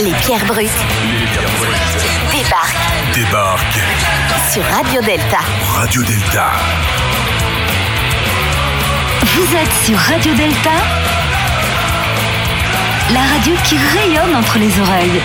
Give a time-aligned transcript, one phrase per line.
[0.00, 0.68] Les pierres brutes
[1.18, 1.72] Les pierres brutes
[2.32, 4.52] débarquent débarquent.
[4.52, 5.38] sur Radio Delta.
[5.74, 6.50] Radio Delta.
[9.22, 10.70] Vous êtes sur Radio Delta,
[13.12, 15.20] la radio qui rayonne entre les oreilles.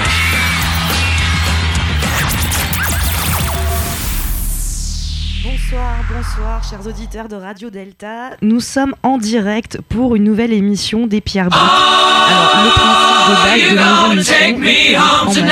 [5.44, 8.32] Bonsoir, bonsoir, chers auditeurs de Radio Delta.
[8.42, 11.62] Nous sommes en direct pour une nouvelle émission des Pierres Brutes.
[11.62, 12.91] Alors, le principe
[13.22, 15.46] de nos émissions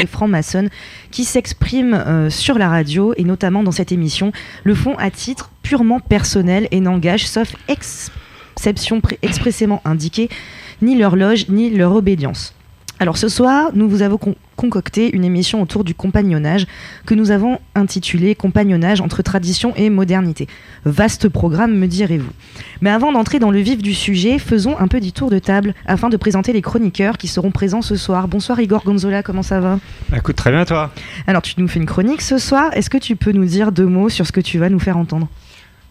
[0.00, 0.68] les francs-maçons
[1.10, 4.32] qui s'expriment euh, sur la radio et notamment dans cette émission.
[4.64, 10.28] Le font à titre purement personnel et n'engagent, sauf exception expressément indiquée,
[10.82, 12.54] ni leur loge ni leur obédience.
[13.00, 16.64] Alors ce soir, nous vous avons con- concocté une émission autour du compagnonnage
[17.06, 20.46] que nous avons intitulée Compagnonnage entre tradition et modernité.
[20.84, 22.30] Vaste programme, me direz-vous.
[22.80, 26.08] Mais avant d'entrer dans le vif du sujet, faisons un petit tour de table afin
[26.08, 28.28] de présenter les chroniqueurs qui seront présents ce soir.
[28.28, 29.80] Bonsoir Igor Gonzola, comment ça va?
[30.16, 30.92] Écoute, très bien toi.
[31.26, 33.86] Alors tu nous fais une chronique ce soir, est-ce que tu peux nous dire deux
[33.86, 35.26] mots sur ce que tu vas nous faire entendre?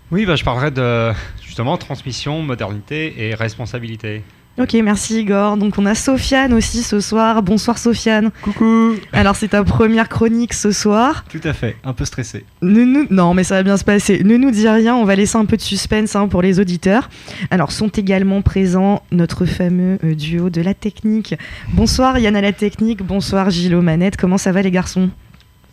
[0.09, 1.11] Oui, bah, je parlerai de
[1.44, 4.23] justement transmission, modernité et responsabilité.
[4.59, 5.57] Ok, merci Igor.
[5.57, 7.41] Donc on a Sofiane aussi ce soir.
[7.41, 8.29] Bonsoir Sofiane.
[8.43, 11.25] Coucou Alors c'est ta première chronique ce soir.
[11.27, 12.45] Tout à fait, un peu stressé.
[12.61, 13.07] Ne nous...
[13.09, 14.23] Non, mais ça va bien se passer.
[14.23, 17.09] Ne nous dis rien, on va laisser un peu de suspense hein, pour les auditeurs.
[17.49, 21.33] Alors, sont également présents notre fameux euh, duo de la technique.
[21.69, 24.17] Bonsoir Yann à la technique, bonsoir Gilles aux manettes.
[24.17, 25.09] Comment ça va les garçons?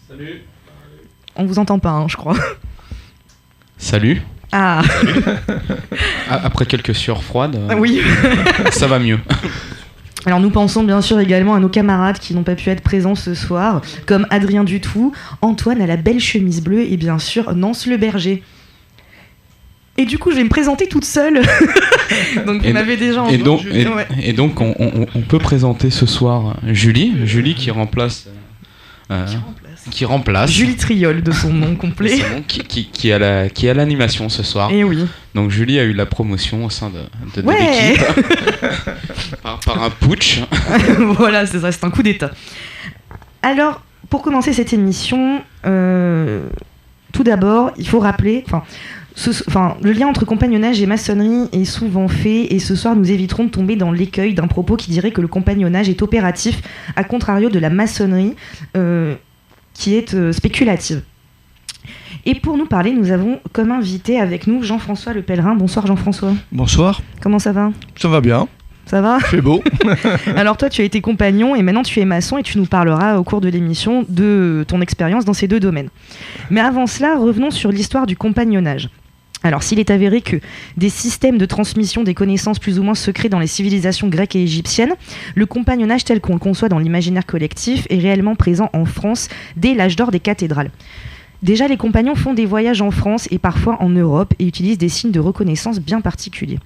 [0.08, 0.40] Salut.
[1.36, 2.36] On vous entend pas, hein, je crois.
[3.76, 4.22] Salut.
[4.52, 4.82] Ah,
[6.28, 8.00] Après quelques sueurs froides, euh, oui.
[8.72, 9.18] ça va mieux.
[10.26, 13.14] Alors nous pensons bien sûr également à nos camarades qui n'ont pas pu être présents
[13.14, 17.86] ce soir, comme Adrien Dutou, Antoine à la belle chemise bleue et bien sûr Nance
[17.86, 18.42] le berger.
[19.96, 21.40] Et du coup, je vais me présenter toute seule.
[22.46, 24.06] donc, Et on avait déjà Et donc, et, Ouais.
[24.22, 28.28] et donc on, on- on peut présenter ce soir Julie, Julie qui remplace,
[29.10, 29.26] euh,
[29.90, 32.18] qui remplace Julie Triol de son nom complet.
[32.18, 34.70] son nom, qui, qui, qui a la qui a l'animation ce soir.
[34.72, 35.06] Et oui.
[35.34, 37.00] Donc Julie a eu la promotion au sein de,
[37.34, 37.56] de, de Ouais.
[37.92, 38.04] l'équipe
[39.42, 40.40] par, par un putsch.
[40.98, 42.30] voilà, c'est ça, c'est un coup d'état.
[43.42, 46.42] Alors, pour commencer cette émission, euh,
[47.12, 48.62] tout d'abord, il faut rappeler, enfin,
[49.14, 53.10] ce- enfin, le lien entre compagnonnage et maçonnerie est souvent fait, et ce soir, nous
[53.10, 56.60] éviterons de tomber dans l'écueil d'un propos qui dirait que le compagnonnage est opératif,
[56.96, 58.34] à contrario de la maçonnerie,
[58.76, 59.14] euh,
[59.74, 61.02] qui est euh, spéculative.
[62.26, 65.54] Et pour nous parler, nous avons comme invité avec nous Jean-François Le Pèlerin.
[65.54, 66.32] Bonsoir Jean-François.
[66.52, 67.72] Bonsoir, Comment ça va?
[67.96, 68.46] Ça va bien,
[68.84, 69.18] Ça va?
[69.30, 69.62] C'est beau.
[70.36, 73.16] Alors toi, tu as été compagnon et maintenant tu es maçon et tu nous parleras
[73.16, 75.88] au cours de l'émission de ton expérience dans ces deux domaines.
[76.50, 78.90] Mais avant cela, revenons sur l'histoire du compagnonnage.
[79.42, 80.36] Alors s'il est avéré que
[80.76, 84.42] des systèmes de transmission des connaissances plus ou moins secrets dans les civilisations grecques et
[84.42, 84.94] égyptiennes,
[85.34, 89.74] le compagnonnage tel qu'on le conçoit dans l'imaginaire collectif est réellement présent en France dès
[89.74, 90.70] l'âge d'or des cathédrales.
[91.42, 94.90] Déjà, les compagnons font des voyages en France et parfois en Europe et utilisent des
[94.90, 96.58] signes de reconnaissance bien particuliers.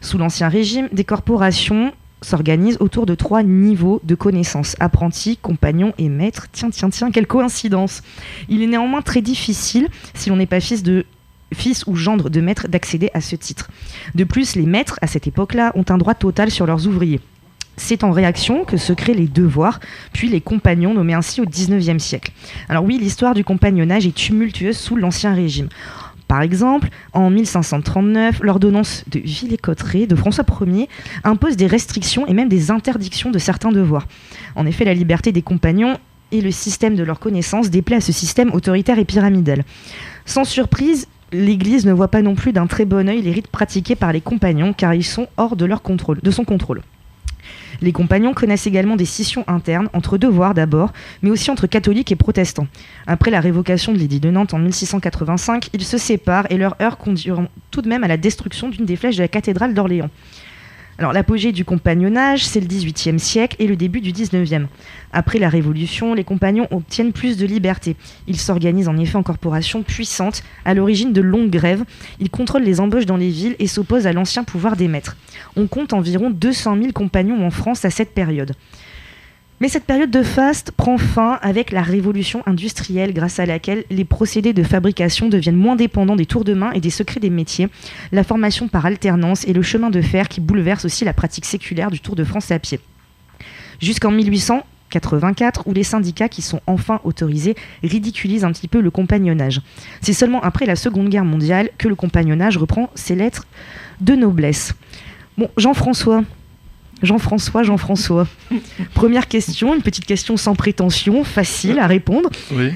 [0.00, 6.08] Sous l'Ancien Régime, des corporations s'organisent autour de trois niveaux de connaissances apprenti, compagnon et
[6.08, 6.46] maître.
[6.50, 8.02] Tiens, tiens, tiens, quelle coïncidence
[8.48, 11.04] Il est néanmoins très difficile, si l'on n'est pas fils de
[11.54, 13.70] fils ou gendre de maître, d'accéder à ce titre.
[14.14, 17.20] De plus, les maîtres, à cette époque-là, ont un droit total sur leurs ouvriers.
[17.76, 19.80] C'est en réaction que se créent les devoirs,
[20.12, 22.32] puis les compagnons nommés ainsi au XIXe siècle.
[22.68, 25.68] Alors oui, l'histoire du compagnonnage est tumultueuse sous l'Ancien Régime.
[26.28, 30.88] Par exemple, en 1539, l'ordonnance de Villers-Cotterêts de François Ier
[31.24, 34.06] impose des restrictions et même des interdictions de certains devoirs.
[34.56, 35.98] En effet, la liberté des compagnons
[36.30, 39.64] et le système de leur connaissance déplaît à ce système autoritaire et pyramidal.
[40.24, 43.96] Sans surprise, l'Église ne voit pas non plus d'un très bon œil les rites pratiqués
[43.96, 46.82] par les compagnons car ils sont hors de, leur contrôle, de son contrôle.
[47.80, 52.16] Les compagnons connaissent également des scissions internes entre devoirs d'abord, mais aussi entre catholiques et
[52.16, 52.68] protestants.
[53.06, 56.98] Après la révocation de l'édit de Nantes en 1685, ils se séparent et leur heure
[56.98, 60.10] conduiront tout de même à la destruction d'une des flèches de la cathédrale d'Orléans.
[61.10, 64.68] L'apogée du compagnonnage, c'est le XVIIIe siècle et le début du XIXe.
[65.12, 67.96] Après la Révolution, les compagnons obtiennent plus de liberté.
[68.28, 71.84] Ils s'organisent en effet en corporations puissantes, à l'origine de longues grèves.
[72.20, 75.16] Ils contrôlent les embauches dans les villes et s'opposent à l'ancien pouvoir des maîtres.
[75.56, 78.52] On compte environ 200 000 compagnons en France à cette période.
[79.62, 84.04] Mais cette période de faste prend fin avec la révolution industrielle grâce à laquelle les
[84.04, 87.68] procédés de fabrication deviennent moins dépendants des tours de main et des secrets des métiers,
[88.10, 91.92] la formation par alternance et le chemin de fer qui bouleverse aussi la pratique séculaire
[91.92, 92.80] du Tour de France à pied.
[93.80, 97.54] Jusqu'en 1884, où les syndicats qui sont enfin autorisés
[97.84, 99.62] ridiculisent un petit peu le compagnonnage.
[100.00, 103.46] C'est seulement après la Seconde Guerre mondiale que le compagnonnage reprend ses lettres
[104.00, 104.74] de noblesse.
[105.38, 106.24] Bon, Jean-François,
[107.02, 108.26] Jean-François, Jean-François.
[108.94, 112.30] Première question, une petite question sans prétention, facile à répondre.
[112.52, 112.72] Oui.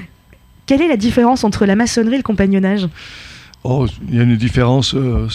[0.65, 2.87] Quelle est la différence entre la maçonnerie et le compagnonnage?
[3.63, 5.27] Oh, il y a une différence, euh,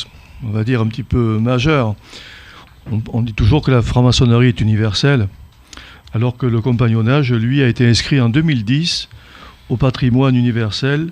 [0.44, 1.94] on va dire, un petit peu majeure.
[2.90, 5.28] On, on dit toujours que la franc-maçonnerie est universelle,
[6.12, 9.08] alors que le compagnonnage, lui, a été inscrit en 2010
[9.70, 11.10] au patrimoine universel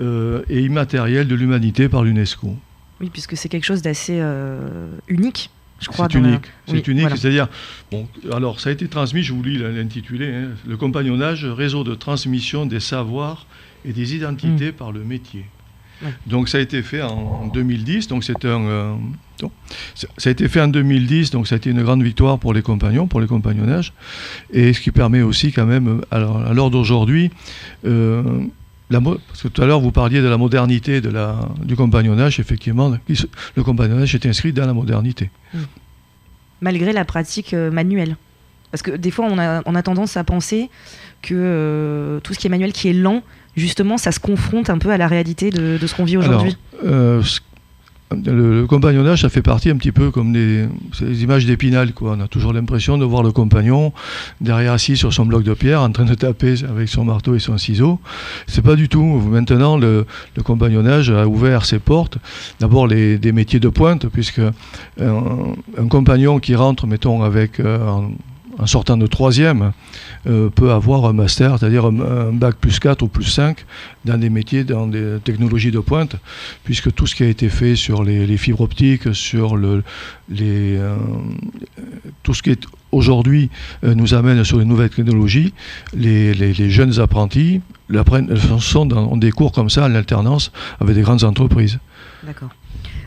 [0.00, 2.54] euh, et immatériel de l'humanité par l'UNESCO.
[3.00, 5.50] Oui, puisque c'est quelque chose d'assez euh, unique,
[5.80, 6.08] je crois.
[6.10, 6.46] C'est la- unique.
[6.66, 7.16] C'est Oui, unique, voilà.
[7.16, 7.48] c'est-à-dire,
[7.90, 11.94] bon, alors ça a été transmis, je vous lis l'intitulé, hein, le compagnonnage, réseau de
[11.94, 13.46] transmission des savoirs
[13.84, 15.40] et des identités par le métier.
[15.40, 16.04] Mm.
[16.06, 16.12] Ouais.
[16.26, 18.94] Donc ça a été fait en, en 2010, donc c'est un, euh,
[19.40, 19.50] donc,
[19.94, 22.52] ça ça a été fait en 2010, donc ça a été une grande victoire pour
[22.52, 23.94] les compagnons, pour les compagnonnages,
[24.52, 27.30] et ce qui permet aussi quand même, alors, à l'heure d'aujourd'hui,
[27.86, 28.22] euh,
[28.90, 32.38] la parce que tout à l'heure vous parliez de la modernité de la, du compagnonnage,
[32.38, 32.96] effectivement,
[33.56, 35.30] le compagnonnage est inscrit dans la modernité.
[36.60, 38.16] malgré la pratique euh, manuelle.
[38.70, 40.70] Parce que des fois, on a, on a tendance à penser
[41.22, 43.22] que euh, tout ce qui est manuel, qui est lent,
[43.56, 46.56] justement, ça se confronte un peu à la réalité de, de ce qu'on vit aujourd'hui.
[46.84, 47.22] Euh,
[48.10, 50.68] le, compagnonnage, ça fait partie un petit peu comme des,
[51.22, 51.92] images d'épinal.
[52.00, 53.92] On a toujours l'impression de voir le compagnon
[54.40, 57.38] derrière assis sur son bloc de pierre en train de taper avec son marteau et
[57.38, 58.00] son ciseau.
[58.46, 59.02] C'est pas du tout.
[59.02, 60.06] Maintenant, le,
[60.44, 62.18] compagnonnage a ouvert ses portes.
[62.60, 64.40] D'abord, des métiers de pointe, puisque
[65.00, 67.60] un, un compagnon qui rentre, mettons, avec.
[67.60, 68.08] euh,
[68.58, 69.72] en, en sortant de troisième,
[70.26, 73.64] euh, peut avoir un master, c'est-à-dire un, un bac plus 4 ou plus 5
[74.04, 76.16] dans des métiers, dans des technologies de pointe,
[76.64, 79.82] puisque tout ce qui a été fait sur les, fibres optiques, sur le,
[80.28, 80.96] les, euh,
[82.22, 83.50] tout ce qui est aujourd'hui
[83.84, 85.52] euh, nous amène sur les nouvelles technologies,
[85.94, 87.60] les, jeunes apprentis
[88.60, 90.50] sont dans des cours comme ça en alternance
[90.80, 91.78] avec des grandes entreprises.
[92.24, 92.50] D'accord.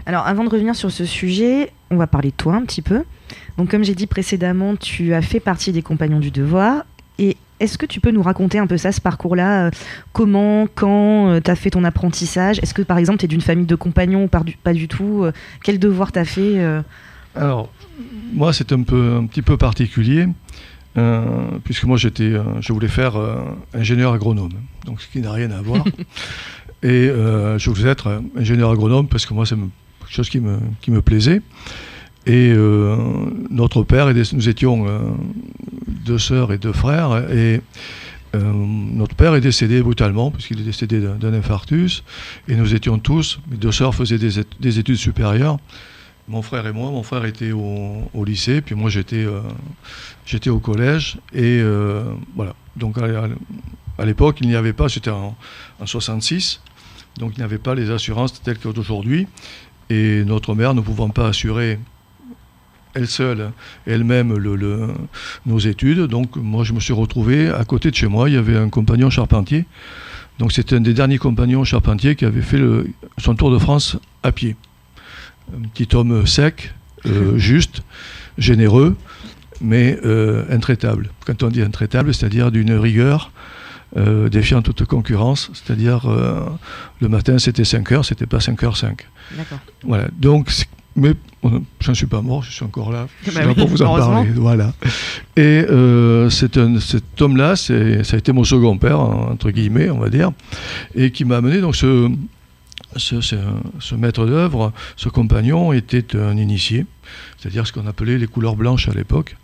[0.05, 3.03] Alors, avant de revenir sur ce sujet, on va parler de toi un petit peu.
[3.59, 6.85] Donc, comme j'ai dit précédemment, tu as fait partie des Compagnons du Devoir.
[7.17, 9.71] Et est-ce que tu peux nous raconter un peu ça, ce parcours-là euh,
[10.13, 12.59] Comment, quand tu as fait ton apprentissage?
[12.59, 15.33] Est-ce que, par exemple, tu es d'une famille de compagnons ou pas du tout Euh,
[15.61, 16.81] Quel devoir tu as fait euh?
[17.35, 17.69] Alors,
[18.33, 20.27] moi, c'est un, peu, un petit peu particulier,
[20.97, 21.25] euh,
[21.65, 23.41] puisque moi, j'étais, euh, je voulais faire euh,
[23.73, 24.53] ingénieur agronome,
[24.85, 25.83] donc ce qui n'a rien à voir.
[26.81, 30.39] Et euh, je voulais être euh, ingénieur agronome parce que moi, c'est quelque chose qui
[30.39, 31.41] me, qui me plaisait.
[32.29, 32.95] Et euh,
[33.49, 34.99] notre père, et des- nous étions euh,
[36.05, 37.59] deux sœurs et deux frères, et
[38.35, 42.03] euh, notre père est décédé brutalement, puisqu'il est décédé d'un infarctus,
[42.47, 45.57] et nous étions tous, mes deux sœurs faisaient des, ét- des études supérieures,
[46.27, 46.91] mon frère et moi.
[46.91, 49.25] Mon frère était au, lycée, puis moi j'étais
[50.49, 51.17] au collège.
[51.33, 51.63] Et
[52.35, 52.53] voilà.
[52.75, 55.35] Donc à, l'époque, il n'y avait pas, c'était en,
[55.79, 56.61] en 66,
[57.17, 59.25] donc il n'y avait pas les assurances telles qu'aujourd'hui.
[59.89, 61.79] Et notre mère, ne pouvant pas assurer
[62.99, 63.51] elle seule,
[63.87, 64.87] elle-même, le- le-
[65.45, 68.37] nos études, donc moi je me suis retrouvé à côté de chez moi, il y
[68.37, 69.65] avait un compagnon charpentier.
[70.37, 72.87] Donc c'était un des derniers compagnons charpentiers qui avait fait le-
[73.17, 74.55] son tour de France à pied
[75.55, 76.73] un petit homme sec,
[77.05, 77.81] euh, juste,
[78.37, 78.95] généreux,
[79.61, 81.09] mais euh, intraitable.
[81.25, 83.31] Quand on dit intraitable, c'est-à-dire d'une rigueur
[83.97, 86.01] euh, défiant toute concurrence, c'est-à-dire
[87.01, 88.99] le matin c'était 5 heures, c'était pas 5h05.
[89.35, 89.59] D'accord.
[89.83, 90.51] Voilà, donc,
[90.95, 91.13] mais
[91.43, 93.81] on- j'en suis pas mort, je suis encore là, je suis Bah là pour vous
[93.81, 94.29] en parler.
[94.35, 94.73] Voilà.
[95.37, 96.57] Et euh, cet
[97.19, 100.31] homme-là, ça a été mon second père, entre guillemets, on va dire,
[100.95, 102.09] et qui m'a amené donc ce,
[102.95, 103.35] ce, ce-
[103.79, 106.85] ce maître d'œuvre, ce compagnon, était un initié,
[107.37, 109.35] c'est-à-dire ce qu'on appelait les couleurs blanches à l'époque.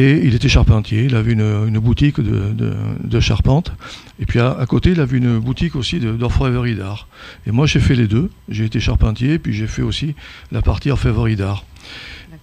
[0.00, 2.76] Et il était charpentier, il avait une, une boutique de, de-
[3.14, 3.72] de charpente.
[4.20, 7.08] Et puis à, à côté, il avait une boutique aussi d'orfèvrerie d'art.
[7.46, 8.30] Et moi, j'ai fait les deux.
[8.48, 10.14] J'ai été charpentier, puis j'ai fait aussi
[10.52, 11.64] la partie orfèvrerie d'art.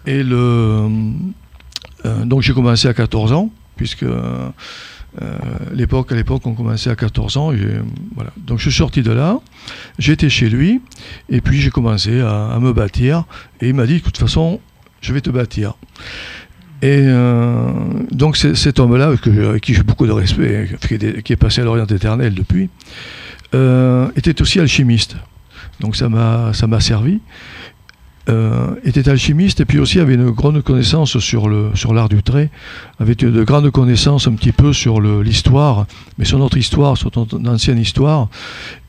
[0.05, 0.89] Et le,
[2.05, 4.49] euh, donc j'ai commencé à 14 ans, puisque euh,
[5.73, 7.53] l'époque, à l'époque, on commençait à 14 ans.
[8.15, 8.31] voilà.
[8.37, 9.39] Donc je suis sorti de là,
[9.97, 10.81] j'étais chez lui,
[11.29, 13.23] et puis j'ai commencé à, à me bâtir.
[13.61, 14.59] Et il m'a dit, de toute façon,
[15.01, 15.75] je vais te bâtir.
[16.81, 17.71] Et euh,
[18.11, 20.93] donc cet homme-là, avec, que- avec qui j'ai beaucoup de respect, qui
[21.33, 22.69] est, passé à l'Orient éternel depuis,
[23.53, 25.15] euh, était aussi alchimiste.
[25.79, 27.19] Donc ça m'a servi.
[28.27, 32.23] Euh, était alchimiste et puis aussi avait une grande connaissance sur le sur l'art du
[32.23, 32.49] trait,
[32.99, 35.85] avait de grandes connaissances un petit peu sur l'histoire,
[36.17, 38.29] mais sur notre histoire, sur notre ancienne histoire,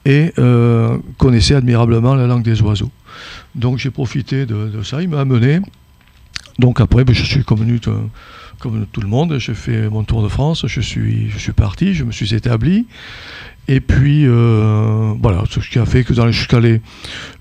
[0.07, 2.91] et euh, connaissait admirablement la langue des oiseaux.
[3.55, 5.03] Donc j'ai profité de ça.
[5.03, 5.61] Il m'a amené.
[6.59, 7.67] Donc après, ben, je suis comme,
[8.93, 12.05] tout le monde, j'ai fait mon tour de France, je suis, je suis parti, je
[12.05, 12.87] me suis établi.
[13.69, 16.81] Et puis, euh, voilà, ce qui a fait que jusqu'à les-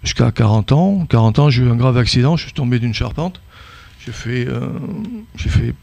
[0.04, 3.42] jusqu'à 40 ans, 40 ans, j'ai eu un grave accident, je suis tombé d'une charpente.
[4.06, 4.68] j'ai fait, euh,
[5.36, 5.74] j'ai fait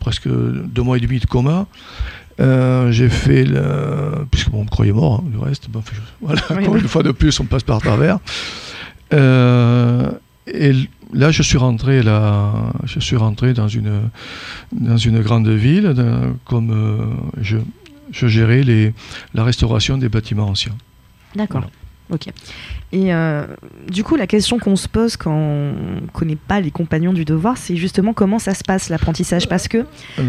[0.00, 1.66] presque deux mois et demi de coma.
[2.40, 4.24] Euh, j'ai fait le.
[4.30, 5.68] Puisque bon, on me croyait mort, hein, le reste.
[5.72, 6.80] je- voilà, Oui, encore oui.
[6.80, 8.18] une fois de plus, on passe par travers.
[10.52, 10.72] Et
[11.12, 14.02] là, je suis rentré, là, je suis rentré dans une,
[14.72, 17.06] dans une grande ville, dans- comme euh,
[17.40, 17.58] je,
[18.10, 18.92] je gérais les,
[19.34, 20.76] la restauration des bâtiments anciens.
[21.34, 21.64] D'accord.
[22.10, 22.28] Ok.
[22.92, 23.46] Et euh,
[23.88, 25.74] du coup, la question qu'on se pose quand on
[26.12, 29.48] connaît pas les compagnons du devoir, c'est justement comment ça se passe l'apprentissage.
[29.48, 29.86] Parce que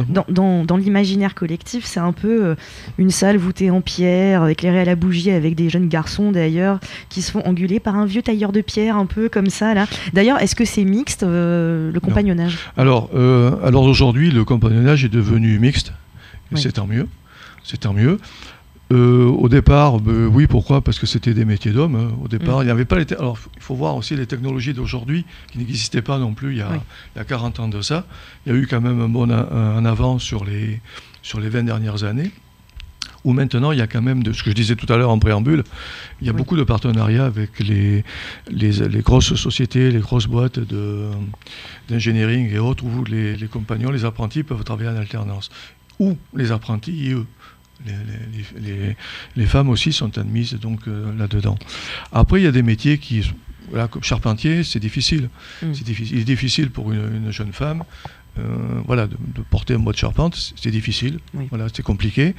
[0.10, 2.56] dans, dans- dans l'imaginaire collectif, c'est un peu euh,
[3.00, 7.24] une salle voûtée en pierre, éclairée à la bougie, avec des jeunes garçons d'ailleurs qui
[7.24, 9.88] se font engueuler par un vieux tailleur de pierre, un peu comme ça là.
[10.14, 12.60] D'ailleurs, est-ce que c'est mixte euh, le compagnonnage?
[12.78, 15.94] Alors, euh, alors aujourd'hui, le compagnonnage est devenu mixte.
[16.52, 16.62] Oui.
[16.62, 17.08] C'est tant mieux.
[17.64, 18.20] C'est tant mieux.
[18.92, 20.82] Euh, au départ, ben oui, pourquoi?
[20.82, 21.96] Parce que c'était des métiers d'hommes.
[21.96, 22.12] hein.
[22.24, 22.62] Au départ, Mm.
[22.64, 23.12] il n'y avait pas les.
[23.14, 26.62] Alors, il faut voir aussi les technologies d'aujourd'hui qui n'existaient pas non plus il y,
[26.62, 26.78] a, Oui.
[27.16, 28.06] il y a 40 ans de ça.
[28.46, 30.82] Il y a eu quand même un bon a- un avant sur les,
[31.22, 32.32] sur les 20 dernières années.
[33.24, 35.12] Où maintenant, il y a quand même, de, ce que je disais tout à l'heure
[35.12, 35.64] en préambule,
[36.22, 36.38] il y a Oui.
[36.40, 38.04] beaucoup de partenariats avec les,
[38.50, 41.06] les, les grosses sociétés, les grosses boîtes de,
[41.88, 45.52] d'engineering et autres, où les, les compagnons, les apprentis peuvent travailler en alternance.
[46.00, 47.28] Ou les apprentis et eux.
[49.36, 51.58] Les, femmes aussi sont admises donc euh, là-dedans.
[52.12, 53.22] Après, il y a des métiers qui,
[53.70, 55.30] voilà, comme charpentier, c'est difficile.
[55.62, 55.74] Mm.
[55.74, 56.16] C'est difficile.
[56.18, 57.84] Il est difficile pour une, une jeune femme,
[58.40, 58.44] euh,
[58.86, 61.20] voilà, de, de porter un bois de charpente, c'est- difficile.
[61.34, 61.48] Oui.
[61.50, 62.34] Voilà, c'est compliqué.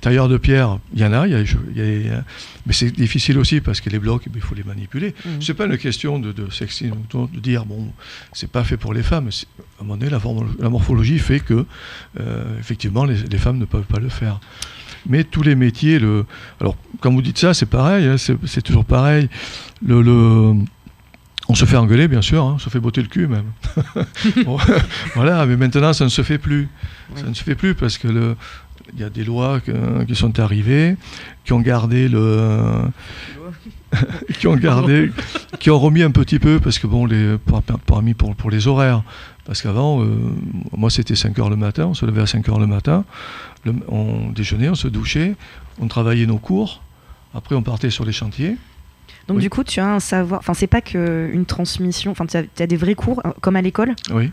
[0.00, 2.24] Tailleur de pierre, il y en a, y a- y a-
[2.66, 5.14] mais c'est difficile aussi parce que les blocs, il faut les manipuler.
[5.26, 5.42] Mhm.
[5.42, 7.92] C'est pas une question de, de sexisme, de dire bon,
[8.32, 9.28] c'est pas fait pour les femmes.
[9.28, 10.18] À un moment donné, la,
[10.60, 11.66] la morphologie fait que,
[12.20, 14.40] euh, effectivement, les, les femmes ne peuvent pas le faire.
[15.06, 16.24] Mais tous les métiers, le...
[16.60, 19.28] alors quand vous dites ça, c'est pareil, hein, c'est toujours pareil.
[19.86, 20.54] Le, le-
[21.48, 23.44] On se fait engueuler, bien sûr, hein, on se fait botter le cul même.
[25.14, 26.68] Voilà, mais maintenant, ça ne se fait plus.
[27.16, 28.36] Ça ne se fait plus parce que le...
[28.92, 30.96] Il y a des lois que- qui sont arrivées,
[31.44, 32.82] qui ont gardé le,
[34.38, 35.10] qui ont gardé,
[35.58, 38.50] qui ont remis un petit peu, parce que bon, les, par- par- parmi pour, pour
[38.50, 39.02] les horaires,
[39.46, 40.06] parce qu'avant, euh,
[40.76, 43.04] moi c'était 5 heures le matin, on se levait à 5 heures le matin,
[43.64, 45.34] le- on déjeunait, on se douchait,
[45.80, 46.82] on travaillait nos cours,
[47.34, 48.56] après on partait sur les chantiers.
[49.28, 49.42] Donc Oui.
[49.42, 50.40] du coup, tu as un savoir.
[50.40, 52.10] Enfin, c'est pas qu'une transmission.
[52.10, 54.30] Enfin, tu as, des vrais cours, euh, comme à l'école, Oui.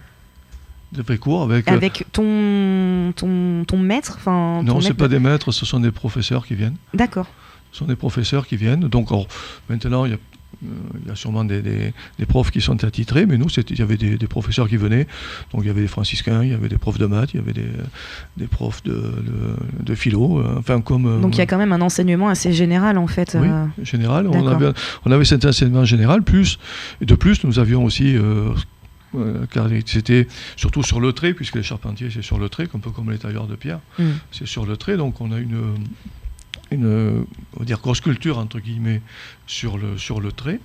[0.91, 1.69] Des vrais cours avec.
[1.69, 4.15] euh, avec ton, ton, ton maître.
[4.17, 6.75] Enfin, non, c'est maître pas de- des maîtres, ce sont des professeurs qui viennent.
[6.93, 7.27] D'accord.
[7.71, 8.81] Ce sont des professeurs qui viennent.
[8.89, 9.27] Donc alors,
[9.69, 10.17] maintenant, il y a,
[10.63, 13.81] il y a sûrement des, des- des profs qui sont attitrés, mais nous, il y
[13.81, 15.07] avait des, des professeurs qui venaient.
[15.53, 17.39] Donc il y avait des franciscains, il y avait des profs de maths, il y
[17.43, 17.69] avait des,
[18.37, 20.39] des profs de, de, de philo.
[20.39, 21.05] euh, enfin, comme.
[21.07, 23.35] euh, Donc il y a quand même un enseignement assez général en fait.
[23.39, 24.27] Oui, euh, général.
[24.27, 24.71] On avait,
[25.05, 26.59] on avait cet enseignement général, plus,
[27.01, 28.49] et de plus, nous avions aussi, euh,
[29.15, 32.79] euh, car c'était surtout sur le trait, puisque les charpentiers, c'est sur le trait, un
[32.79, 34.03] peu comme les tailleurs de pierre, Mm.
[34.31, 35.59] c'est sur le trait, donc on a une,
[36.71, 37.25] une
[37.59, 39.01] on dire, grosse culture, entre guillemets,
[39.47, 40.59] sur le, sur le trait.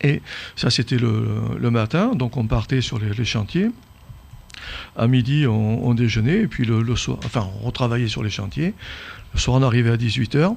[0.00, 0.22] Et
[0.54, 1.26] ça, c'était le,
[1.58, 3.70] le matin, donc on partait sur les, les chantiers.
[4.96, 8.30] À midi, on, on déjeunait, et puis le, le soir, enfin, on retravaillait sur les
[8.30, 8.74] chantiers.
[9.34, 10.54] Le soir, on arrivait à 18h.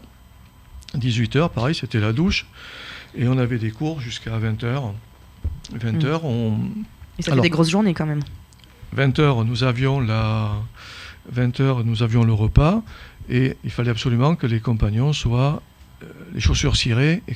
[0.96, 2.46] 18h, pareil, c'était la douche.
[3.16, 4.92] Et on avait des cours jusqu'à 20h.
[5.76, 6.58] 20h, on,
[7.18, 8.22] Et ça fait Alors- des grosses journées quand même.
[8.96, 10.52] 20h, nous avions la
[11.34, 12.84] 20h, nous avions le repas
[13.32, 15.62] et il fallait absolument que les compagnons soient
[16.04, 17.36] euh, les chaussures cirées et.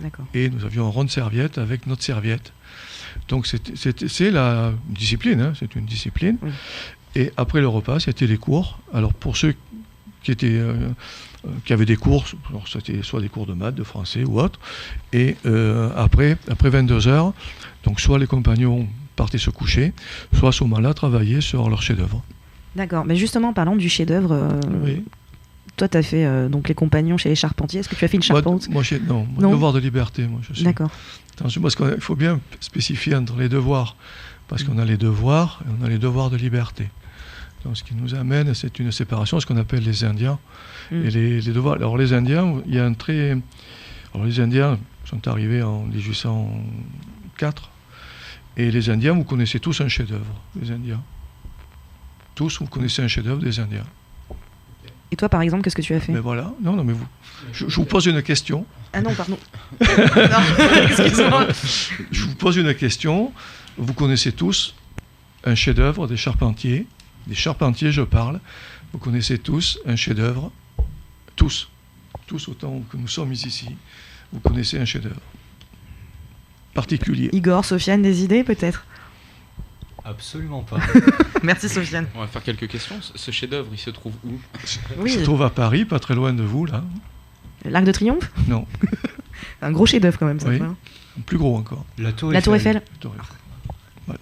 [0.00, 0.26] D'accord.
[0.34, 2.52] Et nous avions un rond de serviette avec notre serviette.
[3.28, 6.36] Donc c'est la discipline, hein, c'est une discipline.
[6.42, 6.50] Oui.
[7.16, 8.80] Et après le repas, c'était les cours.
[8.92, 9.54] Alors pour ceux
[10.22, 10.88] qui étaient euh,
[11.46, 12.24] euh, qui avaient des cours,
[12.66, 14.58] c'était soit des cours de maths, de français ou autre.
[15.12, 17.32] Et euh, après, après 22 heures,
[17.84, 19.92] donc soit les compagnons partaient se coucher,
[20.32, 22.24] soit à ce moment-là travaillaient sur leur chef-d'œuvre.
[22.76, 23.04] D'accord.
[23.04, 25.04] Mais justement, parlant du chef-d'œuvre, euh, Oui.
[25.76, 27.80] toi, tu as fait euh, donc les compagnons chez les charpentiers.
[27.80, 29.50] Est-ce que tu as fait une Moi, charpente moi, j'ai- non, moi, Non.
[29.52, 30.64] devoir de liberté, moi je suis.
[30.64, 30.90] D'accord.
[31.38, 33.96] Attention, parce qu'il faut bien spécifier entre les devoirs.
[34.48, 36.88] Parce qu'on a les devoirs et on a les devoirs de liberté.
[37.64, 40.38] Donc, ce qui nous amène, c'est une séparation, ce qu'on appelle les Indiens.
[40.92, 41.04] Mm.
[41.06, 41.76] Et les, les devoirs.
[41.76, 43.30] Alors, les Indiens, il y a un très.
[44.12, 47.70] Alors, les Indiens sont arrivés en 1804.
[48.56, 51.02] Et les Indiens, vous connaissez tous un chef-d'œuvre, les Indiens.
[52.34, 53.86] Tous, vous connaissez un chef-d'œuvre des Indiens.
[55.10, 57.06] Et toi, par exemple, qu'est-ce que tu as fait Mais voilà, non, non, mais vous.
[57.52, 58.66] Je, je vous pose une question.
[58.92, 59.38] Ah non, pardon.
[59.80, 61.46] non, excuse-moi.
[62.10, 63.32] Je vous pose une question.
[63.76, 64.74] Vous connaissez tous
[65.44, 66.86] un chef-d'œuvre des charpentiers.
[67.26, 68.40] Des charpentiers, je parle.
[68.92, 70.50] Vous connaissez tous un chef-d'œuvre.
[71.36, 71.68] Tous.
[72.26, 73.68] Tous autant que nous sommes ici.
[74.32, 75.20] Vous connaissez un chef-d'œuvre.
[76.72, 77.30] Particulier.
[77.32, 78.84] Igor, Sofiane, des idées peut-être?
[80.04, 80.78] Absolument pas.
[81.42, 82.06] Merci Sofiane.
[82.14, 82.96] On va faire quelques questions.
[83.00, 84.38] Ce- chef-d'œuvre, il se trouve où?
[84.98, 86.84] Oui, se trouve à Paris, pas très loin de vous, là.
[87.64, 88.30] l'Arc de Triomphe?
[88.48, 88.66] Non,
[89.62, 90.48] Un gros chef-d'œuvre quand même, ça.
[90.48, 90.58] Oui.
[90.58, 90.74] quoi.
[91.26, 91.84] plus gros encore.
[91.98, 92.82] La tour La Tour Eiffel.
[93.00, 93.36] Tour Eiffel.
[94.06, 94.20] Voilà.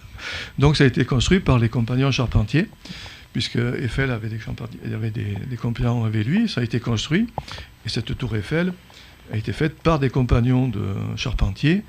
[0.59, 2.69] Donc ça a été construit par les compagnons charpentiers,
[3.33, 6.65] puisque Eiffel avait des, charpentiers- il y avait des, des compagnons avec lui, ça a
[6.65, 7.27] été construit,
[7.85, 8.73] et cette tour Eiffel
[9.33, 11.83] a été faite par des compagnons de charpentiers,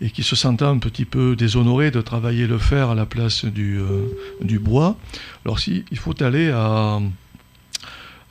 [0.00, 3.44] et qui se sentaient un petit peu déshonorés de travailler le fer à la place
[3.44, 4.06] du, euh,
[4.40, 4.96] du bois.
[5.44, 7.00] Alors si, il faut aller à,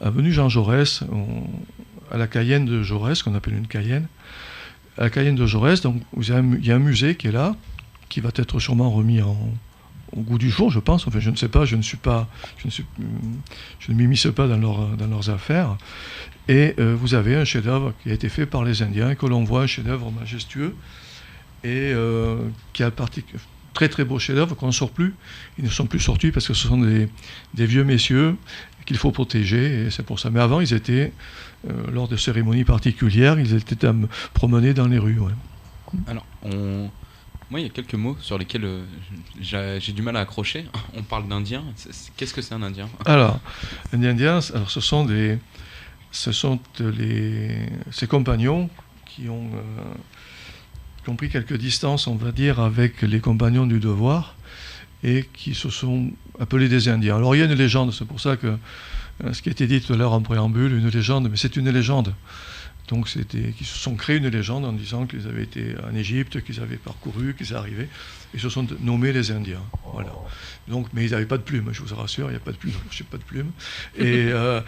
[0.02, 1.04] avenue Jean Jaurès,
[2.12, 4.08] à la Cayenne de Jaurès, qu'on appelle une Cayenne,
[4.98, 6.28] à la Cayenne de Jaurès, donc il
[6.66, 7.56] y a un musée qui est là,
[8.10, 9.50] qui va être sûrement remis en-
[10.16, 11.08] au goût du jour, je pense.
[11.08, 12.28] Enfin, je ne sais pas, je ne suis pas,
[12.58, 12.72] je ne,
[13.80, 15.76] je m'immisce pas dans, leur- dans leurs affaires.
[16.48, 19.44] Et euh, vous avez un chef-d'œuvre qui a été fait par les Indiens, que l'on
[19.44, 20.76] voit un chef-d'œuvre majestueux
[21.64, 22.38] et euh,
[22.74, 23.26] qui a partic-
[23.74, 25.16] très très beau chef-d'œuvre qu'on ne sort plus.
[25.58, 27.08] Ils ne sont plus sortis parce que ce sont des,
[27.54, 28.36] des vieux messieurs
[28.86, 30.30] qu'il faut protéger et c'est pour ça.
[30.30, 31.12] Mais avant, ils étaient
[31.70, 35.20] euh, lors de cérémonies particulières, ils étaient à me promener dans les rues.
[35.20, 35.32] ouais.
[36.08, 36.90] Alors, on...
[37.50, 38.84] moi, il y a quelques mots sur lesquels euh,
[39.40, 40.66] j'ai du mal à accrocher.
[40.98, 41.64] On parle d'Indien.
[42.18, 42.90] Qu'est-ce que c'est un Indien?
[43.06, 43.40] Alors,
[43.94, 45.38] un Indien, alors ce sont des,
[46.12, 47.58] ce sont les,
[47.92, 48.70] ses compagnons
[49.06, 49.94] qui ont, euh,
[51.10, 54.36] ont pris quelques distances, on va dire, avec les compagnons du devoir
[55.04, 57.18] et qui se sont appelés des Indiens.
[57.18, 58.48] Alors il y a une légende, c'est pour ça que
[59.24, 61.56] euh, ce qui a été dit tout à l'heure en préambule, une légende, mais c'est
[61.56, 62.14] une légende.
[62.88, 66.42] Donc c'était qui se sont créés une légende en disant qu'ils avaient été en Égypte,
[66.44, 67.90] qu'ils avaient parcouru, qu'ils arrivaient,
[68.34, 69.64] et se sont nommés les Indiens.
[69.94, 70.14] Voilà.
[70.68, 72.58] Donc, mais ils n'avaient pas de plumes, je vous rassure, il n'y a pas de
[72.58, 73.52] plumes, je pas de plumes.
[73.98, 74.62] Et, euh,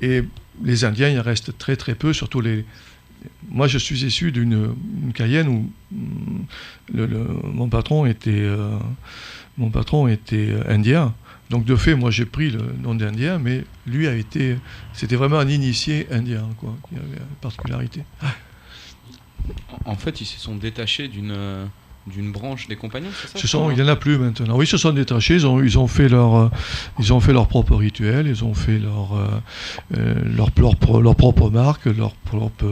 [0.00, 0.22] et
[0.62, 2.64] les Indiens, il en reste très très peu, surtout les.
[3.50, 7.06] Moi, je suis issu d'une une Cayenne où mm,
[7.44, 8.78] mon patron était, euh,
[9.58, 11.14] mon patron était euh, indien.
[11.50, 14.56] Donc de fait, moi j'ai pris le nom d'Indien, mais lui a été,
[14.94, 18.04] c'était vraiment un initié indien, quoi, qui avait une particularité.
[19.84, 21.68] En fait, ils se sont détachés d'une
[22.06, 24.56] d'une branche des compagnons, c'est ça Ce sont, il n'y en a plus maintenant.
[24.56, 26.48] Oui, ils se sont détachés, ils ont, ils ont, fait, leur, euh,
[26.98, 29.26] ils ont fait leur propre rituel, ils ont fait leur, euh,
[29.98, 32.64] euh, leur, leur, pro- leur propre marque, leur propre.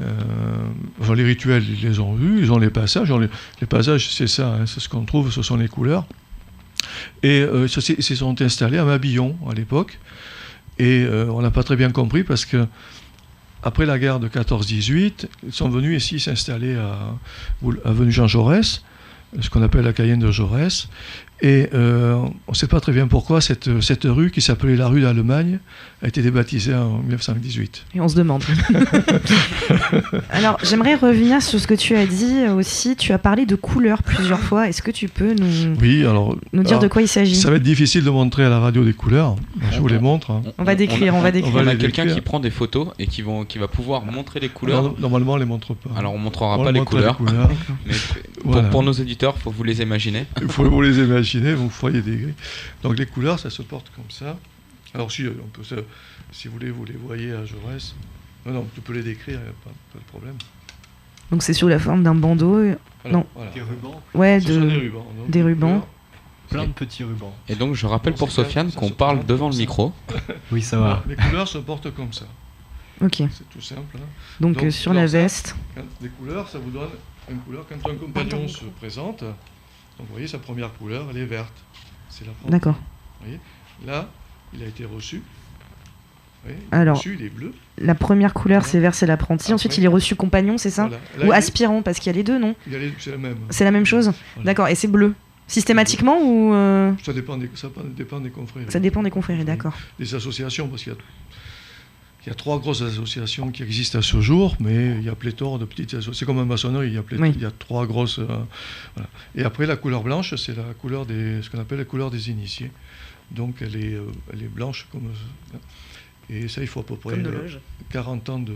[0.00, 0.04] euh,
[1.00, 3.10] enfin, les rituels, ils les ont vus, ils ont les passages.
[3.12, 3.28] Les,
[3.60, 6.04] les passages, c'est ça, hein, c'est ce qu'on trouve, ce sont les couleurs.
[7.22, 9.98] Et euh, ils se- sont installés à Mabillon à l'époque.
[10.78, 12.66] Et on n'a pas très bien compris parce que
[13.62, 17.14] après la guerre de 14-18, ils sont venus ici s'installer à,
[17.84, 18.82] avenue Jean Jaurès,
[19.40, 20.88] ce qu'on appelle la Cayenne de Jaurès.
[21.44, 22.14] Et euh,
[22.46, 25.58] on ne sait pas très bien pourquoi cette, cette rue, qui s'appelait la rue d'Allemagne,
[26.02, 27.84] a été débaptisée en 1918.
[27.96, 28.44] Et on se demande.
[30.30, 32.96] Alors, j'aimerais revenir sur ce que tu as dit aussi.
[32.96, 34.68] Tu as parlé de couleurs plusieurs fois.
[34.68, 36.36] Est-ce que tu peux nous, Oui, alors.
[36.52, 37.34] nous dire alors, de quoi il s'agit?
[37.36, 39.36] Ça va être difficile de montrer à la radio des couleurs.
[39.72, 40.30] Je vous les montre.
[40.30, 40.42] hein.
[40.58, 41.52] On va décrire, on va a- décrire.
[41.56, 44.48] On a quelqu'un qui prend des photos et qui, vont, qui va pouvoir montrer les
[44.48, 44.78] couleurs.
[44.78, 45.90] Alors, normalement, on les montre pas.
[45.96, 47.48] Alors, on montrera On pas les couleurs, couleurs.
[47.86, 47.92] mais
[48.42, 48.68] pour, Voilà.
[48.68, 50.26] pour nos éditeurs, faut vous les imaginer.
[50.40, 52.34] Il faut vous les imaginer, vous voyez des gris.
[52.82, 54.38] Donc les couleurs, ça se porte comme ça.
[54.94, 55.74] Alors si, on peut, se-
[56.32, 57.94] si vous voulez, vous les voyez à Jaurès.
[58.44, 60.34] Non, non, tu peux les décrire, il n'y a pas, pas de problème.
[61.30, 62.56] Donc, c'est sous la forme d'un bandeau.
[62.56, 63.26] euh, Alors, Non.
[63.34, 63.50] voilà.
[63.52, 64.60] Des rubans, Ouais, des de.
[64.60, 65.06] rubans.
[65.16, 65.86] donc, des rubans.
[66.50, 67.32] plein de petits rubans.
[67.48, 69.58] Et donc, je rappelle Bon, pour ça, Sofiane ça qu'on parle devant le ça.
[69.60, 69.92] micro.
[70.52, 71.02] Oui, ça va.
[71.08, 72.26] Les couleurs se portent comme ça.
[73.00, 73.14] Ok.
[73.30, 73.80] C'est tout simple.
[73.96, 74.00] hein.
[74.40, 75.56] Donc, Donc, euh, sur la ça- veste.
[75.74, 76.90] Quand- les couleurs, ça vous donne
[77.30, 77.64] une couleur.
[77.68, 79.24] Quand un compagnon se présente,
[79.98, 81.52] donc vous voyez, sa première couleur, elle est verte.
[82.08, 82.50] C'est la première.
[82.50, 82.78] D'accord.
[83.86, 84.08] Là,
[84.54, 85.22] il a été reçu.
[86.48, 87.52] Est Alors, reçu, il est bleu.
[87.78, 89.44] La première couleur, c'est vert, c'est l'apprenti.
[89.44, 89.54] Après.
[89.54, 90.98] Ensuite, il est reçu compagnon, c'est ça Voilà.
[91.18, 93.36] Là, Ou aspirant, parce qu'il y a les deux, non il est- C'est la même.
[93.50, 94.46] C'est la même chose Voilà.
[94.46, 94.68] D'accord.
[94.68, 95.14] Et c'est bleu
[95.46, 96.52] Systématiquement ou.
[96.54, 98.64] euh, Ça dépend des, ça dépend des confrères.
[98.70, 99.74] Ça dépend des confréries, d'accord.
[99.98, 100.98] Des associations, parce qu'il y a,
[102.24, 105.14] il y a trois grosses associations qui existent à ce jour, mais il y a
[105.14, 106.12] pléthore de petites associations.
[106.12, 107.32] C'est comme un maçonnerie, il y a, pléthore- Oui.
[107.34, 108.18] il y a trois grosses.
[108.20, 108.26] euh,
[108.94, 109.08] voilà.
[109.34, 112.30] Et après, la couleur blanche, c'est la couleur des, ce qu'on appelle la couleur des
[112.30, 112.70] initiés.
[113.30, 115.10] Donc elle est, euh, elle est blanche comme.
[115.54, 115.58] euh,
[116.30, 117.58] et ça, il faut à peu près euh, loge.
[117.90, 118.54] 40 ans de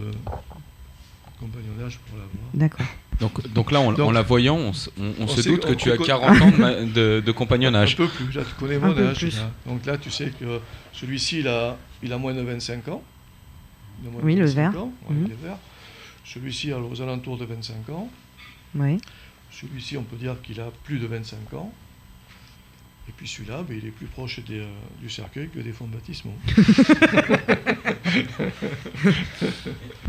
[1.41, 2.39] compagnonnage pour l'avoir.
[2.55, 2.87] D'accord.
[3.21, 5.51] Donc, donc là, en, Donc- en la voyant, on, se- on- on On se sait-
[5.51, 7.95] doute que tu as on- 40 ans de, de- de compagnonnage.
[7.95, 9.23] Un peu plus, là tu connais mon âge.
[9.23, 9.51] là.
[9.67, 10.61] Donc là tu sais que
[10.93, 13.03] celui-ci il a, il a moins de 25 ans.
[14.03, 14.83] Moins Oui, le 25 vert.
[14.83, 14.93] ans.
[15.11, 15.29] Mhm.
[15.43, 15.59] vert.
[16.25, 18.09] Celui-ci aux alentours de 25 ans.
[18.75, 18.99] Oui.
[19.51, 21.73] Celui-ci on peut dire qu'il a plus de 25 ans.
[23.09, 24.67] Et puis celui-là, ben, il est plus proche des, euh,
[25.01, 26.35] du cercueil que des fonds de baptismaux.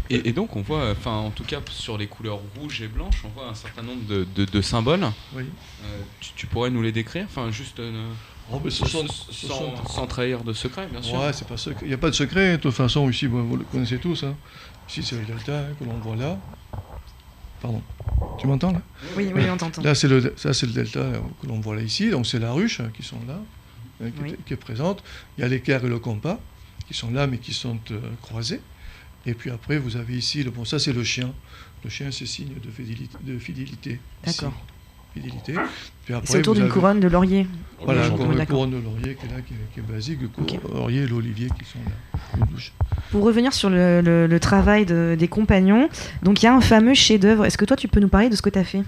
[0.10, 3.24] Et, et donc on voit, enfin en tout cas sur les couleurs rouges et blanches,
[3.26, 5.06] on voit un certain nombre de, de- de symboles.
[5.36, 5.44] Oui.
[5.84, 8.10] Euh, tu, tu pourrais nous les décrire, enfin juste euh,
[8.52, 11.20] Oh, mais ce sont- sans, ce sont- sans trahir de secret, bien sûr.
[11.20, 11.82] Ouais, c'est pas secret.
[11.86, 12.54] Il n'y a pas de secret.
[12.58, 14.24] De toute façon, ici, bon, vous le connaissez tous.
[14.24, 14.36] hein.
[14.90, 16.38] Ici, c'est le delta hein, que l'on voit là.
[17.62, 17.82] Pardon.
[18.40, 18.82] Tu m'entends là?
[19.18, 19.82] Oui, oui, on t'entend.
[19.82, 22.10] Là, c'est le, ça, c'est le delta que l'on voit là ici.
[22.10, 23.40] Donc, c'est la ruche hein, qui sont là,
[24.04, 24.30] hein, qui, Oui.
[24.32, 25.04] est, qui est présente.
[25.38, 26.40] Il y a l'équerre et le compas
[26.88, 28.62] qui sont là, mais qui sont euh, croisés.
[29.26, 31.34] Et puis après, vous avez ici, le, bon, ça, c'est le chien.
[31.84, 33.18] Le chien, c'est signe de fidélité.
[33.22, 34.38] De fidélité ici.
[34.40, 34.54] D'accord.
[35.22, 35.54] Fidélité.
[36.06, 37.48] Puis après, C'est autour d'une avez- couronne de laurier.
[37.84, 38.02] Voilà,
[38.36, 41.08] la couronne, de laurier qui est là, qui est, qui est basique, le laurier et
[41.08, 42.46] l'olivier qui sont là.
[43.12, 45.88] Pour revenir sur le, le- le travail de- des compagnons,
[46.24, 47.46] donc il y a un fameux chef-d'œuvre.
[47.46, 48.82] Est-ce que toi, tu peux nous parler de ce que tu as fait?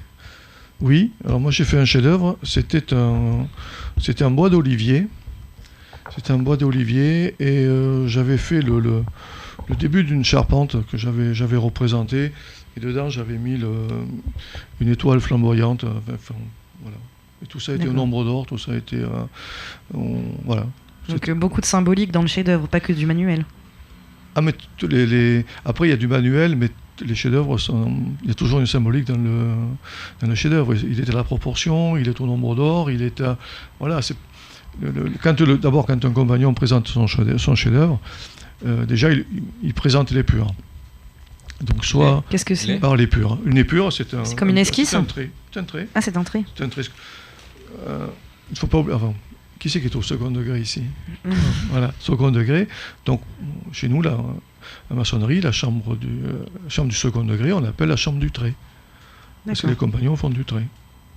[0.82, 2.38] Oui, alors moi j'ai fait un chef-d'œuvre.
[2.42, 3.46] C'était un,
[4.00, 5.08] c'était un bois d'olivier.
[6.16, 9.04] C'était un bois d'olivier et euh, j'avais fait le, le-
[9.68, 12.32] le début d'une charpente que j'avais, j'avais représentée.
[12.78, 13.88] Et dedans j'avais mis le-
[14.82, 15.84] une étoile flamboyante.
[15.84, 16.36] enfin, enfin,
[16.82, 16.98] voilà.
[17.44, 18.98] Et tout ça a été au nombre d'or, tout ça a été.
[18.98, 19.08] euh,
[19.94, 20.66] on- voilà.
[21.08, 23.46] Donc euh, beaucoup de symbolique dans le chef-d'œuvre, pas que du manuel.
[24.36, 24.54] Ah, mais
[24.88, 26.70] les, les- après, il y a du manuel, mais
[27.06, 29.48] les chefs-d'œuvre, sont- il y a toujours une symbolique dans le,
[30.22, 30.76] dans le chef-d'œuvre.
[30.76, 33.38] Il est à la proportion, il est au nombre d'or, il est à.
[33.80, 34.16] Voilà, c'est.
[34.82, 38.00] le- le- quand le- D'abord, quand un compagnon présente son chef- son chef-d'œuvre,
[38.66, 39.26] euh, déjà, il,
[39.64, 40.54] il présente l'épure.
[41.62, 43.38] Donc, soit Qu'est-ce que c'est par l'épure.
[43.46, 44.24] Une épure, c'est un.
[44.26, 45.30] C'est comme une un- esquisse C'est un trait.
[45.52, 45.88] C'est un trait.
[45.94, 46.44] Ah, c'est un trait.
[46.56, 46.84] C'est un trait.
[47.88, 48.08] Euh,
[48.52, 48.96] il faut pas oublier.
[48.96, 49.14] Enfin,
[49.60, 50.84] qui c'est qui est au second degré ici
[51.26, 51.34] Mhm.
[51.72, 52.68] Voilà, second degré.
[53.06, 53.22] Donc,
[53.74, 54.18] chez nous, la
[54.90, 58.54] maçonnerie, la chambre du, euh, chambre du second degré, on l'appelle la chambre du trait.
[59.46, 60.66] Parce que les compagnons font du trait.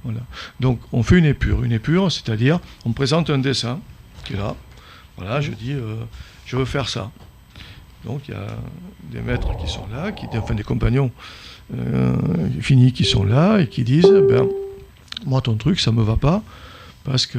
[0.04, 0.20] Voilà.
[0.58, 1.62] Donc, on fait une épure.
[1.62, 3.80] Une épure, c'est-à-dire, on présente un dessin
[4.24, 4.56] qui est là.
[5.16, 5.96] Voilà, je dis, euh,
[6.46, 7.12] je veux faire ça.
[8.04, 8.46] Donc, il y a
[9.10, 11.10] des maîtres qui sont là, qui, enfin des compagnons
[11.76, 12.14] euh,
[12.60, 14.46] finis qui sont là et qui disent, ben,
[15.26, 16.42] moi, ton truc, ça me va pas.
[17.04, 17.38] Parce que,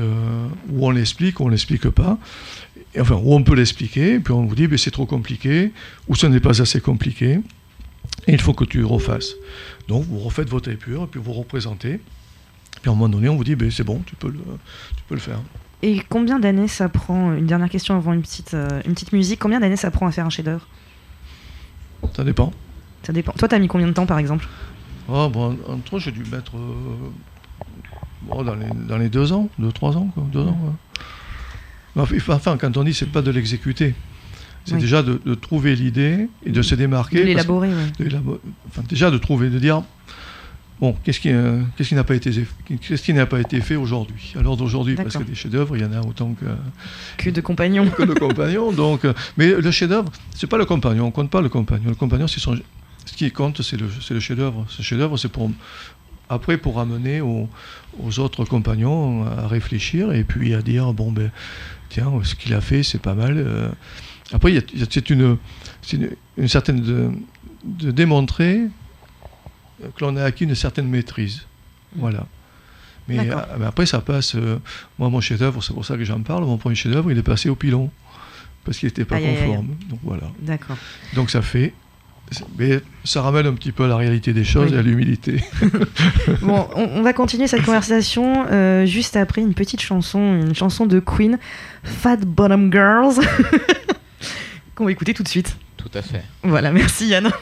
[0.70, 2.18] ou on l'explique, ou on l'explique pas.
[3.00, 5.72] Enfin, ou on peut l'expliquer, puis on vous dit, ben, c'est trop compliqué,
[6.08, 7.40] ou ce n'est pas assez compliqué,
[8.28, 9.36] et il faut que tu refasses.
[9.88, 12.00] Donc, vous refaites votre épure, puis vous représentez.
[12.82, 14.40] Puis à un moment donné, on vous dit, ben, c'est bon, tu peux, le,
[14.98, 15.40] tu peux le faire.
[15.82, 19.40] Et combien d'années ça prend Une dernière question avant une petite, euh, une petite musique.
[19.40, 20.68] Combien d'années ça prend à faire un chef-d'œuvre?
[22.16, 22.52] Ça dépend.
[23.04, 23.32] Ça dépend.
[23.34, 24.48] Toi, t'as mis combien de temps, par exemple?
[25.10, 27.10] Ah, bon, en trop, j'ai dû mettre euh,
[28.22, 30.58] bon, dans, les, dans les deux ans, deux, trois ans, quoi, deux ans.
[31.96, 32.20] ouais.
[32.30, 33.94] Enfin, quand on dit, c'est pas de l'exécuter.
[34.66, 34.80] C'est Oui.
[34.82, 37.20] déjà de, de trouver l'idée et de se démarquer.
[37.20, 39.84] De l'élaborer, l'élabo- enfin, déjà de trouver, de dire
[40.80, 42.32] bon, qu'est-ce qui, euh, qu'est-ce qui n'a pas été,
[42.82, 44.34] qu'est-ce qui n'a pas été fait aujourd'hui?
[44.38, 46.46] Alors d'aujourd'hui, parce que des chefs-d'œuvre, il y en a autant que,
[47.18, 47.88] Que de compagnons.
[47.90, 48.72] que le compagnon.
[48.72, 51.90] Donc, euh, mais le chef-d'œuvre, c'est pas le compagnon, on compte pas le compagnon.
[51.90, 52.58] Le compagnon, c'est son,
[53.06, 54.66] ce qui compte, c'est le, chef-d'œuvre.
[54.70, 55.50] Ce chef-d'œuvre, c'est pour
[56.30, 57.50] après pour amener aux,
[58.02, 61.30] aux autres compagnons à réfléchir et puis à dire bon ben
[61.90, 63.36] tiens, ce qu'il a fait, c'est pas mal.
[63.38, 63.70] euh.
[64.32, 64.54] Après,
[64.90, 65.38] c'est une,
[65.92, 67.12] une, une certaine de,
[67.66, 68.62] de démontrer
[69.96, 71.44] que l'on a acquis une certaine maîtrise.
[71.96, 72.26] Voilà.
[73.08, 73.42] Mais, D'accord.
[73.52, 74.36] euh, mais après, ça passe.
[74.36, 74.58] euh,
[74.98, 76.46] moi, mon chef-d'œuvre, c'est pour ça que j'en parle.
[76.46, 77.92] Mon premier chef-d'œuvre, il est passé au pilon
[78.66, 79.46] parce qu'il n'était pas Aïe, aïe, aïe.
[79.48, 79.68] conforme.
[79.90, 80.24] Donc voilà.
[80.40, 80.78] D'accord.
[81.14, 81.74] Donc ça fait.
[82.58, 84.76] Mais ça ramène un petit peu à la réalité des choses Oui.
[84.76, 85.44] et à l'humilité.
[86.42, 90.86] Bon, on, on va continuer cette conversation euh, juste après une petite chanson, une chanson
[90.86, 91.38] de Queen,
[91.84, 93.16] Fat Bottom Girls,
[94.76, 95.58] qu'on va écouter tout de suite.
[95.78, 96.24] Tout à fait.
[96.44, 97.24] Voilà, merci Yann.
[97.26, 97.34] down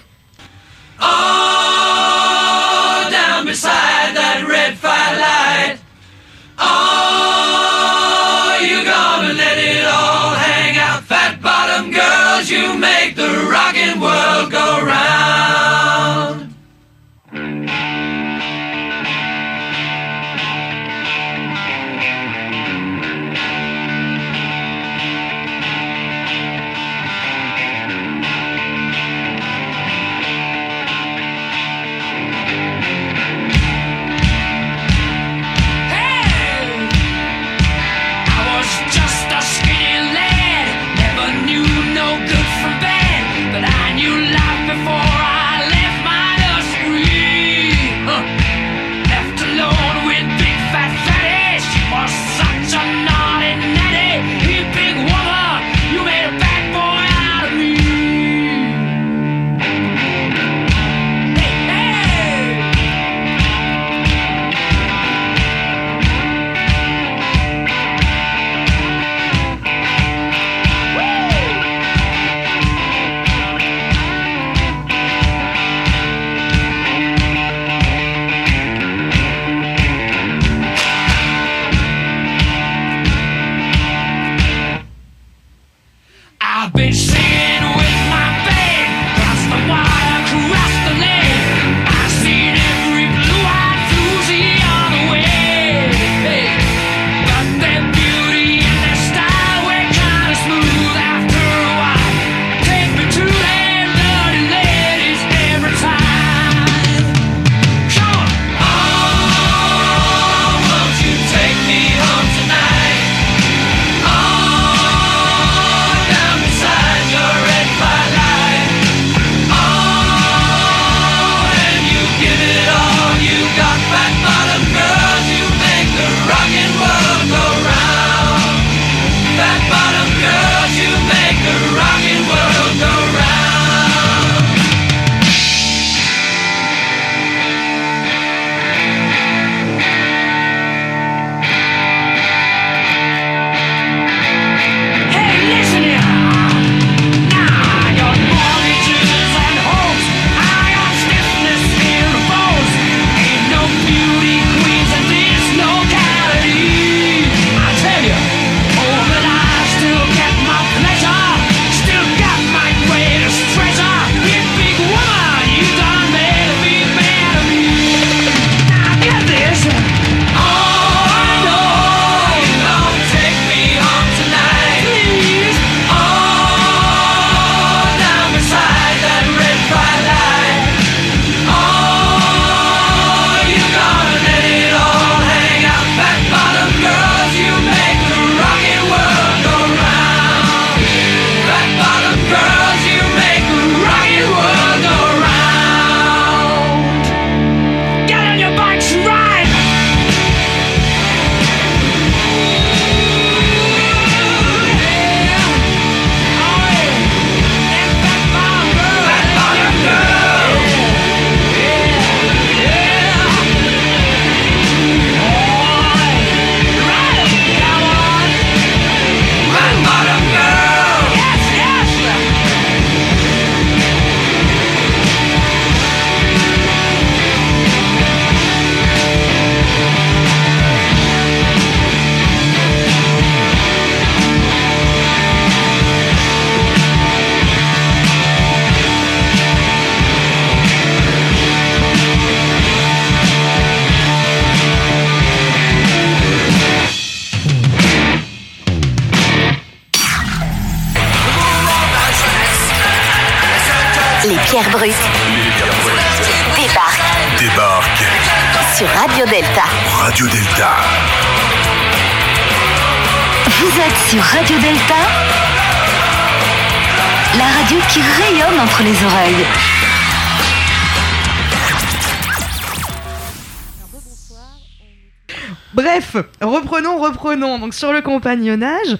[277.72, 278.98] Sur le compagnonnage,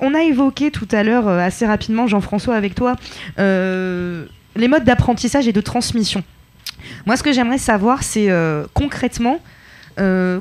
[0.00, 2.96] on a évoqué tout à l'heure euh, assez rapidement, Jean-François, avec toi,
[3.38, 6.22] euh, les modes d'apprentissage et de transmission.
[7.06, 9.40] Moi, ce que j'aimerais savoir, c'est euh, concrètement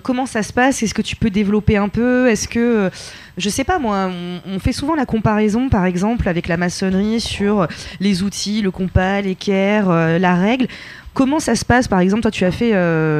[0.03, 0.81] comment ça se passe?
[0.83, 2.29] Est-ce que tu peux développer un peu?
[2.29, 2.89] Est-ce que,
[3.37, 4.09] je sais pas moi,
[4.45, 7.67] on, fait souvent la comparaison, par exemple, avec la maçonnerie sur
[7.99, 10.67] les outils, le compas, l'équerre, la règle.
[11.13, 11.89] Comment ça se passe?
[11.89, 12.71] Par exemple, toi, tu as fait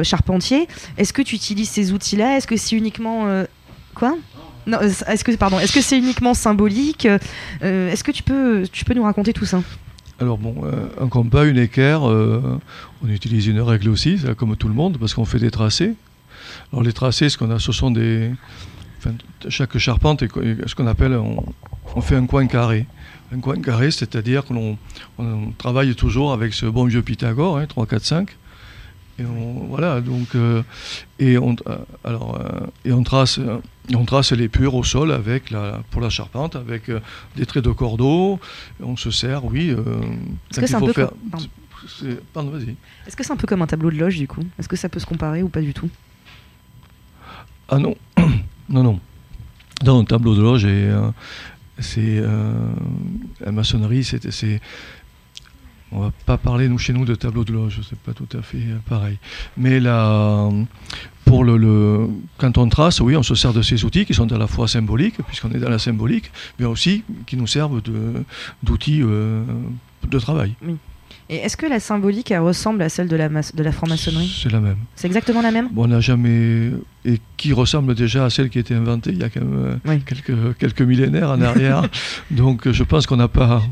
[0.02, 0.66] charpentier.
[0.96, 2.38] Est-ce que tu utilises ces outils-là?
[2.38, 3.44] Est-ce que c'est uniquement
[3.94, 4.16] quoi?
[4.74, 7.06] Euh, est-ce que pardon, est-ce que c'est uniquement symbolique
[7.62, 9.62] Euh, Est-ce que tu peux, tu peux nous raconter tout ça?
[10.20, 12.60] Alors bon, euh, un compas, une équerre, euh,
[13.02, 15.94] on utilise une règle aussi, comme tout le monde, parce qu'on fait des tracés.
[16.72, 18.30] Alors les tracés, ce qu'on a, ce sont des...
[18.98, 19.12] enfin,
[19.48, 20.28] chaque charpente est
[20.66, 22.86] ce qu'on appelle, on, fait un coin carré.
[23.32, 24.76] Un coin carré, c'est-à-dire que l'on
[25.18, 28.30] on travaille toujours avec ce bon vieux Pythagore, hein, 3, 4, 5.
[29.20, 30.62] Et on, voilà, donc, euh,
[31.18, 33.38] et, on, euh, alors, euh, et on, trace,
[33.94, 37.00] on trace les purs au sol avec la, pour la charpente, avec euh,
[37.36, 38.40] des traits de cordeau.
[38.82, 39.70] On se sert, oui.
[40.50, 41.46] Est-ce que c'est un peu faire- comme-
[42.32, 42.50] pardon.
[42.50, 42.76] vas-y.
[43.06, 44.42] Est-ce que c'est un peu comme un tableau de loge du coup?
[44.58, 45.90] Est-ce que ça peut se comparer ou pas du tout?
[47.68, 47.94] Ah non,
[48.70, 49.00] non, non.
[49.84, 50.90] Dans le tableau de loge, et,
[51.78, 52.22] c'est
[53.40, 54.60] la maçonnerie, c'est-
[55.92, 58.42] on va pas parler nous chez nous de tableau de loge, c'est pas tout à
[58.42, 59.18] fait euh, pareil.
[59.56, 60.48] Mais là,
[61.24, 64.30] pour le, le- quand on trace, oui, on se sert de ces outils qui sont
[64.32, 68.24] à la fois symboliques, puisqu'on est dans la symbolique, mais aussi qui nous servent de,
[68.62, 69.42] d'outils euh,
[70.08, 70.54] de travail.
[71.28, 74.36] Et est-ce que la symbolique elle ressemble à celle de la, mas- de la franc-maçonnerie?
[74.42, 74.78] C'est la même.
[74.96, 75.68] C'est exactement la même?
[75.70, 76.72] Bon, on n'a jamais.
[77.04, 79.64] Et qui ressemble déjà à celle qui a été inventée il y a quand même
[79.64, 80.00] euh, Oui.
[80.02, 81.82] quelques, quelques millénaires en arrière.
[82.32, 83.62] Donc je pense qu'on n'a pas.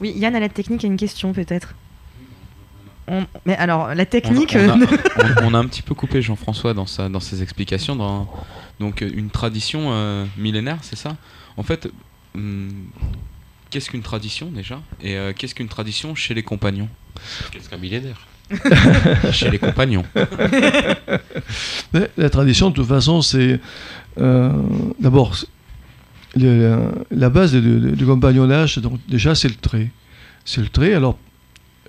[0.00, 1.74] Oui, Yann à la technique a une question peut-être.
[3.08, 4.56] On- Mais alors, la technique.
[4.56, 4.86] on a, euh,
[5.42, 7.94] on- on a un petit peu coupé Jean-François dans, sa, dans ses explications.
[7.96, 8.28] Dans,
[8.80, 11.16] donc, euh, une tradition euh, millénaire, c'est ça?
[11.56, 11.88] En fait,
[12.34, 12.68] hum,
[13.70, 14.80] qu'est-ce qu'une tradition déjà?
[15.02, 16.88] Et euh, qu'est-ce qu'une tradition chez les compagnons?
[17.52, 18.26] Qu'est-ce qu'un millénaire?
[19.32, 20.04] Chez les compagnons.
[22.16, 23.58] La tradition, de toute façon, c'est.
[24.18, 24.52] euh,
[25.00, 25.46] D'abord, c'est-
[26.36, 29.90] le- la base de- de- du compagnonnage, donc, déjà, c'est le trait.
[30.44, 30.94] C'est le trait.
[30.94, 31.18] Alors,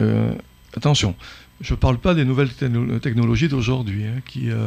[0.01, 0.31] euh,
[0.75, 1.15] attention,
[1.61, 4.49] je ne parle pas des nouvelles techno- technologies d'aujourd'hui, hein, qui.
[4.49, 4.65] euh,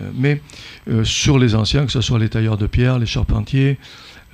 [0.00, 0.40] euh, mais
[0.88, 3.78] euh, sur les anciens, que ce soit les tailleurs de pierre, les charpentiers,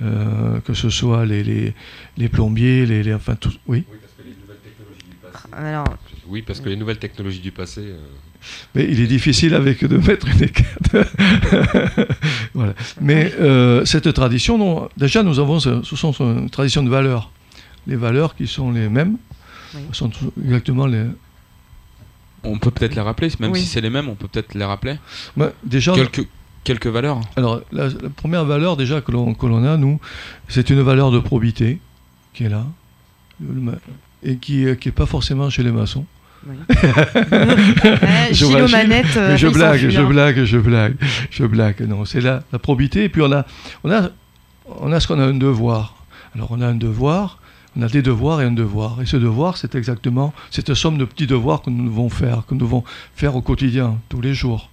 [0.01, 1.73] euh, que ce soit les, les,
[2.17, 3.83] les plombiers, les, les- enfin tout, oui.
[3.89, 5.47] Oui, parce que les nouvelles technologies du passé.
[5.51, 7.81] alors, Oui, parce que les nouvelles technologies du passé.
[8.45, 10.95] Euh, Mais il est difficile avec de mettre une écarte.
[12.53, 12.73] voilà.
[13.01, 17.31] Mais euh, cette tradition, non, déjà nous avons, ce, ce sont une tradition de valeurs.
[17.87, 19.17] Les valeurs qui sont les mêmes,
[19.73, 19.81] Oui.
[19.91, 20.09] sont
[20.43, 21.05] exactement les.
[22.43, 23.61] On peut peut-être les rappeler, même Oui.
[23.61, 24.95] si c'est les mêmes, on peut peut-être les rappeler.
[25.35, 26.27] Bah, déjà, Quelques,
[26.63, 27.21] quelques valeurs.
[27.35, 29.99] alors la, la première valeur déjà que l'on que l'on a nous,
[30.47, 31.79] c'est une valeur de probité
[32.33, 32.65] qui est là,
[34.23, 36.05] et qui n'est pas forcément chez les maçons.
[36.47, 36.55] Oui.
[38.31, 40.95] Je aux manettes, euh, je blague, je blague, je blague,
[41.29, 41.81] je blague.
[41.81, 43.05] Non, c'est la, la probité.
[43.05, 43.45] Et puis on a,
[43.83, 44.09] on a,
[44.67, 45.95] on a ce qu'on a un devoir.
[46.35, 47.39] Alors on a un devoir,
[47.77, 49.01] on a des devoirs et un devoir.
[49.01, 52.53] Et ce devoir, c'est exactement cette somme de petits devoirs que nous devons faire, que
[52.53, 52.83] nous devons
[53.15, 54.69] faire au quotidien, tous les jours.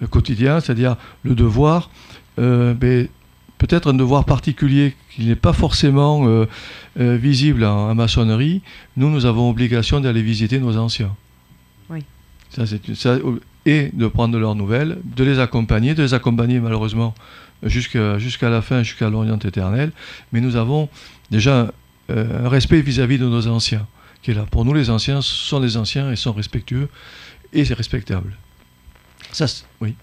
[0.00, 1.90] Le quotidien, c'est-à-dire le devoir,
[2.38, 3.08] euh, ben,
[3.58, 6.46] peut-être un devoir particulier qui n'est pas forcément euh,
[7.00, 8.62] euh, visible en, en maçonnerie.
[8.96, 11.14] Nous, nous avons obligation d'aller visiter nos anciens.
[11.90, 12.00] Oui.
[12.50, 13.18] Ça, c'est ça,
[13.66, 17.14] et de prendre leurs nouvelles, de les accompagner, de les accompagner malheureusement
[17.62, 19.92] jusqu'à la fin, jusqu'à l'Orient éternel.
[20.32, 20.88] Mais nous avons
[21.30, 21.72] déjà
[22.10, 23.86] euh, un respect vis-à-vis de nos anciens
[24.22, 24.46] qui est là.
[24.50, 26.88] Pour nous, les anciens sont des anciens et sont respectueux
[27.52, 28.36] et c'est respectable.
[29.32, 29.46] Ça,
[29.80, 29.94] oui,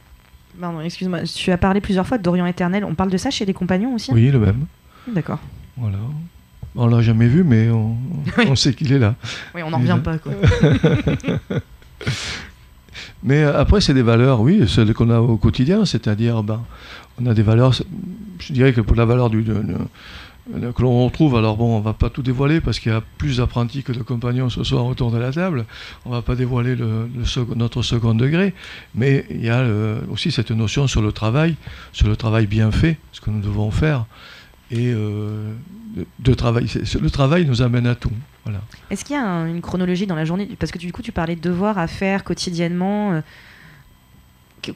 [0.59, 2.83] Pardon, excuse-moi, tu as parlé plusieurs fois d'Orient éternel.
[2.85, 4.65] On parle de ça chez les compagnons aussi oui, le même.
[5.07, 5.39] D'accord.
[5.77, 5.97] Voilà.
[6.75, 7.95] On l'a jamais vu, mais on,
[8.37, 8.45] Oui.
[8.49, 9.15] on sait qu'il est là.
[9.55, 10.31] Oui, on n'en revient pas, quoi.
[13.23, 16.63] Mais euh, après, c'est des valeurs, oui, celles qu'on a au quotidien, c'est-à-dire, ben,
[17.21, 17.73] on a des valeurs,
[18.39, 19.77] je dirais que pour la valeur du, de- de- de-
[20.75, 23.37] que l'on retrouve, alors bon, on va pas tout dévoiler parce qu'il y a plus
[23.37, 25.65] d'apprentis que de compagnons ce soir autour de la table,
[26.05, 26.75] on va pas dévoiler
[27.55, 28.53] notre second degré,
[28.95, 31.55] mais il y a euh, aussi cette notion sur le travail,
[31.93, 34.05] sur le travail bien fait, ce que nous devons faire,
[34.71, 35.53] et euh,
[36.19, 36.67] de, travail.
[37.01, 38.11] Le travail nous amène à tout.
[38.45, 38.61] Voilà.
[38.89, 40.47] Est-ce qu'il y a un- une chronologie dans la journée?
[40.59, 43.11] Parce que du coup, tu parlais de devoirs à faire quotidiennement.
[43.13, 43.21] euh,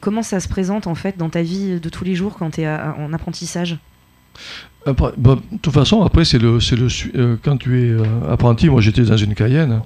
[0.00, 2.60] comment ça se présente en fait dans ta vie de tous les jours quand tu
[2.62, 3.78] es en apprentissage?
[4.86, 8.04] Après, bon, de toute façon, après, c'est le, c'est le, euh, quand tu es euh,
[8.30, 9.82] apprenti, moi j'étais dans une Cayenne.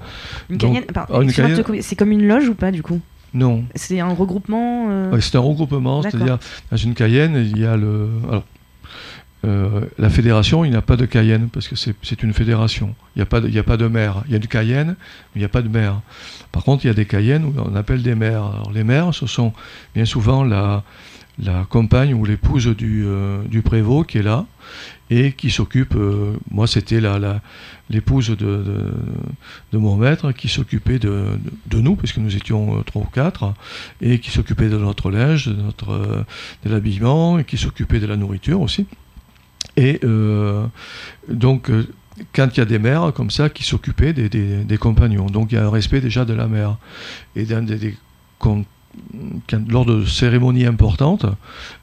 [0.51, 3.01] Une Cayenne- ah, Cayenne- C'est comme une loge ou pas du coup?
[3.33, 6.39] Non, C'est un regroupement euh, Ouais, c'est un regroupement, c'est-à-dire
[6.71, 8.09] dans une Cayenne, il y a le.
[8.29, 8.45] Alors,
[9.47, 12.95] euh, la fédération, il n'y a pas de Cayenne parce que c'est c'est une fédération.
[13.17, 14.23] Il n'y a, pas de- il y a pas de maire.
[14.27, 16.03] Il y a du Cayenne, mais il n'y a pas de maire.
[16.53, 18.45] Par contre, il y a des Cayennes où on appelle des maires.
[18.45, 19.55] Alors, les maires, ce sont
[19.95, 20.83] bien souvent la,
[21.43, 24.47] la compagne ou l'épouse du, euh, du prévôt qui est là
[25.11, 25.95] et qui s'occupe.
[25.97, 27.01] euh, moi, c'était
[27.89, 28.93] l'épouse de,
[29.73, 31.39] mon maître qui s'occupait de,
[31.73, 33.55] nous, puisque nous étions euh, trois ou quatre,
[34.01, 36.25] et qui s'occupait de notre linge, de,
[36.65, 38.87] l'habillement, et qui s'occupait de la nourriture aussi.
[39.77, 40.01] Et
[41.29, 41.71] donc,
[42.35, 45.59] quand il y a des mères comme ça qui s'occupaient des, compagnons, donc il y
[45.59, 46.77] a un respect déjà de la mère.
[47.35, 47.97] Et dans des, des-
[49.49, 51.27] quand- lors de cérémonies importantes,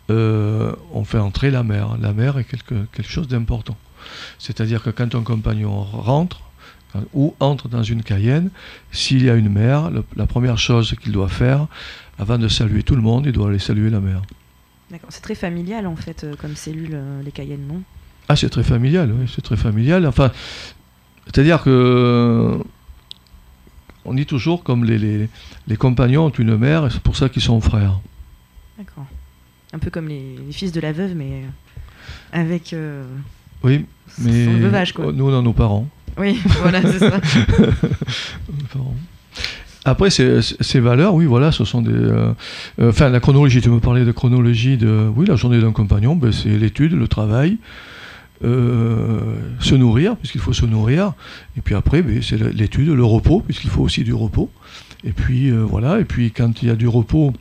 [0.09, 1.97] euh, on fait entrer la mère.
[2.01, 3.77] La mère est quelque, quelque chose d'important.
[4.39, 6.41] C'est-à-dire que quand un compagnon rentre,
[6.93, 8.49] quand- ou entre dans une Cayenne,
[8.91, 11.67] s'il y a une mère, le- la première chose qu'il doit faire,
[12.19, 14.21] avant de saluer tout le monde, il doit aller saluer la mère.
[14.89, 17.81] D'accord, c'est très familial en fait euh, comme cellule, euh, les Cayennes, non?
[18.29, 20.05] Ah, c'est très familial, oui, c'est très familial.
[20.05, 20.31] Enfin,
[21.25, 22.57] c'est-à-dire que
[24.07, 25.29] on dit toujours comme les, les,
[25.67, 27.99] les compagnons ont une mère, et c'est pour ça qu'ils sont frères.
[28.77, 29.05] D'accord.
[29.73, 31.47] Un peu comme les, les fils de la veuve, mais euh,
[32.31, 32.73] avec.
[32.73, 33.03] euh,
[33.63, 33.85] Oui,
[34.19, 35.11] mais le veuvage, quoi.
[35.11, 35.87] nous, on a nos parents.
[36.17, 37.19] Oui, voilà, c'est ça.
[38.49, 38.95] Nos parents.
[39.85, 41.91] Après, ces, ces valeurs, oui, voilà, ce sont des.
[41.91, 42.33] euh,
[42.79, 45.09] euh, Enfin, la chronologie, tu me parlais de chronologie de.
[45.15, 47.57] Oui, la journée d'un compagnon, ben, c'est l'étude, le travail,
[48.43, 49.19] euh,
[49.59, 51.13] se nourrir, puisqu'il faut se nourrir.
[51.57, 54.49] Et puis après, ben, c'est l'étude, le repos, puisqu'il faut aussi du repos.
[55.03, 57.33] Et puis, euh, voilà, et puis quand il y a du repos.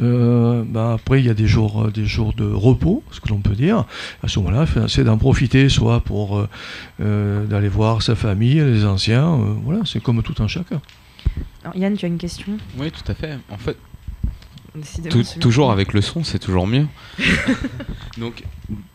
[0.00, 3.38] euh, ben, après, il y a des jours, des jours de repos, ce que l'on
[3.40, 3.84] peut dire.
[4.22, 6.48] À ce moment-là, c'est d'en profiter, soit pour euh,
[7.00, 9.34] euh, d'aller voir sa famille, les anciens.
[9.34, 10.80] euh, voilà, c'est comme tout un chacun.
[11.62, 12.58] Alors, Yann, tu as une question?
[12.78, 13.38] Oui, tout à fait.
[13.50, 13.76] En fait,
[15.40, 16.86] Toujours avec le son, c'est toujours mieux.
[18.18, 18.42] donc,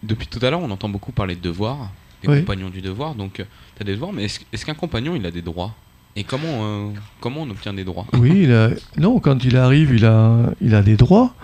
[0.04, 1.92] depuis tout à l'heure, on entend beaucoup parler de devoirs,
[2.24, 2.40] des Oui.
[2.40, 3.16] compagnons du devoir.
[3.16, 3.44] Donc, tu
[3.82, 5.74] as des devoirs, mais est-ce est-ce qu'un compagnon, il a des droits?
[6.16, 8.08] Et comment, euh, comment on obtient des droits?
[8.14, 11.36] Oui, il a- non, quand il arrive, il a, il a des droits.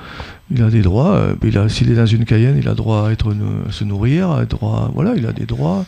[0.50, 1.14] Il a des droits.
[1.14, 3.36] euh, il a, s'il est dans une Cayenne, il a droit à être,
[3.68, 5.86] à se nourrir, à droit, voilà, il a des droits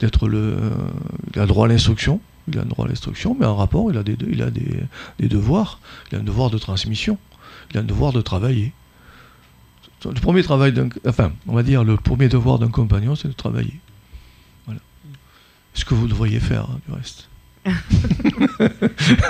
[0.00, 0.70] d'être le, euh,
[1.32, 2.20] il a droit à l'instruction.
[2.48, 4.66] Il a un droit à l'instruction, mais en rapport, il a des, il a des,
[5.20, 5.78] des devoirs.
[6.10, 7.16] Il a un devoir de transmission.
[7.74, 8.72] Il a un devoir de travailler.
[10.04, 13.32] Le premier travail d'un, enfin, on va dire le premier devoir d'un compagnon, c'est de
[13.32, 13.80] travailler.
[14.66, 14.80] Voilà.
[15.72, 17.28] Ce que vous devriez faire, hein, du reste.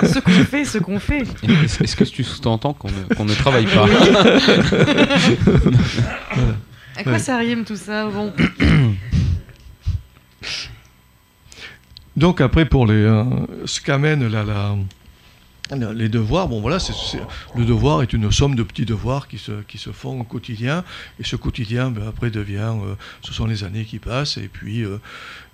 [0.03, 1.23] ce qu'on fait, ce qu'on fait.
[1.43, 3.85] Et Est-ce est-ce que tu sous-entends qu'on ne, qu'on ne travaille pas
[6.97, 7.19] À quoi Ouais.
[7.19, 8.33] ça rime tout ça Bon.
[12.17, 13.23] Donc après pour les euh,
[13.65, 14.75] ce qu'amène la, la- la-
[15.71, 16.77] les devoirs, bon voilà,
[17.55, 20.83] le devoir est une somme de petits devoirs qui se, qui se font au quotidien,
[21.19, 24.83] et ce quotidien ben, après devient, euh, ce sont les années qui passent, et puis
[24.83, 24.99] euh,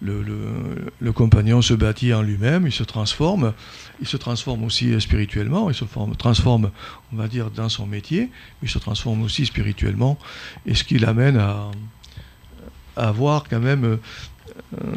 [0.02, 3.54] le, compagnon se bâtit en lui-même, il se transforme,
[4.02, 6.72] il se transforme aussi spirituellement, il se forme- transforme,
[7.14, 8.30] on va dire, dans son métier,
[8.62, 10.18] mais il se transforme aussi spirituellement,
[10.66, 11.72] et ce qui l'amène à,
[12.98, 14.96] avoir quand même, euh,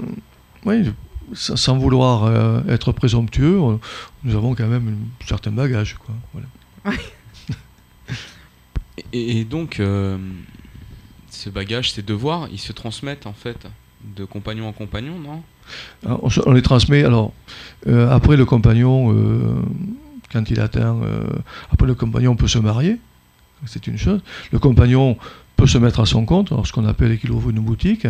[0.65, 0.93] oui,
[1.33, 3.81] sans, vouloir euh, être présomptueux, on-
[4.25, 5.95] nous avons quand même un certain bagage.
[5.95, 6.15] Quoi.
[6.33, 6.97] Voilà.
[9.13, 10.19] et, et donc, euh,
[11.31, 13.67] ce bagage, ces devoirs, ils se transmettent en fait
[14.17, 15.43] de compagnon en compagnon, non?
[16.05, 17.05] Alors, On, les transmet.
[17.05, 17.33] Alors,
[17.87, 19.15] euh, après le compagnon,
[20.33, 21.01] quand il atteint.
[21.71, 22.99] après le compagnon peut se marier,
[23.67, 24.21] c'est une chose.
[24.53, 25.17] Le compagnon
[25.57, 28.07] peut se mettre à son compte, alors ce qu'on appelle qu'il ouvre une boutique,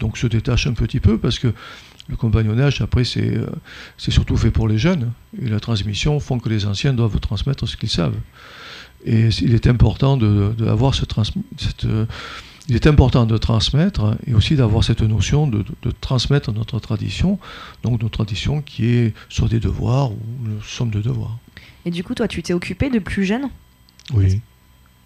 [0.00, 1.52] donc se détache un petit peu parce que
[2.08, 3.46] le compagnonnage, après, c'est euh,
[3.98, 5.12] surtout fait pour les jeunes.
[5.42, 8.16] Et la transmission font que les anciens doivent transmettre ce qu'ils savent.
[9.04, 11.04] Et il est important de, de avoir ce
[11.58, 12.06] cette, euh,
[12.68, 16.80] il est important de transmettre et aussi d'avoir cette notion de, de- de transmettre notre
[16.80, 17.38] tradition,
[17.84, 21.38] donc notre tradition qui est sur des devoirs ou une somme de devoirs.
[21.84, 23.48] Et du coup, toi, tu t'es occupé de plus jeune?
[24.12, 24.40] Oui.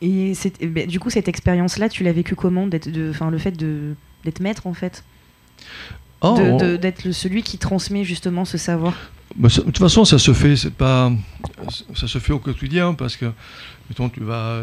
[0.01, 3.37] Et eh ben, du coup, cette expérience-là, tu l'as vécu comment d'être, de, enfin, le
[3.37, 3.95] fait de
[4.25, 5.05] d'être maître en fait,
[6.23, 8.95] Ah, on- d'être celui qui transmet justement ce savoir.
[9.37, 11.11] Bah, ça- de toute façon, ça se fait, c'est pas,
[11.95, 13.27] ça se fait au quotidien parce que,
[13.89, 14.61] mettons, tu vas,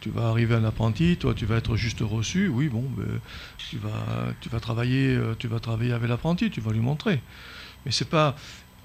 [0.00, 2.48] tu vas arriver un apprenti, toi, tu vas être juste reçu.
[2.48, 2.84] Oui, bon,
[3.70, 7.20] tu vas, tu vas travailler, euh, tu vas travailler avec l'apprenti, tu vas lui montrer.
[7.86, 8.36] Mais c'est pas,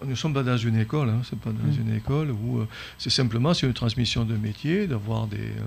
[0.06, 1.88] nous sommes pas dans une école, hein, c'est pas dans Mm.
[1.90, 5.66] une école où euh, c'est simplement c'est une transmission de métier, d'avoir des, euh,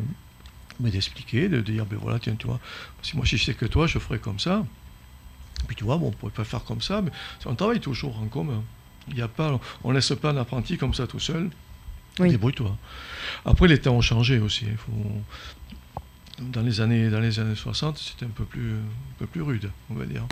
[0.78, 2.60] mais d'expliquer, de dire, ben voilà, tiens, tu vois,
[3.02, 4.64] si moi je sais que toi, je ferais comme ça.
[5.66, 7.10] Puis tu vois, bon, on pourrait pas faire comme ça, mais
[7.46, 8.62] on travaille toujours en commun.
[9.08, 11.50] Il y a pas, on laisse pas un apprenti comme ça tout seul.
[12.18, 12.28] Oui.
[12.30, 12.76] Débrouille-toi.
[13.44, 14.66] Après, les temps ont changé aussi.
[14.66, 14.92] Il faut...
[16.40, 19.70] Dans les années, dans les années 60, c'était un peu plus, un peu plus rude,
[19.90, 20.24] on va dire.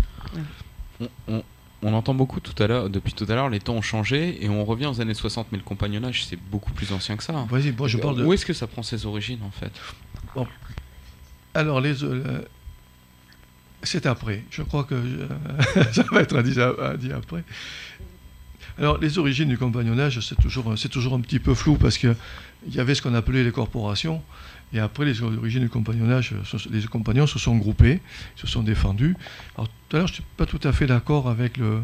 [1.00, 1.44] On, on-
[1.80, 4.48] on entend beaucoup tout à l'heure, depuis tout à l'heure, les temps ont changé et
[4.48, 7.46] on revient aux années 60, mais le compagnonnage c'est beaucoup plus ancien que ça.
[7.48, 8.24] Vas-y, moi je parle de.
[8.24, 9.70] Où est-ce que ça prend ses origines en fait?
[11.54, 12.42] Alors, les, euh,
[13.82, 14.44] c'est après.
[14.50, 15.26] Je crois que euh,
[15.92, 17.44] ça va être à- dit après.
[18.78, 22.14] Alors, les origines du compagnonnage, c'est toujours, c'est toujours un petit peu flou parce qu'il
[22.70, 24.22] y avait ce qu'on appelait les corporations.
[24.72, 28.00] Et après, les origines du compagnonnage, se- les compagnons se sont groupés,
[28.36, 29.16] se sont défendus.
[29.56, 31.80] Alors, tout à l'heure, je ne suis pas tout à fait d'accord avec le-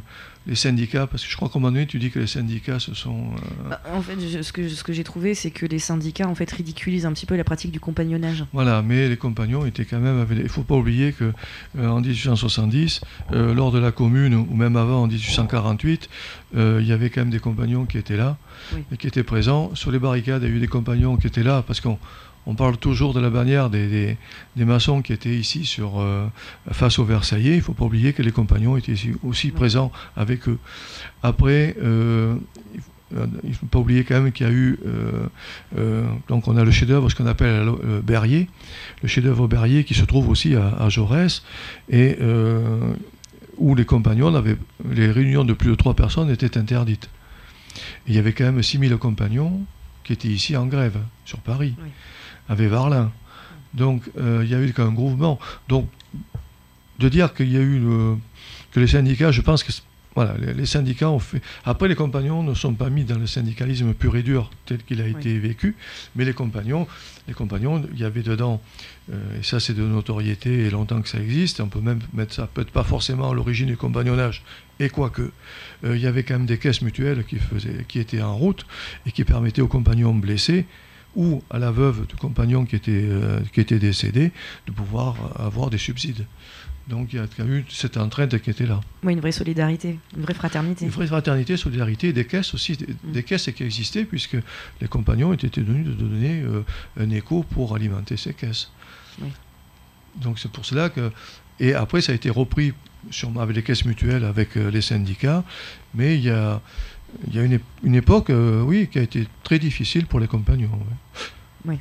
[0.47, 2.79] les syndicats parce que je crois qu'à un moment donné, tu dis que les syndicats
[2.79, 3.31] se sont.
[3.65, 6.29] euh, Bah, En fait, je- ce que, ce que j'ai trouvé, c'est que les syndicats
[6.29, 8.45] en fait ridiculisent un petit peu la pratique du compagnonnage.
[8.53, 10.27] Voilà, mais les compagnons étaient quand même.
[10.31, 11.33] Il ne faut pas oublier que
[11.79, 13.01] euh, en 1870,
[13.33, 16.11] euh, lors de la Commune ou même avant en 1848,
[16.57, 18.37] euh, il y avait quand même des compagnons qui étaient là
[18.75, 18.83] Oui.
[18.93, 19.75] et qui étaient présents.
[19.75, 21.99] Sur les barricades, il y a eu des compagnons qui étaient là parce qu'on
[22.47, 24.17] on parle toujours de la bannière des, des-
[24.57, 26.27] des maçons qui étaient ici sur, euh,
[26.71, 27.53] face au Versaillais.
[27.53, 30.59] Il ne faut pas oublier que les compagnons étaient ici aussi présents avec eux.
[31.23, 32.35] Après, euh,
[33.13, 34.79] il ne faut pas oublier quand même qu'il y a eu.
[34.87, 35.27] euh,
[35.79, 37.71] euh, donc, on a le chef-d'œuvre, ce qu'on appelle
[38.03, 38.49] Berrier,
[39.03, 41.43] le chef-d'œuvre Berrier qui se trouve aussi à, à Jaurès,
[41.89, 42.93] et euh,
[43.57, 44.57] où les compagnons, avaient,
[44.91, 47.09] les réunions de plus de trois personnes étaient interdites.
[48.07, 49.61] Et il y avait quand même 6000 compagnons
[50.03, 51.89] qui étaient ici en grève, sur Paris, Oui.
[52.49, 53.13] Avec Varlin.
[53.75, 55.39] Donc, euh, il y a eu quand même un mouvement.
[55.69, 55.89] Donc,
[56.99, 58.17] de dire qu'il y a eu le-
[58.73, 59.73] que les syndicats, je pense que
[60.15, 61.43] voilà, les, les syndicats ont fait.
[61.65, 65.01] Après, les compagnons ne sont pas mis dans le syndicalisme pur et dur tel qu'il
[65.01, 65.75] a été vécu,
[66.15, 66.87] mais les compagnons,
[67.27, 68.63] les compagnons, il y avait dedans,
[69.13, 71.59] euh, et ça c'est de notoriété et longtemps que ça existe.
[71.59, 74.45] On peut même mettre ça, peut-être pas forcément à l'origine du compagnonnage,
[74.79, 75.33] et quoique,
[75.83, 78.65] euh, il y avait quand même des caisses mutuelles qui faisaient, qui étaient en route
[79.07, 80.65] et qui permettaient aux compagnons blessés
[81.17, 84.33] ou à la veuve du compagnon qui était, euh, qui était décédé
[84.67, 86.27] de pouvoir avoir des subsides.
[86.89, 88.81] Donc il y a quand même eu cette entraide qui était là.
[89.03, 90.85] Oui, une vraie solidarité, une vraie fraternité.
[90.85, 94.37] Une vraie fraternité, solidarité, des caisses aussi, des, des caisses qui existaient puisque
[94.81, 96.63] les compagnons étaient tenus de donner euh,
[96.99, 98.71] un écho pour alimenter ces caisses.
[99.23, 99.29] Oui.
[100.17, 101.11] Donc c'est pour cela que...
[101.59, 102.75] Et après ça a été repris
[103.11, 105.43] sûrement avec les caisses mutuelles, avec euh, les syndicats,
[105.95, 106.61] mais il y a,
[107.29, 110.27] il y a une, une époque, euh, oui, qui a été très difficile pour les
[110.27, 110.71] compagnons.
[111.65, 111.79] ouais.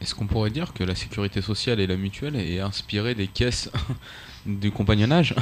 [0.00, 3.70] Est-ce qu'on pourrait dire que la sécurité sociale et la mutuelle est inspirée des caisses
[4.46, 5.34] du compagnonnage?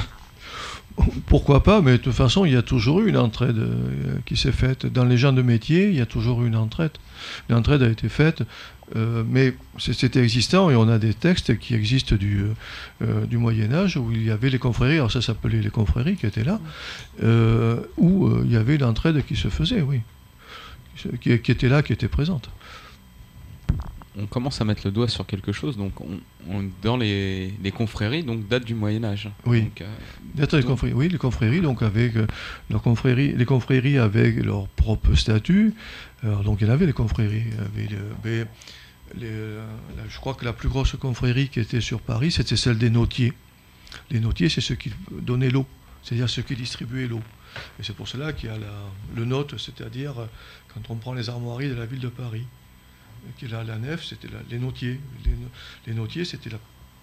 [1.25, 4.37] Pourquoi pas, mais de toute façon, il y a toujours eu une entraide euh, qui
[4.37, 4.85] s'est faite.
[4.85, 6.91] Dans les gens de métier, il y a toujours eu une entraide.
[7.49, 8.43] L'entraide a été faite,
[8.95, 12.53] euh, mais c'était existant et on a des textes qui existent du, euh,
[13.01, 16.25] euh, du Moyen-Âge où il y avait les confréries, alors ça s'appelait les confréries qui
[16.27, 16.59] étaient là,
[17.23, 20.01] euh, où il y avait l'entraide qui se faisait, oui.
[21.19, 22.49] Qui, qui était là, qui était présente.
[24.17, 26.07] On commence à mettre le doigt sur quelque chose, donc on,
[26.49, 29.29] on- dans les, les confréries, donc date du Moyen Âge.
[29.45, 29.63] Oui.
[30.35, 32.13] Donc, les confréries, oui, les confréries, donc avec
[32.69, 35.73] leurs confréries, les confréries avec leur propre statut.
[36.43, 37.45] Donc il avait les confréries.
[39.15, 43.33] je crois que la plus grosse confrérie qui était sur Paris, c'était celle des notiers.
[44.09, 45.65] Les notiers, c'est ceux qui donnaient l'eau,
[46.03, 47.21] c'est-à-dire ceux qui distribuaient l'eau.
[47.79, 48.57] Et c'est pour cela qu'il y a
[49.15, 50.25] le note, c'est-à-dire euh,
[50.73, 53.77] quand on prend les armoiries de la ville de Paris, euh, qui est la, la
[53.77, 54.99] nef, c'était les notiers.
[55.23, 55.31] Les,
[55.87, 56.59] les notiers, c'était la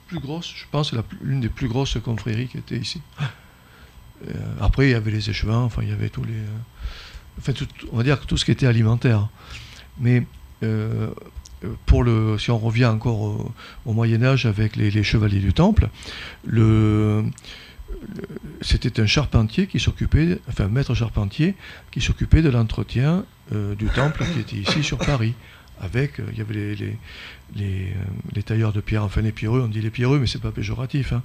[0.08, 0.92] plus grosse, je pense,
[1.22, 3.00] l'une des plus grosses confréries qui était ici.
[4.28, 6.40] Euh, après, il y avait les échevins, enfin, il y avait tous les.
[7.38, 7.52] Enfin,
[7.92, 9.28] on va dire que tout ce qui était alimentaire.
[9.98, 10.24] Mais
[10.62, 11.10] euh,
[11.64, 13.52] euh, pour le, si on revient encore au,
[13.86, 15.88] au Moyen-Âge avec les, chevaliers du Temple,
[16.44, 17.24] le,
[18.60, 21.54] c'était un charpentier qui s'occupait, enfin, maître charpentier,
[21.90, 25.34] qui s'occupait de l'entretien euh, du temple qui était ici sur Paris.
[25.80, 26.96] Avec, il y avait les,
[27.56, 31.12] les, tailleurs de pierre, enfin les pierreux, on dit les pierreux, mais c'est pas péjoratif.
[31.12, 31.22] hein.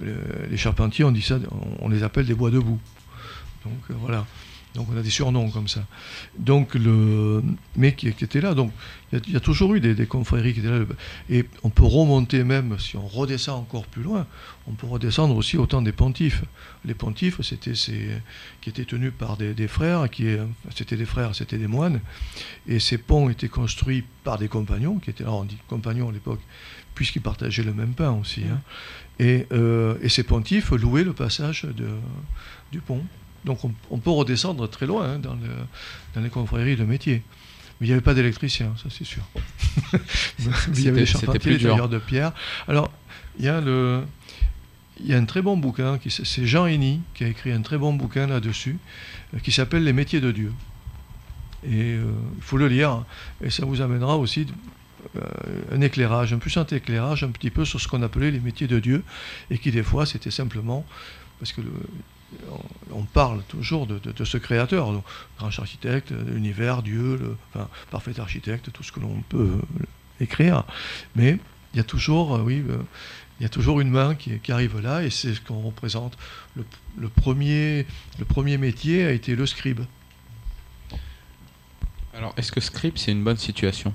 [0.00, 2.80] Les charpentiers, on dit ça, on, on les appelle des bois debout.
[3.64, 4.26] Donc voilà.
[4.74, 5.84] Donc on a des surnoms comme ça.
[6.38, 7.42] Donc le,
[7.76, 8.54] mais qui, qui était là.
[8.54, 8.72] Donc
[9.12, 10.84] il y, a- il y a toujours eu des, des confréries qui étaient là.
[11.28, 14.26] Et on peut remonter même, si on redescend encore plus loin,
[14.68, 16.44] on peut redescendre aussi au temps des pontifes.
[16.84, 18.08] Les pontifes, c'était ces,
[18.60, 20.26] qui étaient tenus par des, des frères, qui
[20.76, 22.00] c'était des frères, c'était des moines.
[22.68, 26.12] Et ces ponts étaient construits par des compagnons, qui étaient, alors on dit compagnons à
[26.12, 26.40] l'époque,
[26.94, 28.42] puisqu'ils partageaient le même pain aussi.
[28.44, 28.60] hein.
[29.18, 31.88] Et, euh, et ces pontifes louaient le passage de,
[32.72, 33.02] du pont.
[33.44, 35.40] Donc on, on peut redescendre très loin hein, dans, le-
[36.14, 37.22] dans les confréries de métier.
[37.80, 39.22] Mais il n'y avait pas d'électricien, ça c'est sûr.
[40.74, 42.32] Il y avait des charpentiers, des tailleurs de pierre.
[42.68, 42.90] Alors,
[43.38, 44.02] il y a le...
[45.02, 47.78] Il y a un très bon bouquin, c'est Jean Henny qui a écrit un très
[47.78, 48.76] bon bouquin là-dessus,
[49.34, 50.52] euh, qui s'appelle Les métiers de Dieu.
[51.64, 52.04] Et euh,
[52.36, 53.06] il faut le lire, hein,
[53.42, 54.46] et ça vous amènera aussi
[55.16, 55.20] euh,
[55.72, 58.78] un éclairage, un puissant éclairage un petit peu sur ce qu'on appelait les métiers de
[58.78, 59.02] Dieu,
[59.50, 60.84] et qui des fois c'était simplement,
[61.38, 61.72] parce que le-
[62.92, 65.04] on, parle toujours de, de- de ce créateur, donc,
[65.38, 69.84] grand architecte, de l'univers, Dieu, le enfin, parfait architecte, tout ce que l'on peut euh,
[70.20, 70.64] écrire,
[71.16, 71.38] mais
[71.74, 72.78] il y a toujours, euh, oui, euh,
[73.38, 76.16] il y a toujours une main qui, qui arrive là, et c'est ce qu'on représente.
[76.56, 76.64] Le,
[76.98, 77.86] le premier,
[78.18, 79.80] le premier métier a été le scribe.
[82.14, 83.94] Alors, est-ce que script, c'est une bonne situation?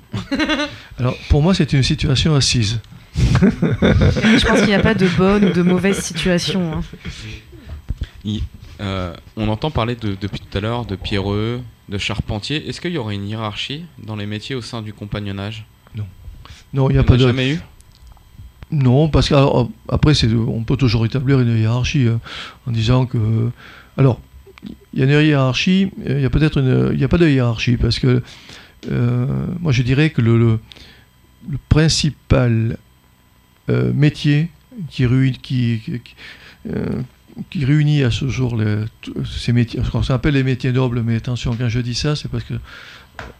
[0.97, 2.79] Alors, pour moi, c'est une situation assise.
[3.15, 6.73] Je pense qu'il n'y a pas de bonne ou de mauvaise situation.
[6.79, 6.81] hein.
[8.25, 8.41] Il-
[8.81, 12.67] euh, On entend parler de- depuis tout à l'heure de pierreux, de charpentier.
[12.67, 15.65] Est-ce qu'il y aurait une hiérarchie dans les métiers au sein du compagnonnage?
[16.73, 17.25] Non, il n'y a On pas de.
[17.27, 17.59] jamais eu?
[18.71, 22.19] Non, parce qu'après, on peut toujours établir une hiérarchie hein,
[22.67, 23.51] en disant que.
[23.97, 24.19] Alors,
[24.93, 26.89] il y a une hiérarchie, euh, il y a peut-être une.
[26.91, 28.21] Il n'y a pas de hiérarchie, parce que
[28.91, 30.59] euh, moi je dirais que le, le,
[31.49, 32.77] le principal
[33.69, 34.49] euh, métier
[34.89, 36.15] qui, qui, qui, qui,
[36.69, 37.01] euh,
[37.49, 38.85] qui réunit à ce jour les-
[39.25, 42.29] ces métiers, ce qu'on appelle les métiers nobles, mais attention, quand je dis ça, c'est
[42.29, 42.53] parce que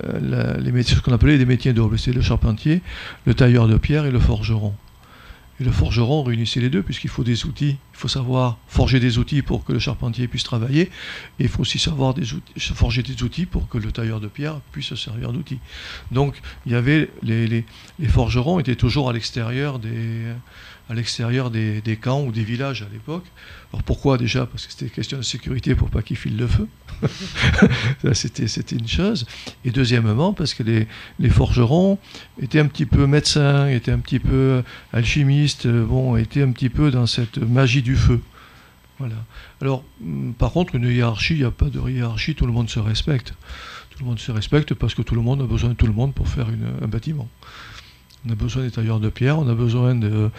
[0.05, 2.81] euh, les métiers, ce qu'on appelait des métiers nobles, c'est le charpentier,
[3.25, 4.73] le tailleur de pierre et le forgeron.
[5.61, 7.77] Et le forgeron réunissait les deux, puisqu'il faut des outils.
[7.93, 10.91] Il faut savoir forger des outils pour que le charpentier puisse travailler.
[11.39, 12.13] Et il faut aussi savoir
[12.57, 15.59] forger des outils pour que le tailleur de pierre puisse se servir d'outils.
[16.11, 17.63] Donc, il y avait les
[18.09, 20.23] forgerons étaient toujours à l'extérieur des,
[20.89, 23.25] à l'extérieur des, des camps ou des villages à l'époque.
[23.73, 24.45] Alors pourquoi déjà?
[24.45, 26.67] Parce que c'était question de sécurité pour pas qu'ils filent le feu.
[28.13, 29.25] C'était, c'était une chose.
[29.65, 30.87] Et deuxièmement, parce que les,
[31.19, 31.97] les forgerons
[32.41, 34.63] étaient un petit peu médecins, étaient un petit peu
[34.93, 38.21] alchimistes, euh, bon, étaient un petit peu dans cette magie du feu.
[38.99, 39.15] Voilà.
[39.61, 42.69] Alors, hum, par contre, une hiérarchie, il n'y a pas de hiérarchie, tout le monde
[42.69, 43.33] se respecte.
[43.89, 45.93] Tout le monde se respecte parce que tout le monde a besoin de tout le
[45.93, 47.27] monde pour faire une- un bâtiment.
[48.27, 50.31] On a besoin des tailleurs de pierre, on a besoin de-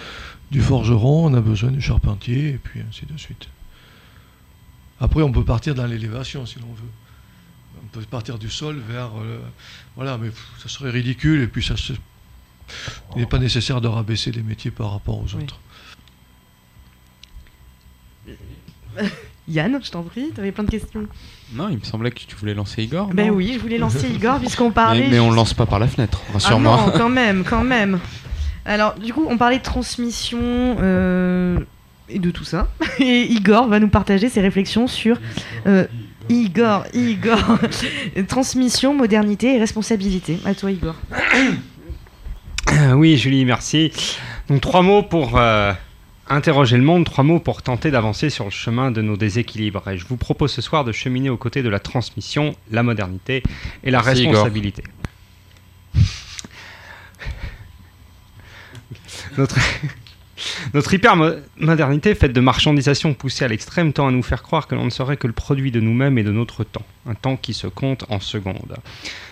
[0.50, 3.48] du forgeron, on a besoin du charpentier, et puis ainsi de suite.
[5.00, 6.90] Après, on peut partir dans l'élévation si l'on veut.
[7.84, 9.10] On peut partir du sol vers.
[9.20, 9.38] euh,
[9.94, 11.92] voilà, mais pff, ça serait ridicule, et puis ça se.
[13.14, 15.46] Il n'est pas nécessaire de rabaisser les métiers par rapport aux Oui.
[19.48, 21.06] Yann, je t'en prie, tu avais plein de questions.
[21.54, 23.08] Non, il me semblait que tu voulais lancer Igor.
[23.14, 25.02] Ben oui, je voulais lancer Igor puisqu'on parlait.
[25.04, 26.76] Mais, mais on le lance pas par la fenêtre, Ah rassure-moi.
[26.86, 28.00] non, quand même, quand même.
[28.64, 31.60] Alors, du coup, on parlait de transmission euh,
[32.08, 32.66] et de tout ça.
[32.98, 35.20] Et Igor va nous partager ses réflexions sur
[35.68, 35.86] euh,
[36.28, 37.38] Igor, Igor,
[38.28, 40.40] transmission, modernité et responsabilité.
[40.44, 40.96] À toi, Igor.
[42.94, 43.92] Oui, Julie, merci.
[44.48, 45.72] Donc trois mots pour euh,
[46.28, 49.88] interroger le monde, trois mots pour tenter d'avancer sur le chemin de nos déséquilibres.
[49.88, 53.42] Et je vous propose ce soir de cheminer aux côtés de la transmission, la modernité
[53.84, 54.82] et la Merci, responsabilité.
[59.36, 59.56] Notre,
[60.74, 64.84] notre hypermodernité faite de marchandisation poussée à l'extrême tend à nous faire croire que l'on
[64.84, 67.66] ne serait que le produit de nous-mêmes et de notre temps, un temps qui se
[67.66, 68.76] compte en secondes.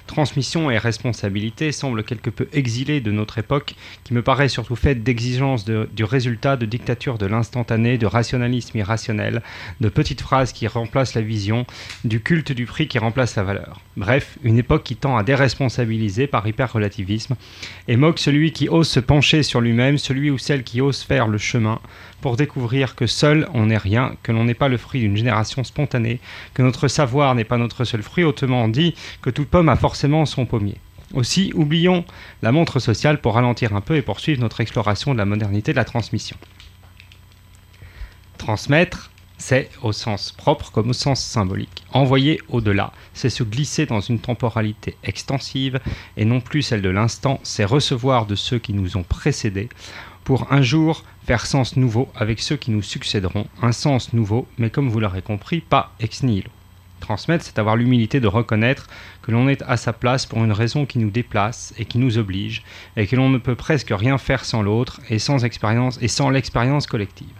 [0.06, 3.74] Transmission et responsabilité semblent quelque peu exilées de notre époque,
[4.04, 8.76] qui me paraît surtout faite d'exigences de- du résultat, de dictature de l'instantané, de rationalisme
[8.76, 9.42] irrationnel,
[9.80, 11.64] de petites phrases qui remplacent la vision,
[12.04, 13.80] du culte du prix qui remplace la valeur.
[13.96, 17.36] Bref, une époque qui tend à déresponsabiliser par hyper-relativisme
[17.88, 21.28] et moque celui qui ose se pencher sur lui-même, celui ou celle qui ose faire
[21.28, 21.80] le chemin
[22.24, 25.62] pour découvrir que seul on n'est rien, que l'on n'est pas le fruit d'une génération
[25.62, 26.20] spontanée,
[26.54, 30.24] que notre savoir n'est pas notre seul fruit, autrement dit que toute pomme a forcément
[30.24, 30.78] son pommier.
[31.12, 32.02] Aussi, oublions
[32.40, 35.76] la montre sociale pour ralentir un peu et poursuivre notre exploration de la modernité de
[35.76, 36.38] la transmission.
[38.38, 41.84] Transmettre, c'est au sens propre comme au sens symbolique.
[41.92, 45.78] Envoyer au-delà, c'est se glisser dans une temporalité extensive
[46.16, 49.68] et non plus celle de l'instant, c'est recevoir de ceux qui nous ont précédés
[50.24, 54.70] pour un jour faire sens nouveau avec ceux qui nous succéderont, un sens nouveau, mais
[54.70, 56.50] comme vous l'aurez compris, pas ex nihilo.
[57.00, 58.88] Transmettre, c'est avoir l'humilité de reconnaître
[59.20, 62.16] que l'on est à sa place pour une raison qui nous déplace et qui nous
[62.16, 62.62] oblige,
[62.96, 66.30] et que l'on ne peut presque rien faire sans l'autre et sans expérience et sans
[66.30, 67.34] l'expérience collective.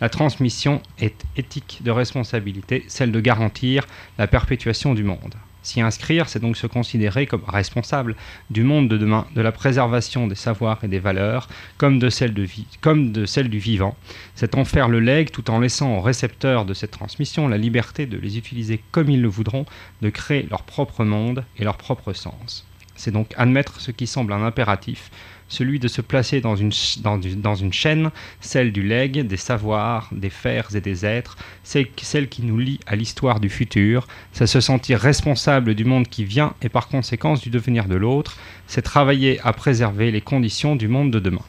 [0.00, 3.84] La transmission est éthique de responsabilité, celle de garantir
[4.16, 5.34] la perpétuation du monde.
[5.62, 8.16] S'y inscrire, c'est donc se considérer comme responsable
[8.50, 12.32] du monde de demain, de la préservation des savoirs et des valeurs, comme de celle,
[12.32, 13.96] du vivant.
[14.34, 18.06] C'est en faire le legs tout en laissant aux récepteurs de cette transmission la liberté
[18.06, 19.66] de les utiliser comme ils le voudront,
[20.00, 22.64] de créer leur propre monde et leur propre sens.
[22.94, 25.10] C'est donc admettre ce qui semble un impératif,
[25.48, 30.08] celui de se placer dans une, dans dans une chaîne, celle du legs, des savoirs,
[30.12, 34.46] des fers et des êtres, celle, celle qui nous lie à l'histoire du futur, c'est
[34.46, 38.36] se sentir responsable du monde qui vient et par conséquence du devenir de l'autre,
[38.66, 41.44] c'est travailler à préserver les conditions du monde de demain.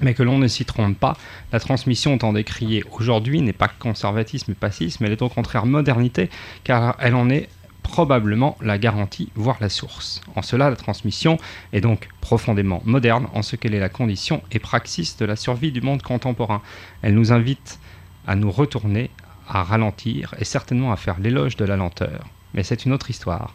[0.00, 1.16] Mais que l'on ne s'y trompe pas,
[1.52, 6.30] la transmission tant décriée aujourd'hui n'est pas conservatisme et passisme, elle est au contraire modernité,
[6.64, 7.48] car elle en est
[7.82, 10.20] probablement la garantie, voire la source.
[10.36, 11.38] En cela, la transmission
[11.72, 15.72] est donc profondément moderne en ce qu'elle est la condition et praxis de la survie
[15.72, 16.62] du monde contemporain.
[17.02, 17.78] Elle nous invite
[18.26, 19.10] à nous retourner,
[19.48, 22.26] à ralentir et certainement à faire l'éloge de la lenteur.
[22.54, 23.54] Mais c'est une autre histoire.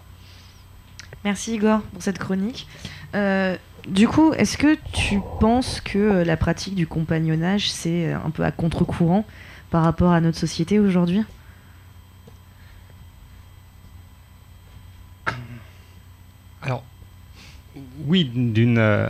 [1.24, 2.68] Merci Igor pour cette chronique.
[3.16, 3.58] Euh,
[3.88, 8.30] du coup, est-ce que tu penses que euh, la pratique du compagnonnage, c'est euh, un
[8.30, 9.26] peu à contre-courant
[9.70, 11.24] par rapport à notre société aujourd'hui
[16.62, 16.84] Alors,
[18.08, 19.10] oui, d'une euh,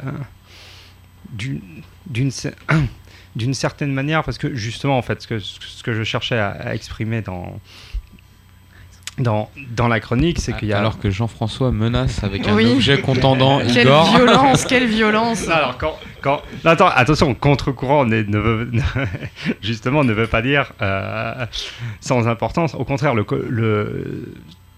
[1.32, 1.62] d'une
[2.08, 2.54] d'une cer-
[3.36, 6.50] d'une certaine manière, parce que justement, en fait, ce que, ce que je cherchais à,
[6.52, 7.60] à exprimer dans,
[9.18, 10.78] dans, dans la chronique, c'est qu'il y a.
[10.78, 12.66] Alors que Jean-François menace avec un Oui.
[12.72, 14.16] objet contendant Quelle Igor.
[14.16, 16.42] violence, quelle violence alors quand, quand...
[16.64, 18.72] non, attends, attention, contre-courant ne, ne veut,
[19.62, 21.46] justement ne veut pas dire euh,
[22.02, 22.74] sans importance.
[22.76, 24.34] Au contraire, le, co- le-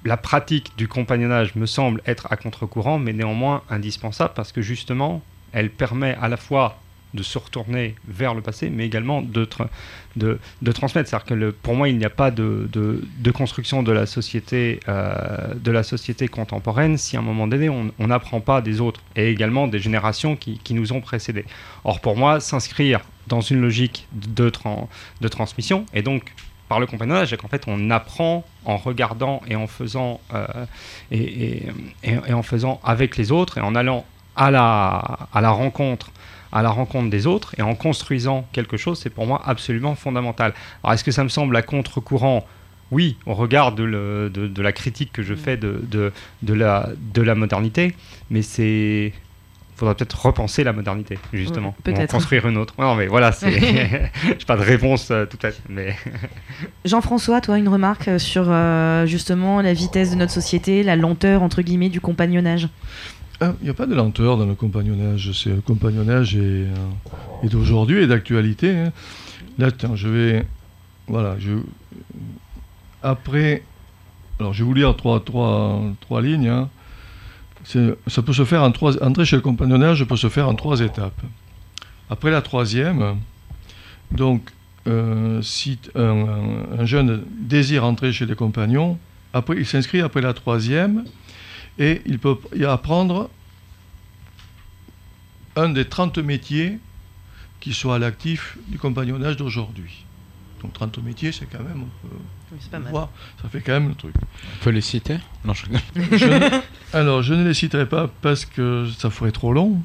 [0.08, 5.22] la pratique du compagnonnage me semble être à contre-courant, mais néanmoins indispensable parce que justement,
[5.52, 6.80] elle permet à la fois
[7.14, 9.68] de se retourner vers le passé, mais également de, tra-
[10.16, 11.10] de, de transmettre.
[11.10, 13.02] C'est-à-dire que pour moi, il n'y a pas de,
[13.34, 18.08] construction de la société, euh, de la société contemporaine si à un moment donné, on
[18.08, 21.46] n'apprend pas des autres et également des générations qui, nous ont précédés.
[21.84, 24.52] Or, pour moi, s'inscrire dans une logique de,
[25.20, 26.34] de transmission et donc
[26.70, 30.46] par le compagnonnage, c'est qu'en fait, on apprend en regardant et en faisant euh,
[31.12, 31.68] et, et-
[32.04, 34.06] et- et en faisant avec les autres et en allant
[34.36, 34.98] à la,
[35.34, 36.12] à la rencontre
[36.54, 40.54] à la rencontre des autres et en construisant quelque chose, c'est pour moi absolument fondamental.
[40.82, 42.46] Alors est-ce que ça me semble à contre-courant?
[42.90, 46.14] Oui, au regard de, le- de- de la critique que je fais de, de,
[46.44, 47.94] de la, de la modernité,
[48.30, 49.12] mais c'est...
[49.78, 51.68] Il faudra peut-être repenser la modernité, justement.
[51.70, 52.10] En peut-être.
[52.12, 52.74] construire une autre.
[52.80, 53.52] Non, mais voilà, c'est...
[54.40, 55.96] J'ai pas de réponse euh, toute faite, mais...
[56.86, 61.44] Jean-François, toi, une remarque euh, sur euh, justement la vitesse de notre société, la lenteur
[61.44, 62.70] entre guillemets du compagnonnage?
[63.40, 65.32] Ah, Il n'y a pas de lenteur dans le compagnonnage.
[65.34, 66.74] C'est le compagnonnage est, euh,
[67.44, 68.76] est d'aujourd'hui et d'actualité.
[68.76, 68.92] hein.
[69.60, 70.46] Là, tiens, je vais.
[71.08, 71.36] Voilà.
[71.38, 71.52] Je,
[73.04, 73.62] après.
[74.40, 76.48] Alors, je vais vous lire trois, trois, trois lignes.
[76.48, 76.70] hein.
[77.68, 78.64] Ça peut se faire.
[78.64, 81.22] Entrer chez le compagnonnage peut se faire en trois étapes.
[82.10, 83.18] Après la troisième,
[84.12, 84.50] donc,
[84.88, 86.26] euh, si un,
[86.80, 88.98] un jeune désire entrer chez les compagnons,
[89.34, 91.04] après, il s'inscrit après la troisième
[91.78, 93.30] et il peut apprendre
[95.56, 96.80] un des 30 métiers
[97.60, 100.07] qui sont à l'actif du compagnonnage d'aujourd'hui.
[100.62, 102.16] Donc 30 métiers, c'est quand même, on peut
[102.60, 103.10] C'est pas voir,
[103.42, 104.16] ça fait quand même le truc.
[104.16, 105.18] On peut les citer?
[105.46, 105.66] Non, je.
[106.18, 106.62] Je
[106.94, 109.82] alors, je ne les citerai pas parce que ça ferait trop long.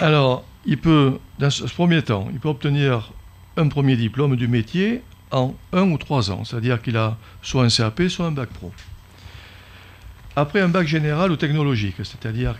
[0.00, 3.12] Alors, il peut, dans ce premier temps, il peut obtenir
[3.56, 7.68] un premier diplôme du métier en un ou trois ans, c'est-à-dire qu'il a soit un
[7.68, 8.72] CAP, soit un bac pro.
[10.36, 12.54] Après un bac général ou technologique, c'est-à-dire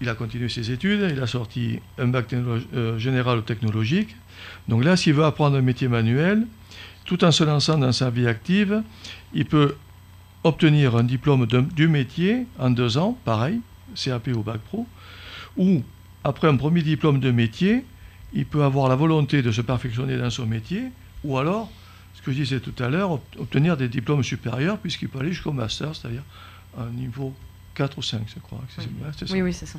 [0.00, 4.16] qu'il a continué ses études, il a sorti un bac euh, général ou technologique.
[4.66, 6.46] Donc là, s'il veut apprendre un métier manuel,
[7.04, 8.82] tout en se lançant dans sa vie active,
[9.34, 9.76] il peut
[10.42, 13.60] obtenir un diplôme du métier en deux ans, pareil,
[13.94, 14.86] CAP ou bac pro,
[15.58, 15.82] ou
[16.24, 17.84] après un premier diplôme de métier,
[18.32, 20.84] il peut avoir la volonté de se perfectionner dans son métier,
[21.24, 21.70] ou alors,
[22.14, 25.32] ce que je disais tout à l'heure, ob- obtenir des diplômes supérieurs, puisqu'il peut aller
[25.32, 26.22] jusqu'au master, c'est-à-dire
[26.78, 27.34] un niveau
[27.80, 28.60] 4 ou 5, je crois.
[28.68, 29.32] C'est- ouais, c'est ça.
[29.32, 29.78] Oui, oui, c'est ça.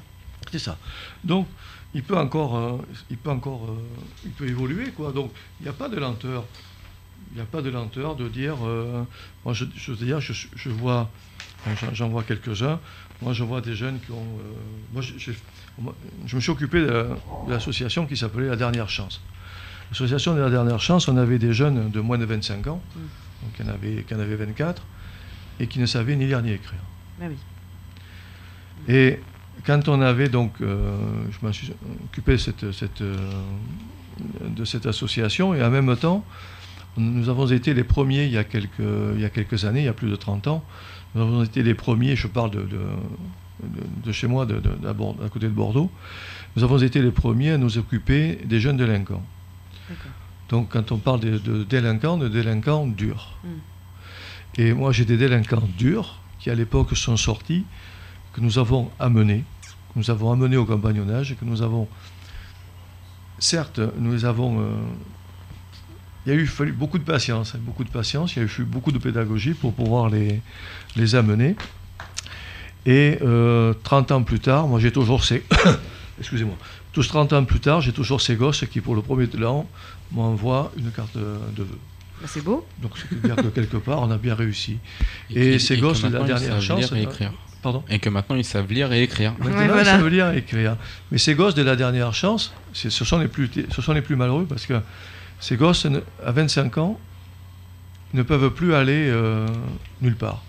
[0.52, 0.76] C'est ça.
[1.24, 1.46] Donc,
[1.94, 2.78] il peut encore, euh,
[3.12, 3.78] il peut encore, euh,
[4.26, 5.12] il peut évoluer, quoi.
[5.12, 6.44] Donc, il n'y a pas de lenteur.
[7.32, 9.04] Il n'y a pas de lenteur de dire, euh,
[9.46, 11.12] moi, je, je veux dire, je, je vois,
[11.94, 12.80] j'en- vois quelques-uns.
[13.22, 14.26] Moi, je vois des jeunes qui ont,
[14.92, 16.88] moi, je, me suis occupé de,
[17.48, 19.22] de l'association qui s'appelait La Dernière Chance.
[19.92, 23.52] L'association de La Dernière Chance, on avait des jeunes de moins de 25 ans, donc
[23.60, 24.82] il y en avait, qui en avaient 24.
[25.60, 26.80] et qui ne savaient ni lire ni écrire.
[27.22, 27.36] Ah oui.
[28.88, 29.20] Et
[29.66, 30.96] quand on avait donc, euh,
[31.32, 31.72] je me suis
[32.06, 33.16] occupé cette- cette, euh,
[34.48, 36.26] de cette association, et en même temps,
[36.98, 38.80] nous avons été les premiers il y a quelques,
[39.16, 40.64] il y a quelques années, il y a plus de 30 ans,
[41.16, 42.80] nous avons été les premiers, je parle de, de,
[43.64, 44.56] de- de chez moi, de,
[44.86, 45.90] à côté de Bordeaux,
[46.56, 49.24] nous avons été les premiers à nous occuper des jeunes délinquants.
[50.50, 53.38] Donc quand on parle de, de délinquants, de délinquants durs.
[53.44, 53.48] Mm.
[54.62, 57.64] Et moi j'ai des délinquants durs qui à l'époque sont sortis,
[58.34, 59.44] que nous avons amenés,
[59.94, 61.88] que nous avons amenés au compagnonnage, et que nous avons,
[63.40, 64.64] certes, nous les avons, euh,
[66.26, 68.46] il y a eu fallu beaucoup de patience, hein, beaucoup de patience, il y a
[68.46, 70.42] eu beaucoup de pédagogie pour pouvoir les,
[70.96, 71.56] les amener.
[72.86, 75.44] Et euh, 30 ans plus tard, moi j'ai toujours ces,
[76.20, 76.56] excusez-moi,
[76.94, 79.68] tous 30 ans plus tard, j'ai toujours ces gosses qui pour le premier de l'an
[80.12, 81.80] m'envoient une carte de vœux.
[82.22, 82.68] Bah, c'est beau.
[82.82, 84.78] Donc c'est-à-dire que quelque part, on a bien réussi.
[85.30, 86.92] Et, ces que gosses la dernière chance.
[86.92, 87.34] lire et écrire.
[87.62, 89.34] Pardon Et que maintenant ils savent lire et écrire.
[89.40, 90.78] Maintenant, Ouais, ils savent lire et écrire.
[91.12, 94.16] Mais ces gosses de la dernière chance, ce sont les plus, ce sont les plus
[94.16, 94.80] malheureux parce que
[95.40, 95.88] ces gosses,
[96.26, 97.00] à 25 ans,
[98.14, 99.48] ne peuvent plus aller euh,
[100.02, 100.42] nulle part.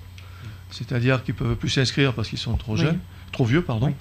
[0.70, 2.80] C'est-à-dire qu'ils ne peuvent plus s'inscrire parce qu'ils sont trop Oui.
[2.80, 2.98] jeunes,
[3.30, 3.94] trop vieux, pardon, Oui.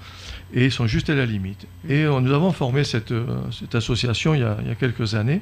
[0.53, 1.67] et ils sont juste à la limite.
[1.87, 4.75] Et euh, nous avons formé cette, euh, cette association il y, a, il y a
[4.75, 5.41] quelques années.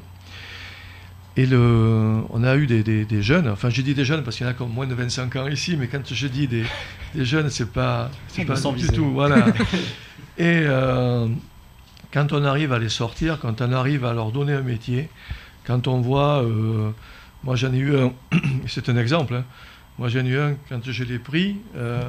[1.40, 4.36] Et le, on a eu des, des- des jeunes, enfin je dis des jeunes parce
[4.36, 6.66] qu'il y en a ont moins de 25 ans ici, mais quand je dis des,
[7.16, 8.94] des jeunes, c'est pas, c'est pas du visé.
[8.94, 9.10] tout.
[9.12, 9.46] Voilà.
[10.38, 11.28] Et euh,
[12.12, 15.08] quand on arrive à les sortir, quand on arrive à leur donner un métier,
[15.66, 16.92] quand on voit, euh,
[17.46, 18.12] moi j'en ai eu un,
[18.68, 19.46] c'est un exemple, hein.
[19.98, 22.02] moi j'en ai eu un, quand je l'ai pris, euh,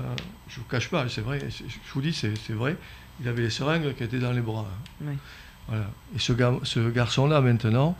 [0.48, 2.76] je ne vous cache pas, c'est vrai, je vous dis, c'est vrai,
[3.20, 4.66] il avait les seringues qui étaient dans les bras.
[4.68, 5.04] hein.
[5.06, 5.14] Oui.
[5.68, 5.84] Voilà.
[6.16, 7.96] Et ce garçon-là, maintenant,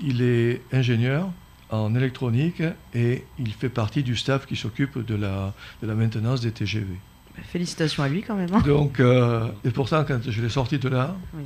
[0.00, 1.28] il est ingénieur
[1.70, 2.62] en électronique
[2.94, 6.86] et il fait partie du staff qui s'occupe de la, de la maintenance des TGV.
[7.36, 8.52] Bah, félicitations à lui quand même.
[8.54, 8.62] hein.
[8.64, 11.44] Donc, euh, et pourtant, quand je l'ai sorti de là, Oui.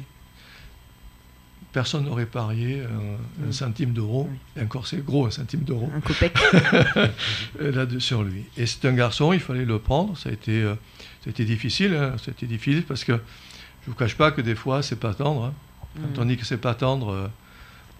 [1.72, 4.28] personne n'aurait parié un, centime d'euro.
[4.30, 4.38] Oui.
[4.61, 5.90] Et encore, c'est gros, un centime d'euro.
[5.96, 6.32] Un copec.
[7.61, 8.44] là sur lui.
[8.57, 10.16] Et c'est un garçon, il fallait le prendre.
[10.16, 10.74] Ça a été, euh,
[11.22, 11.94] ça a été difficile.
[11.94, 12.14] hein.
[12.18, 15.00] Ça a été difficile parce que je ne vous cache pas que des fois, c'est
[15.00, 15.46] pas tendre.
[15.46, 15.55] hein.
[15.96, 16.22] Quand Mm.
[16.22, 17.26] on dit que c'est pas tendre, euh,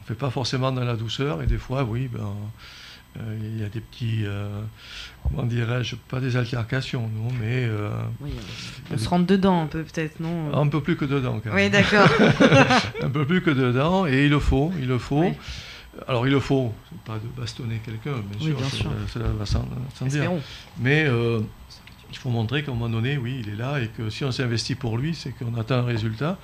[0.03, 1.43] on fait pas forcément dans la douceur.
[1.43, 2.35] Et des fois, oui, ben,
[3.21, 4.49] euh, il y a des petits, euh,
[5.23, 7.91] comment dirais-je, pas des altercations, non, mais euh,
[8.21, 8.31] Oui,
[8.91, 11.41] on se rentre dedans un peu peut-être, non un peu plus que dedans.
[11.43, 11.73] Quand Oui, même.
[11.73, 12.09] d'accord.
[13.03, 15.21] un peu plus que dedans, et il le faut, il le faut.
[15.25, 15.33] Oui.
[16.09, 16.73] Alors il le faut,
[17.05, 18.91] pas de bastonner quelqu'un, bien Oui, sûr, bien sûr.
[19.13, 20.31] cela va sans, sans dire.
[20.81, 21.07] Mais
[22.11, 24.33] il faut montrer qu'à un moment donné, oui, il est là, et que si on
[24.33, 26.39] s'investit pour lui, c'est qu'on attend un résultat.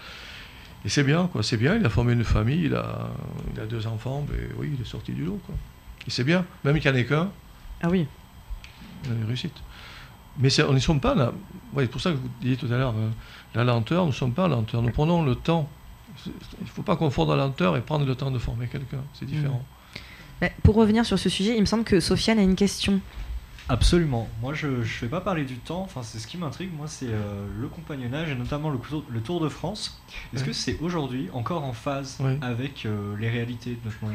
[0.85, 3.11] Et c'est bien, quoi, c'est bien, il a formé une famille, il a,
[3.55, 5.55] il a deux enfants, mais oui, il est sorti du lot, quoi.
[6.07, 7.31] Et c'est bien, même qu'il n'y en ait qu'un,
[7.83, 8.07] Ah oui.
[9.05, 9.57] il a une réussite.
[10.39, 11.33] Mais on n'y sommes pas là.
[11.75, 13.11] Ouais, c'est pour ça que vous disiez tout à l'heure, euh,
[13.55, 14.83] la lenteur, nous ne sommes pas en lenteur.
[14.83, 15.69] Nous prenons le temps.
[16.27, 19.03] Il ne faut pas confondre la lenteur et prendre le temps de former quelqu'un.
[19.15, 19.63] C'est différent.
[20.41, 23.01] Bah, pour revenir sur ce sujet, il me semble que Sofiane a une question.
[23.69, 24.29] Absolument.
[24.41, 25.83] Moi, je ne vais pas parler du temps.
[25.83, 26.71] Enfin, c'est ce qui m'intrigue.
[26.77, 30.01] Moi, c'est euh, le compagnonnage et notamment le, tour- le Tour de France.
[30.33, 30.49] Est-ce Ouais.
[30.49, 32.39] que c'est aujourd'hui encore en phase Ouais.
[32.41, 34.15] avec euh, les réalités de notre monde?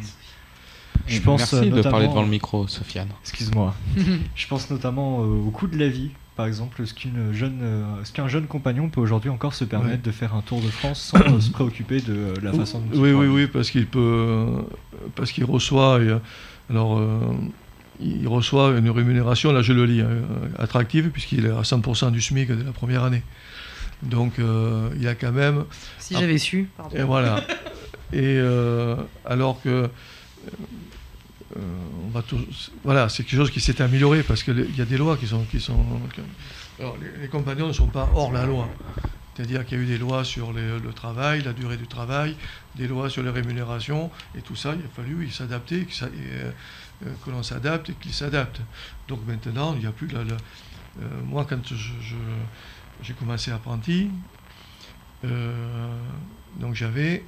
[1.05, 3.09] Je pense Merci euh, de notamment- parler devant le micro, Sofiane.
[3.21, 3.75] Excuse-moi.
[4.35, 6.09] je pense notamment euh, au coût de la vie.
[6.35, 9.91] Par exemple, ce qu'une jeune, euh, ce qu'un jeune compagnon peut aujourd'hui encore se permettre
[9.91, 10.01] Ouais.
[10.01, 13.11] de faire un tour de France sans se préoccuper de la façon dont il Oui,
[13.11, 14.47] oui, oui, parce qu'il peut,
[15.15, 16.17] parce qu'il reçoit, et,
[16.71, 17.19] alors, euh,
[17.99, 20.21] il reçoit une rémunération, là je le lis, euh,
[20.57, 23.23] attractive, puisqu'il est à 100% du SMIC de la première année.
[24.01, 25.63] Donc, euh, il a quand même
[25.99, 26.69] Si j'avais su.
[26.75, 26.95] Pardon.
[26.97, 27.43] Et voilà.
[28.11, 29.89] Et euh, alors que
[31.55, 31.59] euh,
[32.05, 34.97] on va tous- voilà, c'est quelque chose qui s'est amélioré parce qu'il y a des
[34.97, 35.85] lois qui sont qui sont.
[36.79, 38.67] alors, les, les compagnons ne sont pas hors la loi.
[39.35, 42.35] C'est-à-dire qu'il y a eu des lois sur les- le travail, la durée du travail,
[42.75, 45.87] des lois sur les rémunérations, et tout ça, il a fallu s'adapter, et,
[47.25, 48.61] que l'on s'adapte et qu'il s'adapte.
[49.07, 50.23] Donc maintenant, il n'y a plus la.
[50.23, 50.33] la-
[51.01, 52.15] euh, moi, quand je- je-
[53.01, 54.09] j'ai commencé apprenti,
[55.25, 55.97] euh,
[56.59, 57.23] donc j'avais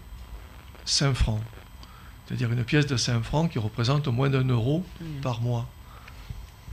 [0.86, 1.42] 5 francs.
[2.28, 4.84] C'est-à-dire une pièce de 5 francs qui représente moins d'un euro
[5.22, 5.68] par mois.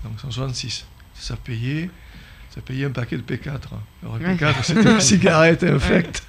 [0.04, 0.86] Donc 166.
[1.14, 1.90] Ça payait,
[2.54, 3.48] ça payait un paquet de P4.
[4.02, 4.34] Alors un Ouais.
[4.34, 6.22] P4, c'était une cigarette infecte.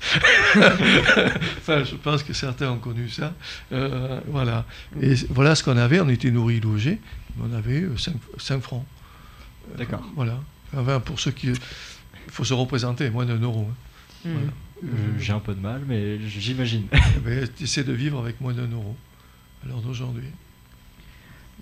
[0.55, 3.33] enfin, je pense que certains ont connu ça.
[3.71, 4.65] Euh, voilà.
[5.01, 5.99] Et voilà ce qu'on avait.
[5.99, 6.99] On était nourris, logés.
[7.41, 7.83] On avait
[8.37, 8.85] 5, francs.
[9.73, 10.03] Euh, D'accord.
[10.15, 10.39] Voilà.
[10.75, 11.47] Enfin, pour ceux qui...
[11.47, 13.67] Il faut se représenter, moins d'un euro.
[13.69, 14.29] hein.
[14.29, 14.31] Mm.
[14.31, 14.47] Voilà.
[14.85, 14.87] Euh,
[15.19, 16.87] J'ai un peu de mal, mais j'imagine.
[17.61, 18.95] Essaie de vivre avec moins d'un euro
[19.63, 20.27] à l'heure d'aujourd'hui.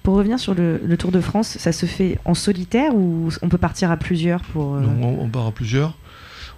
[0.03, 3.49] Pour revenir sur le, le Tour de France, ça se fait en solitaire ou on
[3.49, 4.75] peut partir à plusieurs pour.
[4.75, 5.95] euh, Donc, on, on part à plusieurs.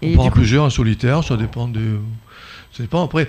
[0.01, 1.97] Et on part à coup- plusieurs en solitaire, ça dépend de.
[2.71, 3.03] Ça dépend.
[3.03, 3.27] Après,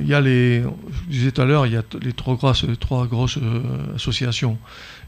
[0.00, 0.62] il y a les.
[0.62, 3.62] Je disais tout à l'heure, il y a les trois grosses, trois grosses euh,
[3.94, 4.58] associations.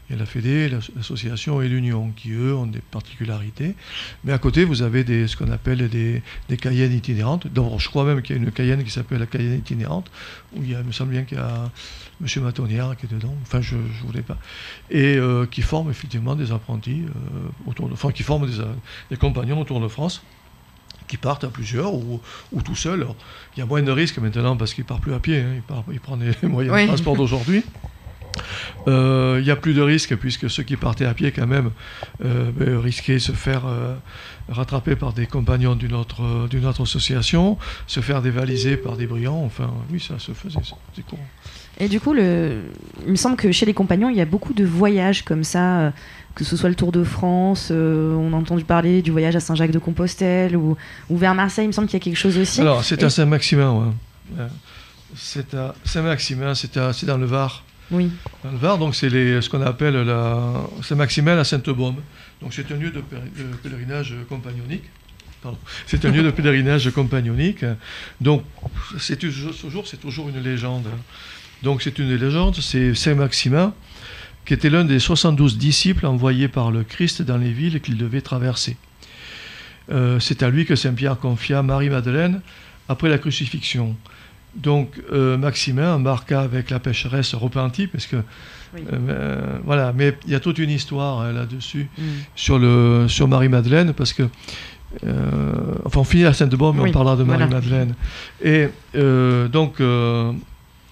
[0.09, 3.75] Il y a la Fédé, l'as- l'association et l'Union, qui eux ont des particularités.
[4.23, 7.47] Mais à côté, vous avez des, ce qu'on appelle des, des Cayennes itinérantes.
[7.47, 10.09] D'abord, je crois même qu'il y a une Cayenne qui s'appelle la Cayenne itinérante,
[10.55, 11.69] où il, y a, il me semble bien qu'il y a
[12.21, 12.43] M.
[12.43, 13.33] Matonnière qui est dedans.
[13.43, 14.37] Enfin, je ne voulais pas.
[14.89, 17.93] Et euh, qui forment effectivement des apprentis euh, autour de.
[17.93, 18.65] Enfin, qui forment des, euh,
[19.09, 20.23] des compagnons autour de France
[21.07, 22.19] qui partent à plusieurs ou,
[22.51, 23.07] ou tout seuls.
[23.55, 25.83] Il y a moins de risques maintenant parce qu'ils ne partent plus à pied, hein,
[26.03, 26.81] prennent les moyens Oui.
[26.83, 27.63] de transport d'aujourd'hui.
[28.87, 31.71] Euh, Il n'y a plus de risques puisque ceux qui partaient à pied quand même
[32.23, 33.95] euh, ben, risquaient de se faire euh,
[34.49, 37.57] rattraper par des compagnons d'une autre, d'une autre association,
[37.87, 39.43] se faire dévaliser par des brillants.
[39.43, 40.59] Enfin, oui, ça se faisait,
[40.93, 41.27] c'est courant.
[41.79, 42.61] Et du coup, le...
[43.05, 45.79] il me semble que chez les compagnons, il y a beaucoup de voyages comme ça,
[45.79, 45.91] euh,
[46.33, 49.39] que ce soit le Tour de France, euh, on a entendu parler du voyage à
[49.39, 50.75] Saint-Jacques-de-Compostelle ou,
[51.09, 52.61] ou vers Marseille, il me semble qu'il y a quelque chose aussi.
[52.61, 53.91] Alors, c'est Et- à Saint-Maximin, ouais.
[54.39, 54.47] Euh,
[55.15, 57.63] C'est à Saint-Maximin, c'est à- c'est dans le Var.
[57.91, 58.09] Oui.
[58.43, 61.95] Dans le Var, donc c'est les- ce qu'on appelle la Saint-Maximin à Sainte-Baume.
[62.41, 63.01] Donc c'est un lieu de,
[63.63, 64.83] pèlerinage compagnonique.
[65.85, 67.63] C'est un lieu de pèlerinage compagnonique.
[68.19, 68.43] Donc
[68.99, 69.53] c'est toujours,
[70.01, 70.87] toujours une légende.
[71.63, 73.73] Donc c'est une légende, c'est Saint-Maximin
[74.45, 78.21] qui était l'un des 72 disciples envoyés par le Christ dans les villes qu'il devait
[78.21, 78.77] traverser.
[79.91, 82.41] Euh, c'est à lui que Saint Pierre confia Marie-Madeleine
[82.87, 83.95] après la crucifixion.
[84.55, 88.17] Donc euh, Maximin embarqua avec la pécheresse repentie, parce que
[88.73, 88.81] Oui.
[88.93, 92.03] euh, voilà, mais il y a toute une histoire hein, là-dessus Mm.
[92.35, 94.23] sur le sur Marie-Madeleine, parce que
[95.85, 97.47] enfin on finit à Sainte-Baume, mais Oui, on parlera de voilà.
[97.47, 97.95] Marie-Madeleine.
[98.43, 98.69] Et
[99.49, 99.81] donc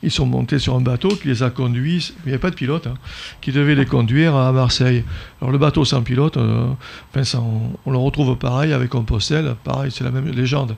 [0.05, 2.55] ils sont montés sur un bateau qui les a conduits, il n'y avait pas de
[2.55, 2.93] pilote, hein,
[3.41, 5.03] qui devait les conduire à Marseille.
[5.41, 6.67] Alors le bateau sans pilote, euh,
[7.15, 7.39] enfin,
[7.85, 10.75] on, le retrouve pareil avec Compostelle, pareil, c'est la même légende.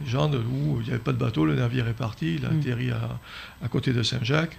[0.00, 2.58] Légende où il n'y avait pas de bateau, le navire est parti, il a Mm.
[2.60, 3.18] atterri à,
[3.64, 4.56] à côté de Saint-Jacques.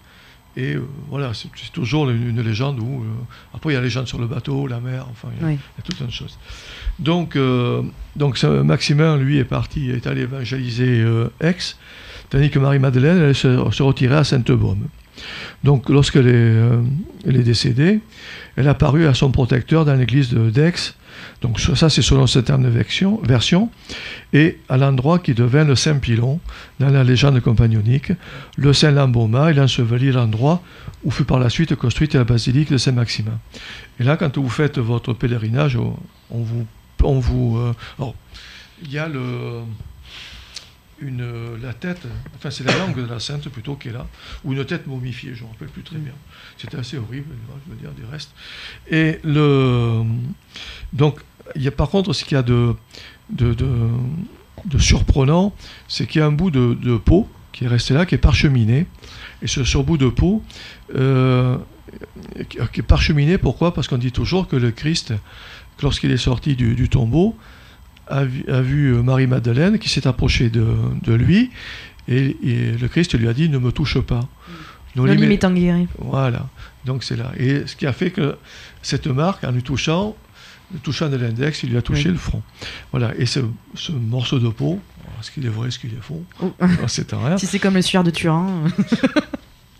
[0.57, 3.03] Et euh, voilà, c'est toujours une, une légende où.
[3.03, 3.07] euh,
[3.55, 5.47] après, il y a la légende sur le bateau, la mer, enfin, il y a,
[5.47, 5.53] Oui.
[5.53, 6.37] il y a toute une chose.
[6.97, 7.83] Donc, euh,
[8.15, 11.05] donc Maximin, lui, est parti, est allé évangéliser
[11.39, 11.55] Aix,
[12.29, 14.87] tandis que Marie-Madeleine, se, retirait à Sainte-Baume.
[15.63, 16.81] Donc, lorsqu'elle est, euh,
[17.27, 17.99] est décédée,
[18.55, 20.93] elle a apparu à son protecteur dans l'église de d'Aix.
[21.41, 23.69] Donc, ça, c'est selon certaines versions, versions.
[24.31, 26.39] Et à l'endroit qui devint le Saint-Pilon,
[26.79, 28.11] dans la légende compagnonique,
[28.57, 30.61] le Saint Lamboma, il ensevelit l'endroit
[31.03, 33.39] où fut par la suite construite la basilique de Saint-Maximin.
[33.99, 35.77] Et là, quand vous faites votre pèlerinage,
[36.29, 36.43] on
[37.19, 37.57] vous.
[37.57, 37.73] Euh,
[38.83, 39.61] il y a le,
[41.01, 42.01] une, la tête,
[42.35, 44.07] enfin c'est la langue de la sainte plutôt qui est là,
[44.43, 46.13] ou une tête momifiée, je ne me rappelle plus très bien.
[46.57, 47.27] C'était assez horrible,
[47.65, 48.31] je veux dire, du reste.
[48.89, 50.03] Et le,
[50.93, 51.19] donc,
[51.55, 52.75] y a par contre ce qu'il y a de,
[53.29, 55.53] de, de, surprenant,
[55.87, 58.19] c'est qu'il y a un bout de, de peau qui est resté là, qui est
[58.19, 58.85] parcheminé.
[59.41, 60.43] Et ce surbout de peau,
[60.95, 61.57] euh,
[62.49, 63.73] qui est parcheminé, pourquoi?
[63.73, 65.13] Parce qu'on dit toujours que le Christ,
[65.81, 67.35] lorsqu'il est sorti du tombeau,
[68.09, 70.65] a vu, a vu, euh, Marie-Madeleine qui s'est approchée de,
[71.03, 71.51] de lui,
[72.07, 74.27] et, et le Christ lui a dit Ne me touche pas.
[74.95, 75.87] Donc, Non les- limite en guéri.
[75.99, 76.47] voilà,
[76.85, 77.31] donc c'est là.
[77.37, 78.37] Et ce qui a fait que
[78.81, 80.15] cette marque, en lui touchant,
[80.73, 82.11] le touchant de l'index, il lui a touché Oui.
[82.13, 82.41] le front.
[82.91, 83.39] Voilà, et ce,
[83.75, 84.79] ce morceau de peau,
[85.19, 86.23] est-ce qu'il est vrai, est-ce qu'il est faux?
[86.41, 86.51] Oh.
[86.87, 87.37] C'est un rien.
[87.39, 88.63] Si c'est comme le sueur de Turin.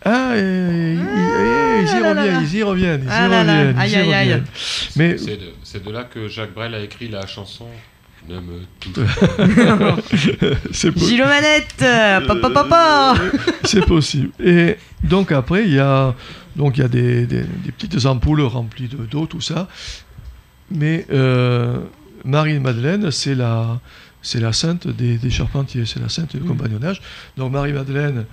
[0.06, 3.76] Ah, et- et- et- et- ils y reviennent, ils y reviennent, ils y Ah reviennent,
[3.76, 4.24] ils aïe, y aïe, aïe.
[4.32, 4.46] reviennent.
[4.96, 7.66] Mais C'est de, c'est de là que Jacques Brel a écrit la chanson
[8.30, 9.98] Ne me touche pas.
[10.72, 13.16] c'est po- Gilles aux manettes euh, Papa papa
[13.64, 14.30] c'est possible.
[14.44, 16.14] Et donc après, il y a,
[16.56, 19.68] donc il y a des, des- des petites ampoules remplies de- d'eau, tout ça.
[20.72, 21.80] Mais euh,
[22.26, 23.80] Marie-Madeleine, c'est la,
[24.22, 27.02] c'est la sainte des, des charpentiers, c'est la sainte du compagnonnage.
[27.38, 28.26] Donc Marie-Madeleine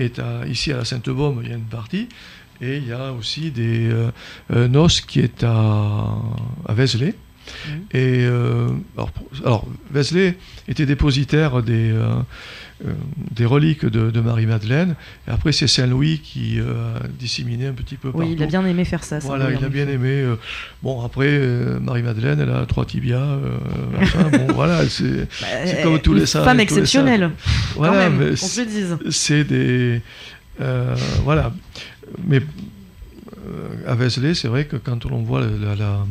[0.00, 2.08] est à- ici à la Sainte-Baume, il y a une partie.
[2.60, 4.10] Et il y a aussi des euh,
[4.52, 6.06] euh, noces qui est à,
[6.66, 7.14] à Vézelay.
[7.92, 9.10] Et euh, alors,
[9.44, 9.66] alors,
[10.68, 12.14] était dépositaire des, euh,
[12.86, 12.92] euh,
[13.30, 14.94] des reliques de, de Marie-Madeleine.
[15.26, 18.50] Et après, c'est Saint-Louis qui a disséminé un petit peu Oui, il a partout.
[18.50, 19.20] bien aimé faire ça.
[19.20, 20.24] ça, Voilà, il a bien aimé.
[20.82, 21.38] bon, après,
[21.80, 23.38] Marie-Madeleine, elle a trois tibias.
[24.32, 26.44] bon, voilà, c'est Bah, c'est comme tous les saints.
[26.44, 27.30] Femme exceptionnelle,
[27.76, 28.96] Voilà, quand même, mais se le dise.
[29.10, 30.00] c'est des.
[31.24, 31.52] voilà.
[32.26, 32.40] Mais
[33.86, 36.04] à Vézelay, c'est vrai que quand on voit la-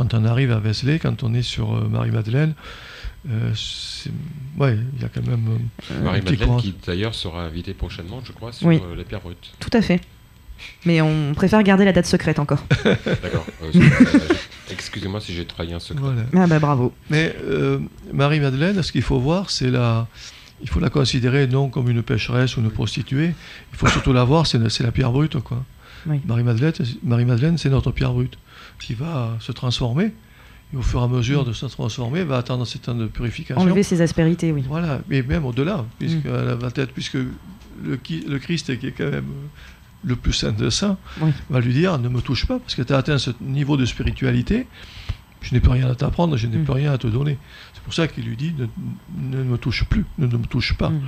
[0.00, 2.54] quand on arrive à Vézelay, quand on est sur euh, Marie-Madeleine,
[3.30, 3.52] euh,
[4.58, 5.58] ouais, il y a quand même.
[5.90, 8.80] euh, Marie-Madeleine qui d'ailleurs sera invitée prochainement, je crois, sur Oui.
[8.82, 9.52] euh, les pierres brutes.
[9.60, 10.00] Tout à fait.
[10.86, 12.64] Mais on préfère garder la date secrète encore.
[12.84, 13.46] D'accord.
[13.62, 13.70] Euh,
[14.70, 16.02] Excusez-moi si j'ai trahi un secret.
[16.02, 16.22] Voilà.
[16.34, 16.94] Ah bah bravo.
[17.10, 17.78] Mais euh,
[18.12, 20.06] Marie-Madeleine, ce qu'il faut voir, c'est la.
[20.62, 23.34] Il faut la considérer non comme une pécheresse ou une prostituée.
[23.72, 25.62] Il faut surtout la voir, c'est la, la pierre brute, quoi.
[26.06, 26.20] Oui.
[26.26, 26.72] Marie-Madeleine,
[27.02, 28.36] Marie-Madeleine, c'est notre pierre brute
[28.80, 30.12] qui va se transformer.
[30.72, 33.60] Et au fur et à mesure de se transformer, va attendre ses temps de purification.
[33.60, 34.64] Enlever ses aspérités, oui.
[34.68, 37.28] Voilà, mais même au-delà, puisque va être, puisque le,
[37.84, 39.24] le Christ, qui est quand même
[40.04, 41.30] le plus saint de saints, Oui.
[41.50, 43.84] va lui dire ne me touche pas, parce que tu as atteint ce niveau de
[43.84, 44.66] spiritualité,
[45.42, 46.64] je n'ai plus rien à t'apprendre, je n'ai Mm.
[46.64, 47.36] plus rien à te donner.
[47.74, 50.74] C'est pour ça qu'il lui dit ne, ne me touche plus, ne, ne me touche
[50.74, 50.90] pas.
[50.90, 51.00] Mm.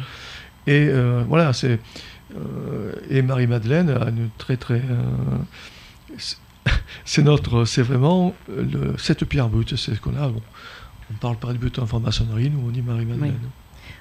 [0.66, 1.78] Et euh, voilà, c'est.
[2.36, 4.80] euh, et Marie-Madeleine a une très très.
[4.80, 6.16] euh,
[7.04, 7.64] c'est- notre.
[7.64, 10.28] C'est vraiment euh, le, cette pierre brute, c'est ce qu'on a.
[10.28, 10.42] Bon,
[11.10, 13.34] on parle pas de but en franc-maçonnerie, nous on dit Marie-Madeleine.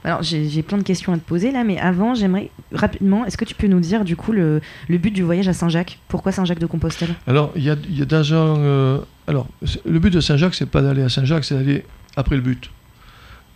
[0.04, 3.46] Alors j'ai plein de questions à te poser là, mais avant j'aimerais rapidement, est-ce que
[3.46, 4.60] tu peux nous dire du coup le,
[4.90, 6.00] le but du voyage à Saint-Jacques?
[6.08, 7.14] Pourquoi Saint-Jacques de Compostelle?
[7.28, 8.58] Alors, il y a, y a dans un.
[8.60, 8.98] euh,
[9.28, 9.48] alors,
[9.86, 11.86] le but de Saint-Jacques, c'est pas d'aller à Saint-Jacques, c'est d'aller
[12.16, 12.72] après le but.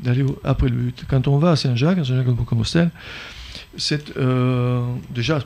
[0.01, 1.05] D'aller après le but.
[1.07, 2.91] Quand on va à Saint-Jacques, à Saint-Jacques de Compostelle,
[3.77, 4.15] c'est.
[4.17, 5.39] euh, déjà,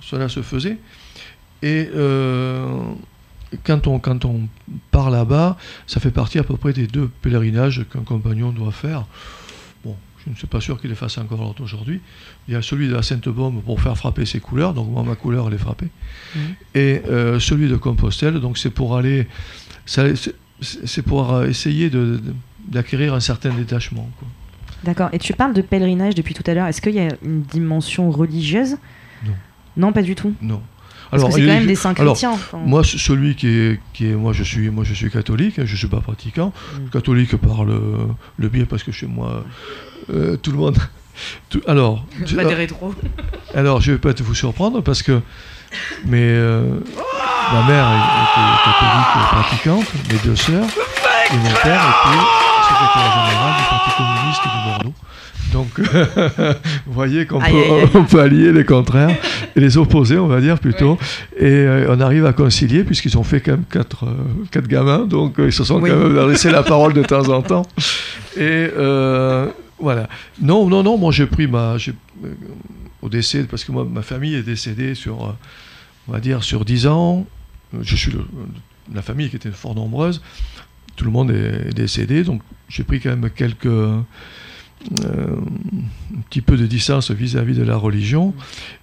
[0.00, 0.78] cela se faisait.
[1.62, 2.78] Et euh,
[3.64, 4.48] quand, on, quand on
[4.90, 9.06] part là-bas, ça fait partie à peu près des deux pèlerinages qu'un compagnon doit faire.
[9.84, 12.00] Bon, je ne suis pas sûr qu'il les fasse encore aujourd'hui.
[12.48, 15.14] Il y a celui de la Sainte-Baume pour faire frapper ses couleurs, donc moi, ma
[15.14, 15.88] couleur, elle est frappée.
[16.74, 19.26] Et euh, celui de Compostelle, donc c'est pour aller.
[19.86, 20.32] c'est-
[21.06, 21.90] pour essayer
[22.68, 24.08] d'acquérir un certain détachement.
[24.84, 25.08] D'accord.
[25.12, 26.66] Et tu parles de pèlerinage depuis tout à l'heure.
[26.66, 28.76] Est-ce qu'il y a une dimension religieuse?
[29.24, 29.32] Non.
[29.76, 30.34] Non, pas du tout.
[30.40, 30.62] Non.
[31.12, 32.30] Que c'est quand même des saints alors, chrétiens.
[32.32, 32.58] enfin.
[32.58, 35.60] Moi, ce- celui qui est, qui est, moi, je suis, moi, je suis catholique.
[35.64, 36.52] Je suis pas pratiquant.
[36.74, 36.88] Mm.
[36.90, 37.80] Catholique par le,
[38.38, 39.44] le biais parce que chez moi,
[40.12, 40.76] euh, tout le monde.
[41.48, 42.94] tout- alors, tu- Pas des rétros.
[43.54, 45.20] alors, je vais peut-être vous surprendre parce que,
[46.04, 46.62] mais euh,
[47.52, 50.66] ma mère était catholique pratiquante, mes deux sœurs,
[51.32, 52.45] et mon père était
[52.78, 54.94] secrétaire général du Parti communiste de Bordeaux.
[55.52, 55.80] Donc,
[56.86, 57.46] vous voyez qu'on peut,
[57.94, 59.10] on allier les contraires
[59.54, 60.98] et les opposer, on va dire plutôt.
[61.38, 64.14] Et euh, on arrive à concilier, puisqu'ils ont fait quand même quatre, euh,
[64.50, 65.88] quatre gamins, donc euh, ils se sont Oui.
[65.90, 67.62] quand même laissé la parole de temps en temps.
[68.36, 68.40] Et
[68.76, 69.48] euh,
[69.78, 70.08] voilà.
[70.42, 71.76] Non, non, non, moi j'ai pris ma.
[73.02, 75.34] au décès, parce que moi, ma famille est décédée sur,
[76.08, 77.24] on va dire, sur 10 ans.
[77.82, 78.24] Je suis le-
[78.94, 80.22] la famille qui était fort nombreuse.
[80.96, 83.66] Tout le monde est décédé, donc j'ai pris quand même quelques.
[83.66, 85.36] euh,
[86.16, 88.34] un petit peu de distance vis-à-vis de la religion.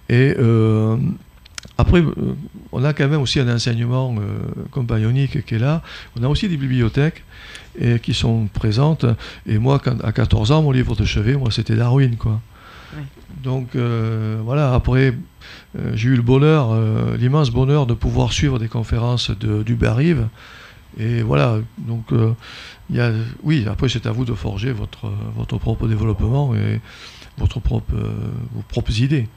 [0.08, 0.96] Et euh,
[1.78, 2.12] après, euh,
[2.72, 4.38] on a quand même aussi un enseignement euh,
[4.70, 5.82] compagnonique qui est là.
[6.18, 7.24] On a aussi des bibliothèques
[7.78, 9.06] et qui sont présentes.
[9.46, 12.40] Et moi, quand, à 14 ans, mon livre de chevet, moi, c'était Darwin, quoi.
[12.96, 13.02] Oui.
[13.42, 15.12] Donc voilà, après,
[15.94, 16.72] j'ai eu le bonheur,
[17.18, 20.28] l'immense bonheur de pouvoir suivre des conférences de, du Rive.
[20.98, 22.32] Et voilà, donc euh,
[22.90, 23.10] y a,
[23.42, 26.80] oui, après c'est à vous de forger votre, votre propre développement et
[27.38, 28.12] votre propre, euh,
[28.54, 29.28] vos propres idées.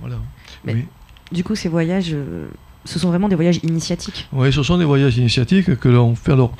[0.00, 0.16] Voilà.
[0.64, 0.84] Mais- Oui.
[1.30, 2.46] Du coup, ces voyages, euh,
[2.84, 4.28] ce sont vraiment des voyages initiatiques?
[4.32, 6.32] Oui, ce sont des voyages initiatiques que l'on fait.
[6.32, 6.54] Alors,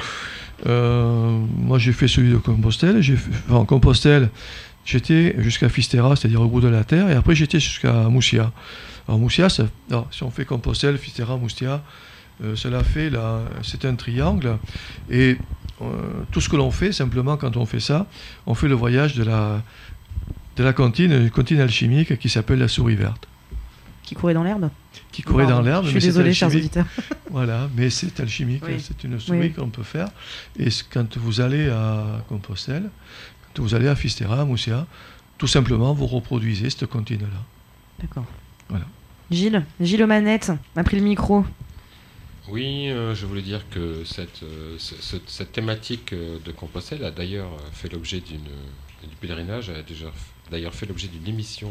[0.67, 3.01] euh, moi j'ai fait celui de Compostelle.
[3.03, 4.31] J'ai enfin, en Compostelle,
[4.85, 8.53] j'étais jusqu'à Fistera, c'est-à-dire au bout de la terre, et après j'étais jusqu'à Moussia.
[9.09, 9.49] Alors Moussia,
[9.91, 11.83] alors, si on fait Compostelle, Fistera, Moussia,
[12.55, 14.59] cela fait là, c'est un triangle.
[15.11, 15.37] Et
[15.81, 15.85] euh,
[16.31, 18.07] tout ce que l'on fait, simplement quand on fait ça,
[18.47, 19.63] on fait le voyage de la,
[20.57, 23.27] de la cantine, une cantine alchimique qui s'appelle la souris verte,
[24.03, 24.71] Qui couraient dans l'herbe?
[25.11, 25.85] Qui courait Pardon, dans l'herbe.
[25.87, 26.87] Je suis désolé, chers auditeurs.
[27.31, 28.75] Voilà, mais c'est alchimique, Oui.
[28.79, 29.53] c'est une souris Oui.
[29.53, 30.09] qu'on peut faire.
[30.59, 32.91] Et quand vous allez à Compostelle,
[33.55, 34.87] quand vous allez à Fistera, à Moussia,
[35.39, 37.27] tout simplement, vous reproduisez cette contine-là.
[38.01, 38.27] D'accord.
[38.69, 38.85] Voilà.
[39.31, 41.45] Gilles, Gilles aux manettes, a pris le micro.
[42.53, 47.03] Oui, euh, je voulais dire que cette, euh, ce- ce- cette thématique euh, de Compostelle
[47.05, 48.45] a d'ailleurs fait l'objet d'une
[49.09, 49.83] du pèlerinage, a
[50.51, 51.71] d'ailleurs fait l'objet d'une émission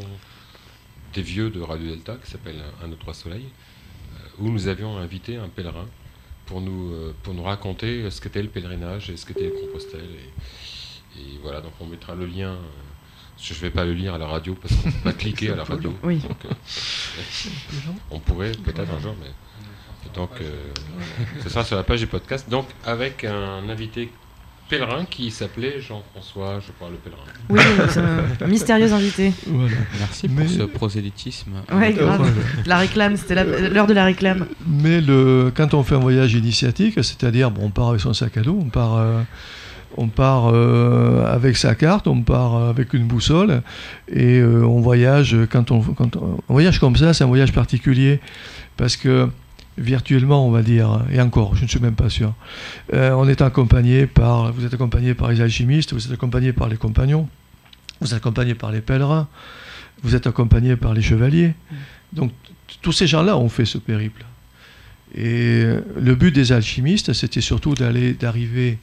[1.14, 3.46] des vieux de Radio Delta qui s'appelle Un de trois soleils,
[4.16, 5.88] euh, où nous avions invité un pèlerin
[6.48, 10.10] pour nous, pour nous raconter ce qu'était le pèlerinage et ce qu'était Compostelle.
[11.16, 12.58] Et, et voilà, donc on mettra le lien.
[13.40, 15.52] je ne vais pas le lire à la radio parce qu'on ne peut pas cliquer
[15.52, 15.94] à la radio.
[16.04, 16.18] Oui.
[16.18, 16.50] Donc, euh,
[18.12, 19.32] on pourrait peut-être un jour, mais
[20.14, 20.50] donc euh,
[21.44, 22.50] ce sera sur la page du podcast.
[22.50, 24.12] Donc avec un invité
[24.70, 27.20] pèlerin qui s'appelait Jean-François, je crois, le pèlerin.
[27.50, 29.34] Oui, c'est un mystérieux invité.
[29.48, 29.76] Voilà.
[30.00, 31.52] Merci Mais- pour ce prosélytisme.
[31.74, 32.32] Ouais, Euh, grave.
[32.66, 33.36] La réclame, c'était
[33.70, 34.46] l'heure de la réclame.
[34.66, 38.38] Mais le, quand on fait un voyage initiatique, c'est-à-dire, bon, on part avec son sac
[38.38, 39.22] à dos, on part, euh,
[39.98, 43.64] on part euh, avec sa carte, on part avec une boussole
[44.10, 45.36] et euh, on voyage.
[45.52, 48.22] Quand on, quand on, un voyage comme ça, c'est un voyage particulier
[48.78, 49.28] parce que
[49.78, 52.34] virtuellement, on va dire, et encore, je ne suis même pas sûr,
[52.94, 56.68] euh, on est accompagné par, vous êtes accompagné par les alchimistes, vous êtes accompagné par
[56.68, 57.30] les compagnons,
[58.02, 59.28] vous êtes accompagné par les pèlerins,
[60.04, 61.54] vous êtes accompagné par les chevaliers.
[62.14, 64.26] Donc t- tous ces gens-là ont fait ce périple.
[65.16, 65.66] Et
[66.00, 68.78] le but des alchimistes, c'était surtout d'aller, d'arriver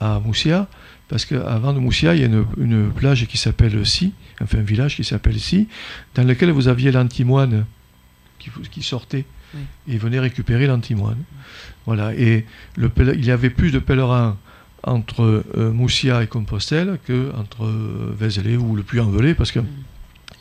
[0.00, 0.68] à Moussia,
[1.08, 4.12] parce qu'avant de Moussia, il y a une, une plage qui s'appelle Si,
[4.42, 5.68] enfin un village qui s'appelle Si,
[6.14, 7.64] dans lequel vous aviez l'antimoine
[8.70, 9.24] qui sortait
[9.54, 9.60] Oui.
[9.88, 11.22] et il venait récupérer l'antimoine.
[11.86, 14.36] Voilà, et le, il y avait plus de pèlerins
[14.82, 19.60] entre euh, Moussia et Compostelle que entre euh, Vézelay ou le Puy-en-Velay, parce que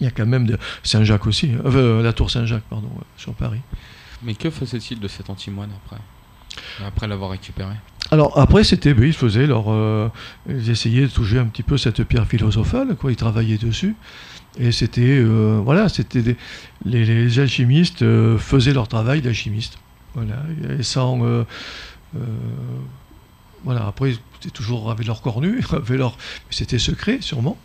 [0.01, 1.61] il y a quand même de Saint-Jacques aussi, hein.
[1.65, 3.61] euh, la tour Saint-Jacques, pardon, sur Paris.
[4.23, 6.01] Mais que faisait-il de cet antimoine après?
[6.85, 7.73] Après l'avoir récupéré?
[8.11, 10.09] Alors après, c'était, ben, ils faisaient leur, euh,
[10.47, 13.11] ils essayaient de toucher un petit peu cette pierre philosophale, quoi.
[13.11, 13.95] Ils travaillaient dessus,
[14.57, 16.37] et c'était, euh, voilà, c'était des-
[16.85, 17.03] les,
[17.39, 19.77] alchimistes euh, faisaient leur travail d'alchimiste,
[20.13, 20.41] voilà,
[20.79, 21.43] et sans, euh,
[23.63, 23.87] voilà.
[23.87, 25.41] Après, c'était toujours avec leur corps
[25.87, 26.17] avec
[26.49, 27.57] c'était secret sûrement,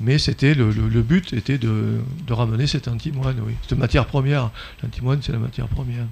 [0.00, 4.06] mais c'était le, le- le but était de, de ramener cet antimoine, oui, cette matière
[4.06, 4.50] première.
[4.82, 6.06] L'antimoine, c'est la matière première.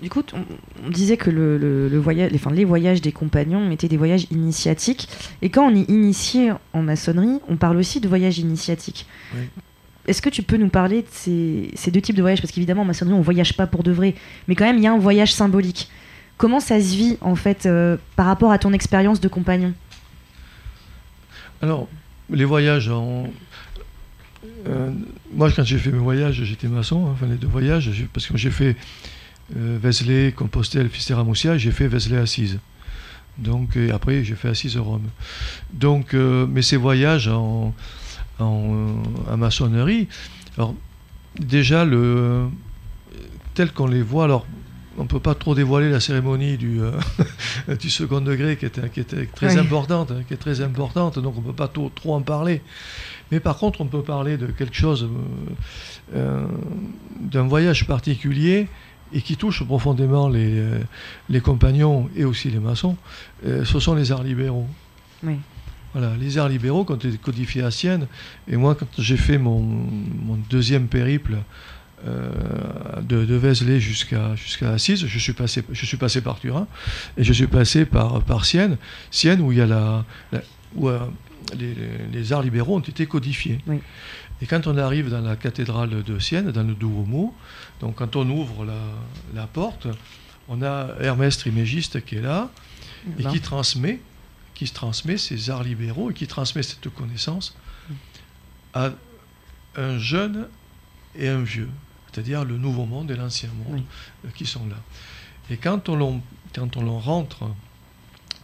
[0.00, 0.44] Du coup, on,
[0.86, 3.96] on disait que le, le- le voyage, les, enfin, les voyages des compagnons étaient des
[3.96, 5.08] voyages initiatiques.
[5.42, 9.06] Et quand on est initié en maçonnerie, on parle aussi de voyages initiatiques.
[9.34, 9.40] Oui.
[10.06, 12.40] Est-ce que tu peux nous parler de ces, ces deux types de voyages?
[12.40, 14.14] Parce qu'évidemment, en maçonnerie, on voyage pas pour de vrai.
[14.46, 15.90] Mais quand même, il y a un voyage symbolique.
[16.36, 19.74] Comment ça se vit, en fait, euh, par rapport à ton expérience de compagnon?
[21.60, 21.88] Alors,
[22.30, 23.24] les voyages, en-
[24.68, 24.90] euh,
[25.34, 28.36] moi quand j'ai fait mes voyages, j'étais maçon, hein, enfin les deux voyages, parce que
[28.38, 28.76] j'ai fait
[29.54, 32.58] Vézelay, Compostelle, Fisterra-Moussia, et j'ai fait Vézelay Assise.
[33.38, 35.08] Donc, et après, j'ai fait Assise Rome.
[35.72, 37.72] Donc, euh, mais ces voyages en,
[38.38, 40.08] en, euh, en maçonnerie,
[40.56, 40.74] alors,
[41.38, 42.48] déjà, le,
[43.54, 44.44] tel qu'on les voit, alors,
[44.98, 46.92] on ne peut pas trop dévoiler la cérémonie du, euh,
[47.80, 49.58] du second degré qui était, qui était très Oui.
[49.60, 52.62] importante, hein, qui est très importante, donc on ne peut pas trop, trop en parler.
[53.30, 56.46] Mais par contre, on peut parler de quelque chose, euh, euh,
[57.20, 58.66] d'un voyage particulier
[59.12, 60.78] et qui touche profondément les, euh,
[61.28, 62.96] les compagnons et aussi les maçons.
[63.46, 64.66] Euh, ce sont les arts libéraux.
[65.22, 65.36] Oui.
[65.94, 68.06] Voilà, les arts libéraux quand ils codifiés à Sienne.
[68.46, 71.36] Et moi, quand j'ai fait mon, mon deuxième périple
[72.06, 72.30] euh,
[73.02, 76.66] de, de Vézelay jusqu'à jusqu'à Assise, je suis passé, je suis passé par Turin
[77.16, 78.76] et je suis passé par, par Sienne,
[79.10, 80.42] Sienne où il y a la, la-
[80.76, 80.98] où, euh,
[81.58, 81.74] les,
[82.12, 83.58] les arts libéraux ont été codifiés.
[83.66, 83.78] Oui.
[84.40, 87.34] Et quand on arrive dans la cathédrale de Sienne, dans le Duomo,
[87.80, 88.78] donc quand on ouvre la,
[89.34, 89.88] la porte,
[90.48, 92.50] on a Hermès Trimégiste qui est là
[93.18, 94.00] et qui transmet,
[94.54, 97.56] qui se transmet ces arts libéraux et qui transmet cette connaissance
[98.74, 98.90] à
[99.76, 100.46] un jeune
[101.16, 101.70] et un vieux,
[102.12, 103.82] c'est-à-dire le nouveau monde et l'ancien monde
[104.24, 104.30] Oui.
[104.34, 104.76] qui sont là.
[105.50, 106.20] Et quand on,
[106.54, 107.50] quand on rentre,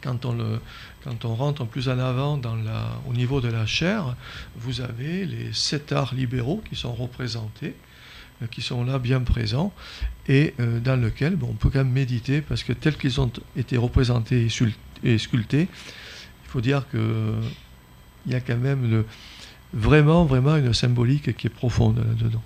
[0.04, 2.40] quand on, rentre plus en avant
[3.08, 4.14] au niveau de la chair,
[4.56, 7.74] vous avez les sept arts libéraux qui sont représentés,
[8.42, 9.72] euh, qui sont là bien présents,
[10.28, 13.30] et euh, dans lequel bon, on peut quand même méditer, parce que tels qu'ils ont
[13.56, 14.46] été représentés
[15.02, 17.34] et, sculptés, il faut dire que
[18.26, 19.04] il y a quand même
[19.74, 22.42] vraiment, vraiment une symbolique qui est profonde là-dedans.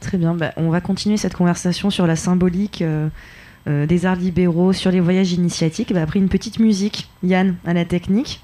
[0.00, 3.08] Très bien, bah, on va continuer cette conversation sur la symbolique euh,
[3.68, 5.92] euh, des arts libéraux, sur les voyages initiatiques.
[5.92, 8.40] Bah, après une petite musique, Yann à la technique.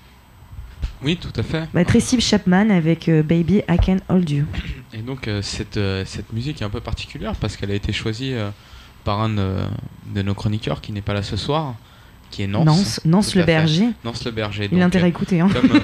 [1.02, 1.68] Oui, tout à fait.
[1.74, 4.44] Bah, Tracy Chapman avec euh, Baby I Can Hold You.
[4.92, 8.34] Et donc euh, cette, cette musique est un peu particulière parce qu'elle a été choisie
[9.04, 9.56] par un de,
[10.14, 11.74] de nos chroniqueurs qui n'est pas là ce soir,
[12.30, 12.64] qui est Nance.
[12.66, 13.86] Nance, Nance le berger.
[14.04, 14.68] Nance le berger.
[14.72, 15.40] Il a intérêt à écouter.
[15.40, 15.48] Hein.
[15.52, 15.80] comme,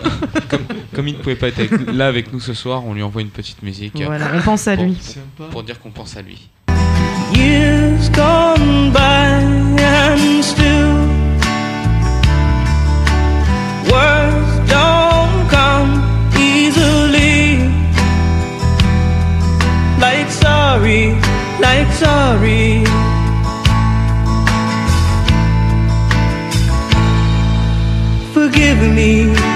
[0.48, 0.60] comme,
[0.92, 3.22] comme il ne pouvait pas être avec- là avec nous ce soir, on lui envoie
[3.22, 4.98] une petite musique Voilà, on pense à pour, lui.
[5.50, 6.48] pour dire qu'on pense à lui.
[7.32, 9.40] Years gone by
[9.80, 10.96] and still
[13.90, 15.92] words don't come
[16.36, 17.68] easily.
[19.98, 21.14] Like sorry,
[21.60, 22.84] like sorry.
[28.34, 29.53] Forgive me.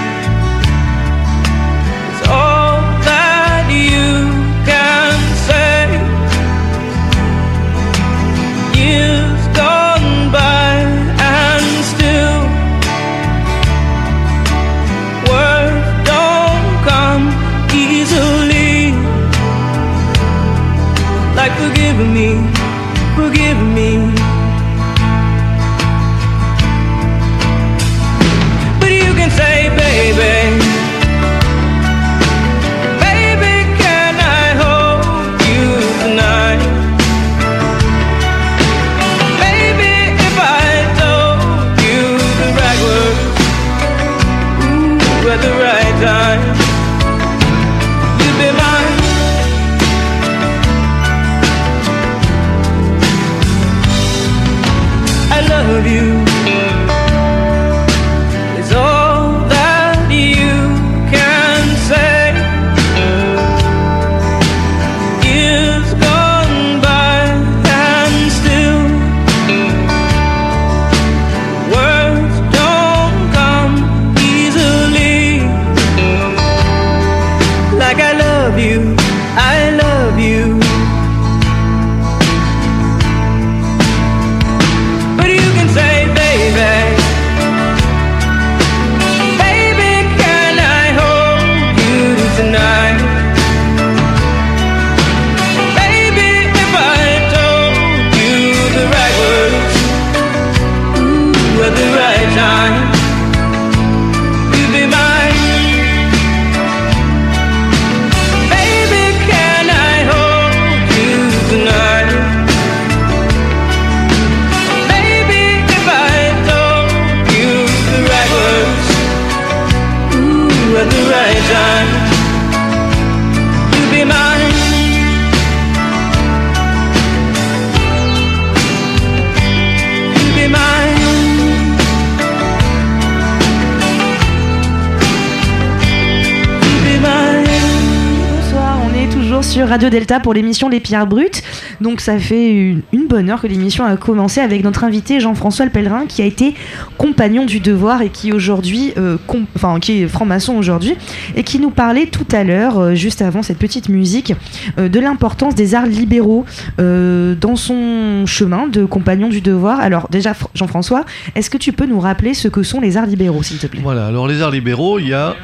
[139.69, 141.43] Radio Delta pour l'émission Les Pierres Brutes.
[141.79, 142.51] Donc ça fait
[142.91, 146.25] une, bonne heure que l'émission a commencé avec notre invité Jean-François Le Pèlerin qui a
[146.25, 146.55] été
[146.97, 149.17] compagnon du devoir et qui aujourd'hui, euh,
[149.55, 150.95] enfin qui est franc-maçon aujourd'hui
[151.35, 154.33] et qui nous parlait tout à l'heure, euh, juste avant cette petite musique,
[154.79, 156.45] euh, de l'importance des arts libéraux
[156.79, 159.79] dans son chemin de compagnon du devoir.
[159.79, 161.05] Alors déjà Fr- Jean-François,
[161.35, 163.81] est-ce que tu peux nous rappeler ce que sont les arts libéraux s'il te plaît?
[163.83, 165.35] Voilà, alors les arts libéraux, il y a.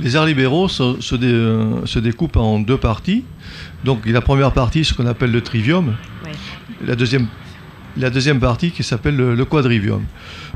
[0.00, 3.24] Les arts libéraux se, se dé- euh, se découpent en deux parties.
[3.84, 5.96] Donc la première partie, ce qu'on appelle le trivium.
[6.24, 6.32] Ouais.
[6.86, 7.26] La, deuxième,
[7.96, 10.04] la deuxième partie qui s'appelle le, le quadrivium.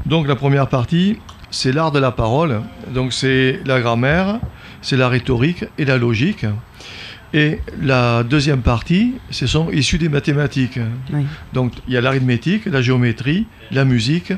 [0.07, 1.19] Donc la première partie,
[1.51, 2.62] c'est l'art de la parole.
[2.93, 4.41] Donc c'est la grammaire,
[4.83, 6.47] c'est la rhétorique et la logique.
[7.33, 10.79] Et la deuxième partie, ce sont issus des mathématiques.
[11.12, 11.27] Oui.
[11.53, 14.33] Donc il y a l'arithmétique, la géométrie, la musique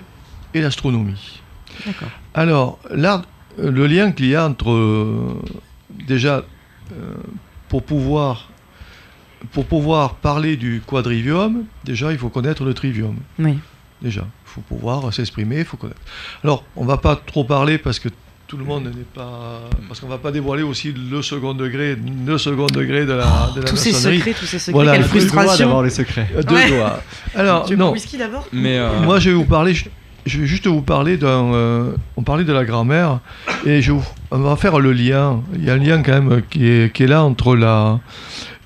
[0.54, 1.42] et l'astronomie.
[1.84, 2.08] D'accord.
[2.32, 3.22] Alors, l'art,
[3.58, 4.70] le lien qu'il y a entre.
[4.70, 5.34] euh,
[6.06, 6.44] déjà,
[6.92, 7.14] euh,
[7.68, 8.50] pour, pouvoir,
[9.52, 13.16] pour pouvoir parler du quadrivium, déjà, il faut connaître le trivium.
[13.38, 13.58] Oui.
[14.02, 16.00] Déjà, il faut pouvoir s'exprimer, il faut connaître.
[16.44, 18.08] Alors, on ne va pas trop parler parce que
[18.46, 19.62] tout le monde n'est pas.
[19.88, 21.96] Parce qu'on ne va pas dévoiler aussi le second degré,
[22.26, 25.00] le second degré de la, de la Tous ces secrets, tous ces secrets, Voilà, quelle
[25.02, 25.64] le- Deux doigts frustration.
[25.66, 26.28] d'avoir les secrets.
[26.46, 26.68] Deux Ouais.
[26.68, 27.00] doigts.
[27.34, 27.90] Alors, Tu non.
[27.92, 29.74] whisky d'abord Mais euh, Moi, je vais vous parler.
[30.26, 31.54] Je, vais juste vous parler d'un.
[31.54, 33.20] euh, on parlait de la grammaire
[33.64, 35.40] et je, vous- on va faire le lien.
[35.54, 38.00] Il y a un lien quand même qui est, qui est là entre la,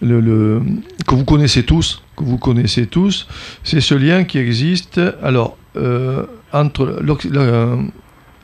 [0.01, 0.63] le, le-
[1.07, 3.27] que vous connaissez tous, que vous connaissez tous.
[3.63, 5.01] C'est ce lien qui existe.
[5.23, 7.77] Alors euh, entre l'ox- le, euh,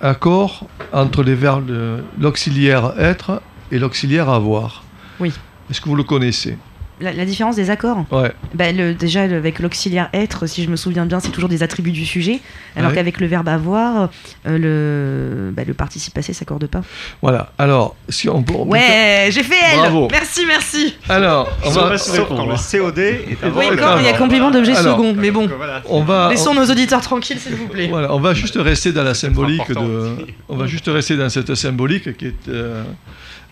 [0.03, 1.73] accord entre les verbes
[2.21, 3.41] l'auxiliaire être
[3.73, 4.85] et l'auxiliaire avoir.
[5.21, 5.33] Oui.
[5.71, 6.57] Est-ce que vous le connaissez?
[7.01, 8.33] La, la différence des accords Ouais.
[8.55, 11.63] bah, le- Déjà, le- avec l'auxiliaire être, si je me souviens bien, c'est toujours des
[11.63, 12.41] attributs du sujet,
[12.75, 12.97] alors Ouais.
[12.97, 14.09] qu'avec le verbe avoir,
[14.47, 16.83] euh, le, bah, le participe passé s'accorde pas.
[17.23, 17.53] Voilà.
[17.59, 20.09] Alors, si on, peut- Ouais, j'ai fait elle Bravo.
[20.11, 24.09] Merci, merci Alors, on va, Sauf quand le COD est avant Oui, quand il y
[24.09, 25.49] a compliment d'objet second, mais bon.
[25.57, 25.83] Voilà.
[25.89, 27.89] on va, Laissons nos auditeurs tranquilles, s'il vous plaît.
[27.89, 30.17] Voilà, on va juste rester dans la symbolique de.
[30.49, 32.83] On va juste rester dans cette symbolique qui est, euh,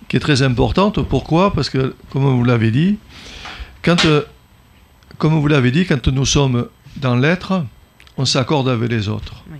[0.09, 1.03] qui est très importante.
[1.03, 1.53] Pourquoi?
[1.53, 2.99] Parce que, comme vous l'avez dit,
[3.85, 4.23] quand, euh,
[5.19, 7.65] comme vous l'avez dit, quand nous sommes dans l'être,
[8.16, 9.44] on s'accorde avec les autres.
[9.51, 9.59] Oui.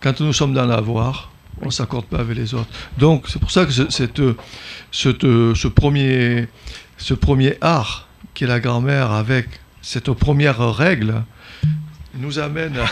[0.00, 1.30] Quand nous sommes dans l'avoir,
[1.62, 2.68] on ne s'accorde pas avec les autres.
[2.98, 4.20] Donc, c'est pour ça que ce, cette,
[4.92, 6.48] cette- ce, premier,
[6.96, 9.46] ce premier art, qui est la grammaire, avec
[9.82, 11.22] cette première règle,
[12.14, 12.86] nous amène à,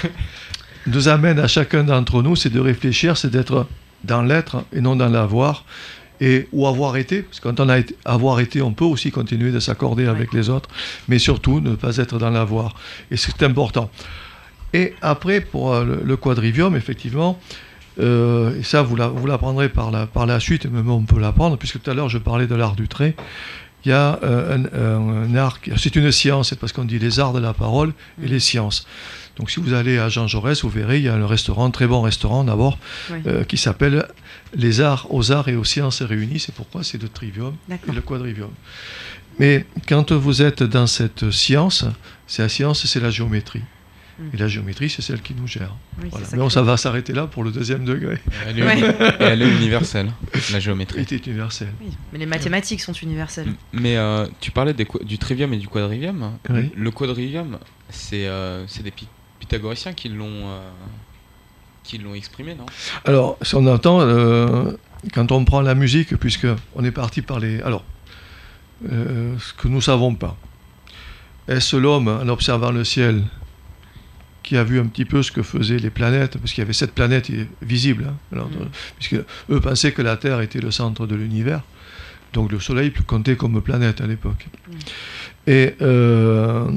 [0.86, 3.66] nous amène à chacun d'entre nous, c'est de réfléchir, c'est d'être
[4.04, 5.64] dans l'être et non dans l'avoir,
[6.20, 9.10] et ou avoir été, parce que quand on a été, avoir été, on peut aussi
[9.10, 10.68] continuer de s'accorder avec les autres,
[11.08, 12.74] mais surtout ne pas être dans l'avoir.
[13.10, 13.90] Et c'est important.
[14.72, 17.38] Et après, pour euh, le, le quadrivium, effectivement,
[18.00, 21.18] euh, et ça vous la- vous l'apprendrez par la, par la suite, mais on peut
[21.18, 23.14] l'apprendre, puisque tout à l'heure je parlais de l'art du trait.
[23.84, 26.98] Il y a euh, un, un- un art, c'est une science, c'est parce qu'on dit
[26.98, 27.92] les arts de la parole
[28.22, 28.86] et les sciences.
[29.38, 31.86] Donc si vous allez à Jean Jaurès, vous verrez, il y a un restaurant, très
[31.86, 32.78] bon restaurant d'abord,
[33.10, 33.18] Oui.
[33.26, 34.06] euh, qui s'appelle
[34.54, 36.40] Les arts aux arts et aux sciences réunis.
[36.40, 38.50] C'est pourquoi c'est le trivium et le quadrivium.
[39.38, 41.84] Mais quand vous êtes dans cette science,
[42.26, 43.62] c'est la science, c'est la géométrie.
[44.18, 44.22] Mm.
[44.34, 45.76] Et la géométrie, c'est celle qui nous gère.
[46.02, 46.26] Oui, Voilà.
[46.32, 48.18] Mais on, ça va s'arrêter là pour le deuxième degré.
[48.48, 48.96] elle est, Ouais.
[49.20, 50.10] elle est universelle,
[50.50, 51.02] la géométrie.
[51.02, 51.68] Était universel.
[51.80, 53.52] Oui, Mais les mathématiques sont universelles.
[53.72, 56.32] Mais euh, tu parlais des du trivium et du quadrivium.
[56.50, 56.72] Oui.
[56.74, 57.58] Le quadrivium,
[57.90, 58.90] c'est euh, c'est des
[59.38, 60.70] pythagoriciens qui l'ont euh,
[61.84, 62.66] qui l'ont exprimé, non?
[63.04, 64.72] Alors, si on entend, euh,
[65.14, 67.60] quand on prend la musique, puisque on est parti par les.
[67.62, 67.84] Alors,
[68.92, 70.36] euh, ce que nous savons pas.
[71.48, 73.24] Est-ce l'homme, en observant le ciel,
[74.42, 76.74] qui a vu un petit peu ce que faisaient les planètes, parce qu'il y avait
[76.74, 77.30] sept planètes
[77.62, 78.68] visibles, hein, alors, Mm.
[78.98, 81.62] puisque eux pensaient que la Terre était le centre de l'univers,
[82.34, 84.46] donc le Soleil comptait comme planète à l'époque.
[84.46, 84.72] Mm.
[85.48, 86.70] Et euh,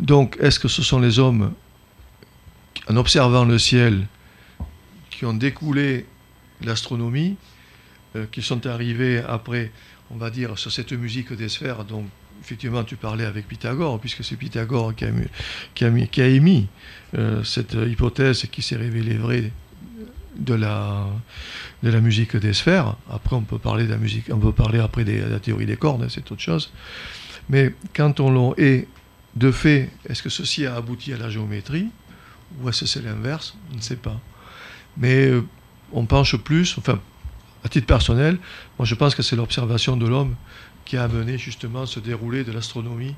[0.00, 1.52] donc, est-ce que ce sont les hommes,
[2.88, 4.06] en observant le ciel,
[5.10, 6.06] qui ont découlé
[6.62, 7.36] l'astronomie,
[8.16, 9.70] euh, qui sont arrivés après,
[10.10, 12.06] on va dire, sur cette musique des sphères, donc
[12.40, 15.04] effectivement tu parlais avec Pythagore, puisque c'est Pythagore qui
[15.84, 16.66] a, émis
[17.14, 19.52] euh, cette hypothèse qui s'est révélée vraie
[20.36, 21.06] de la,
[22.00, 22.96] musique des sphères.
[23.10, 25.76] Après on peut parler de la musique, on peut parler après de la théorie des
[25.76, 26.72] cordes, c'est autre chose.
[27.48, 28.88] Mais quand on l'on est
[29.36, 31.88] de fait, est-ce que ceci a abouti à la géométrie?
[32.60, 33.54] Ou est-ce que c'est l'inverse?
[33.72, 34.20] On ne sait pas.
[34.96, 35.44] Mais euh,
[35.92, 37.00] on penche plus, enfin,
[37.64, 38.38] à titre personnel,
[38.78, 40.34] moi je pense que c'est l'observation de l'homme
[40.84, 43.14] qui a amené justement ce déroulé de l'astronomie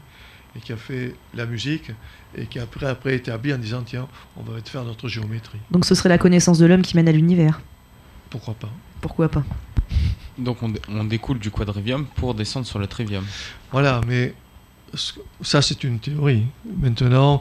[0.56, 1.90] et qui a fait la musique
[2.36, 4.06] et qui a après, après établi en disant tiens,
[4.36, 5.58] on va faire notre géométrie.
[5.70, 7.60] Donc ce serait la connaissance de l'homme qui mène à l'univers?
[8.30, 8.70] Pourquoi pas
[9.00, 9.44] Pourquoi pas?
[10.38, 13.24] Donc on, on découle du quadrivium pour descendre sur le trivium.
[13.72, 14.34] Voilà, mais
[15.40, 16.44] ça c'est une théorie.
[16.80, 17.40] Maintenant,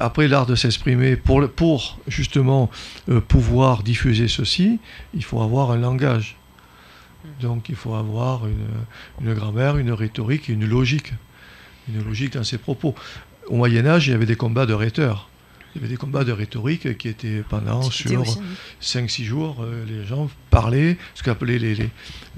[0.00, 2.70] après l'art de s'exprimer, pour, justement
[3.08, 4.80] euh, pouvoir diffuser ceci,
[5.14, 6.36] il faut avoir un langage.
[7.40, 8.66] Donc il faut avoir une,
[9.20, 11.12] une grammaire, une rhétorique et une logique.
[11.88, 12.94] Une logique dans ses propos.
[13.46, 15.28] Au Moyen Âge, il y avait des combats de rhéteurs.
[15.74, 18.42] Il y avait des combats de rhétorique qui étaient pendant sur aussi, hein.
[18.82, 21.90] 5-6 jours, euh, les gens parlaient, ce qu'appelaient les, les,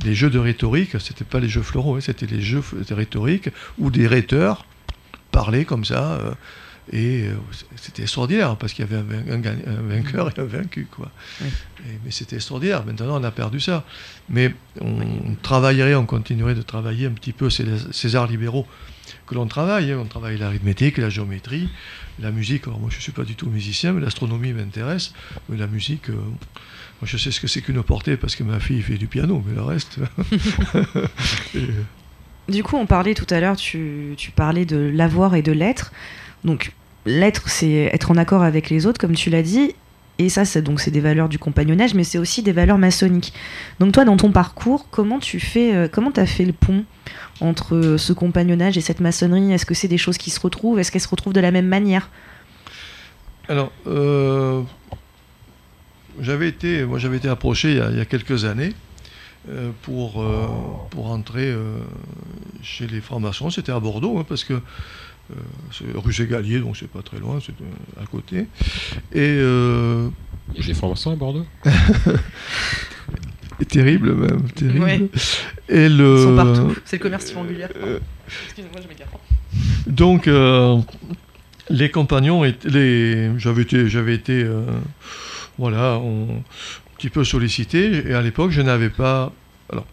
[0.05, 3.49] les jeux de rhétorique, c'était pas les jeux floraux, hein, c'était les jeux de rhétorique,
[3.79, 4.67] où des rhéteurs
[5.31, 6.33] parlaient comme ça, euh,
[6.91, 7.35] et euh,
[7.77, 11.11] c'était extraordinaire, parce qu'il y avait un, vainqueur et un vaincu, quoi.
[11.41, 11.49] Oui.
[11.87, 13.85] Et- mais c'était extraordinaire, maintenant on a perdu ça.
[14.29, 18.67] Mais on, travaillerait, on continuerait de travailler un petit peu ces, ces arts libéraux
[19.27, 19.99] que l'on travaille, hein.
[20.01, 21.69] on travaille l'arithmétique, la géométrie,
[22.19, 25.13] la musique, alors moi je ne suis pas du tout musicien, mais l'astronomie m'intéresse,
[25.49, 28.59] mais la musique, euh, moi je sais ce que c'est qu'une portée parce que ma
[28.61, 29.99] fille fait du piano, mais le reste...
[31.55, 31.83] Et, euh,
[32.49, 35.93] Du coup, on parlait tout à l'heure, tu, tu parlais de l'avoir et de l'être.
[36.45, 36.73] Donc,
[37.07, 39.75] l'être, c'est être en accord avec les autres, comme tu l'as dit.
[40.19, 43.33] Et ça, c'est donc c'est des valeurs du compagnonnage, mais c'est aussi des valeurs maçonniques.
[43.81, 46.85] Donc toi, dans ton parcours, comment tu fais, euh, comment t'as fait le pont
[47.41, 49.53] entre euh, ce compagnonnage et cette maçonnerie?
[49.53, 50.79] Est-ce que c'est des choses qui se retrouvent?
[50.79, 52.11] Est-ce qu'elles se retrouvent de la même manière?
[53.49, 54.63] Alors, euh,
[56.21, 58.73] j'avais été, moi j'avais été approché il y a, quelques années
[59.83, 60.25] pour,
[60.91, 61.53] pour entrer
[62.63, 63.51] chez les francs-maçons.
[63.51, 64.61] C'était à Bordeaux, hein, parce que
[65.95, 68.47] rue Ségalier, donc c'est pas très loin, c'est euh, à côté.
[69.13, 70.09] Et euh,
[70.55, 71.47] Il y a des francs-maçons à Bordeaux
[73.69, 74.85] terrible même, terrible.
[74.85, 75.01] Ouais.
[75.69, 76.75] Et le, Ils sont partout.
[76.85, 77.69] C'est le commerce triangulaire.
[77.77, 77.99] euh,
[78.47, 79.09] Excuse-moi, je m'égare.
[79.87, 80.79] Donc, euh,
[81.71, 84.63] les compagnons, étaient- les, j'avais été, j'avais été euh,
[85.59, 88.09] voilà, on- un petit peu sollicité.
[88.09, 89.33] Et à l'époque, je n'avais pas.
[89.71, 89.87] Alors,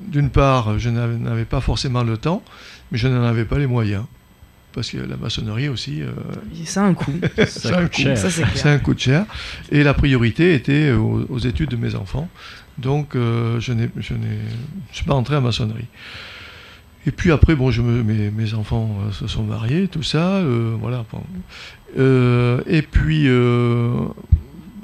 [0.00, 2.42] d'une part, je n'avais pas forcément le temps,
[2.90, 4.04] mais je n'en avais pas les moyens.
[4.74, 6.12] Parce que la maçonnerie aussi, euh,
[6.64, 7.12] C'est un coup.
[7.46, 8.02] c'est un, coût.
[8.16, 8.66] Ça, c'est C'est clair.
[8.74, 9.26] un coût de cher.
[9.70, 12.28] Et la priorité était aux, aux études de mes enfants.
[12.78, 14.38] Donc, euh, je n'ai je n'ai-
[14.90, 15.86] je suis pas entré en maçonnerie.
[17.06, 20.36] Et puis après, bon, je me, mes, mes enfants euh, se sont mariés, tout ça,
[20.36, 21.04] euh, voilà.
[21.12, 21.22] bon.
[21.98, 24.06] Euh, et puis, euh,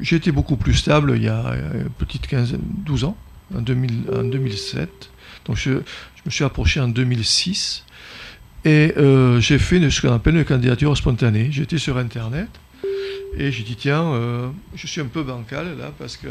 [0.01, 3.17] j'ai été beaucoup plus stable il y a une petite 15, 12 ans,
[3.57, 5.11] en, 2000 en 2007.
[5.47, 7.85] Donc, je, je me suis approché en 2006.
[8.69, 11.49] Et euh, j'ai fait une- ce qu'on appelle une candidature spontanée.
[11.51, 12.49] J'étais sur Internet
[13.37, 16.29] et j'ai dit, tiens, euh, je suis un peu bancal là, parce que.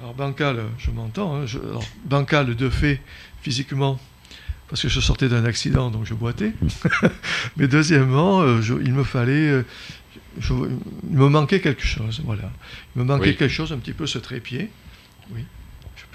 [0.00, 1.36] Alors, bancal, je m'entends.
[1.42, 1.44] hein,
[2.06, 3.00] bancal de fait,
[3.42, 3.98] physiquement,
[4.68, 6.52] parce que je sortais d'un accident, donc je boitais.
[7.58, 9.62] Mais deuxièmement, euh, je- il me fallait.
[10.38, 10.52] je-
[11.10, 12.50] il me manquait quelque chose, voilà.
[12.94, 13.36] Il me manquait Oui.
[13.36, 14.70] quelque chose, un petit peu ce trépied.
[15.34, 15.44] Oui.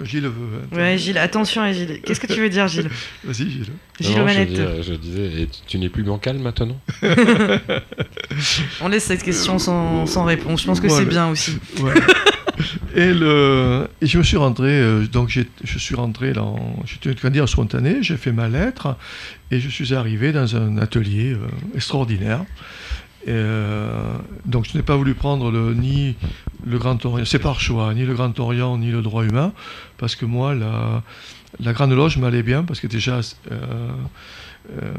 [0.06, 0.78] Gilles veut.
[0.78, 2.02] Ouais, Gilles, attention, Gilles.
[2.04, 2.90] Qu'est-ce que tu veux dire, Gilles
[3.24, 3.66] Vas-y, Gilles.
[4.00, 6.80] Gilles Non, je, je disais, et tu, tu n'es plus bancal maintenant?
[8.82, 10.62] On laisse cette question sans, sans réponse.
[10.62, 11.58] Je pense que c'est bien aussi.
[12.96, 17.10] Et, le, et je me suis rentré, euh, donc j'ai- je suis rentré dans, j'étais
[17.12, 18.98] une dire spontané, j'ai fait ma lettre
[19.50, 21.38] et je suis arrivé dans un atelier euh,
[21.76, 22.44] extraordinaire.
[23.28, 26.16] Euh, donc je n'ai pas voulu prendre ni
[26.66, 29.54] le Grand Orient, c'est par choix, ni le Grand Orient ni le droit humain,
[29.98, 33.20] parce que moi la, Grande Loge m'allait bien, parce que déjà
[33.52, 33.92] euh,
[34.82, 34.92] euh,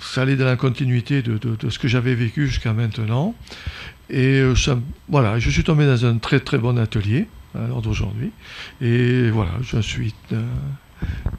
[0.00, 1.38] ça allait dans la continuité de,
[1.68, 3.34] ce que j'avais vécu jusqu'à maintenant.
[4.08, 4.42] Et
[5.08, 8.32] voilà, je suis tombé dans un très très bon atelier à l'heure d'aujourd'hui.
[8.80, 10.14] Et voilà, je suis,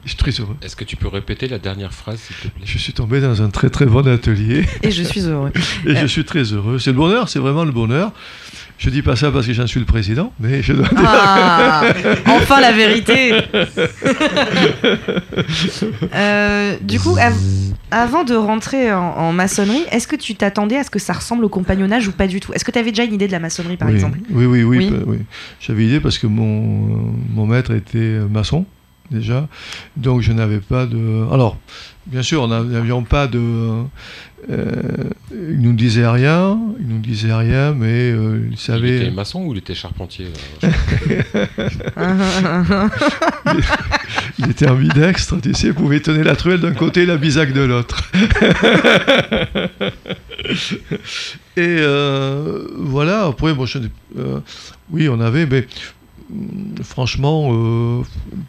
[0.04, 0.56] je suis très heureux.
[0.62, 2.64] Est-ce que tu peux répéter la dernière phrase, s'il te plaît?
[2.64, 5.52] Je suis tombé dans un très très bon atelier Et je suis heureux.
[5.86, 6.78] et je suis très heureux.
[6.78, 8.12] C'est le bonheur, c'est vraiment le bonheur.
[8.78, 11.84] Je dis pas ça parce que j'en suis le président, mais je dois dire- Ah,
[12.26, 13.34] enfin la vérité.
[16.14, 17.34] Euh, du coup, av-
[17.90, 21.44] avant de rentrer en, en maçonnerie, est-ce que tu t'attendais à ce que ça ressemble
[21.44, 22.52] au compagnonnage ou pas du tout?
[22.52, 24.18] Est-ce que tu avais déjà une idée de la maçonnerie, par oui, exemple?
[24.30, 24.98] Oui, oui, oui, Oui.
[25.06, 25.18] oui.
[25.60, 28.66] J'avais idée parce que mon, mon maître était maçon,
[29.12, 29.48] déjà.
[29.96, 31.26] Donc je n'avais pas de.
[31.32, 31.56] Alors,
[32.06, 33.38] bien sûr, n'a- n'avions pas de.
[34.50, 34.72] euh,
[35.30, 38.96] il nous disait rien, il nous disait rien, mais euh, il Il savait.
[39.02, 40.26] était maçon ou il était charpentier
[40.62, 40.68] là
[44.38, 47.52] Il était ambidextre, tu sais, il pouvait tenir la truelle d'un côté et la bisac
[47.52, 48.02] de l'autre.
[51.56, 53.78] et euh, voilà, après, bon, je
[54.18, 54.40] euh,
[54.90, 55.66] oui, on avait, mais
[56.30, 58.02] hum, franchement, euh,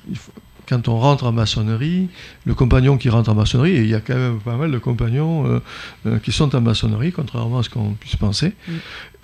[0.10, 0.32] il faut-
[0.68, 2.10] quand on rentre en maçonnerie,
[2.46, 4.78] le compagnon qui rentre en maçonnerie, et il y a quand même pas mal de
[4.78, 5.60] compagnons euh,
[6.06, 8.54] euh, qui sont en maçonnerie, contrairement à ce qu'on puisse penser.
[8.68, 8.72] Mm.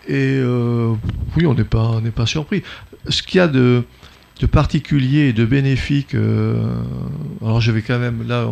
[0.08, 0.94] Et euh,
[1.38, 2.64] oui, on n'est pas, on pas surpris.
[3.08, 3.84] Ce qu'il y a de
[4.42, 8.48] de particulier et de bénéfique, alors je vais quand même là,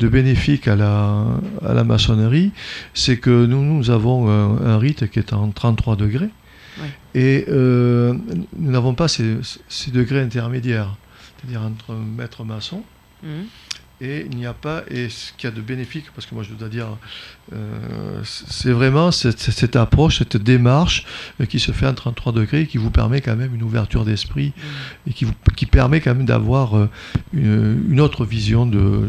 [0.00, 1.26] de bénéfique à la,
[1.64, 2.50] à la maçonnerie,
[2.92, 6.30] c'est que nous, nous avons un, un rite qui est en 33 degrés.
[6.80, 6.90] Ouais.
[7.14, 9.36] Et nous n'avons pas ces,
[9.68, 10.96] ces degrés intermédiaires,
[11.38, 12.82] c'est-à-dire entre maître maçon
[13.22, 13.46] Mhm.
[14.00, 16.44] Et il n'y a pas, et ce qu'il y a de bénéfique, parce que moi
[16.44, 16.86] je dois dire,
[17.52, 21.04] euh, c'est vraiment cette, cette approche, cette démarche
[21.40, 24.04] euh, qui se fait en 33 degrés et qui vous permet quand même une ouverture
[24.04, 24.52] d'esprit
[25.08, 26.88] et qui, vous, qui permet quand même d'avoir euh,
[27.32, 29.08] une, une autre vision de,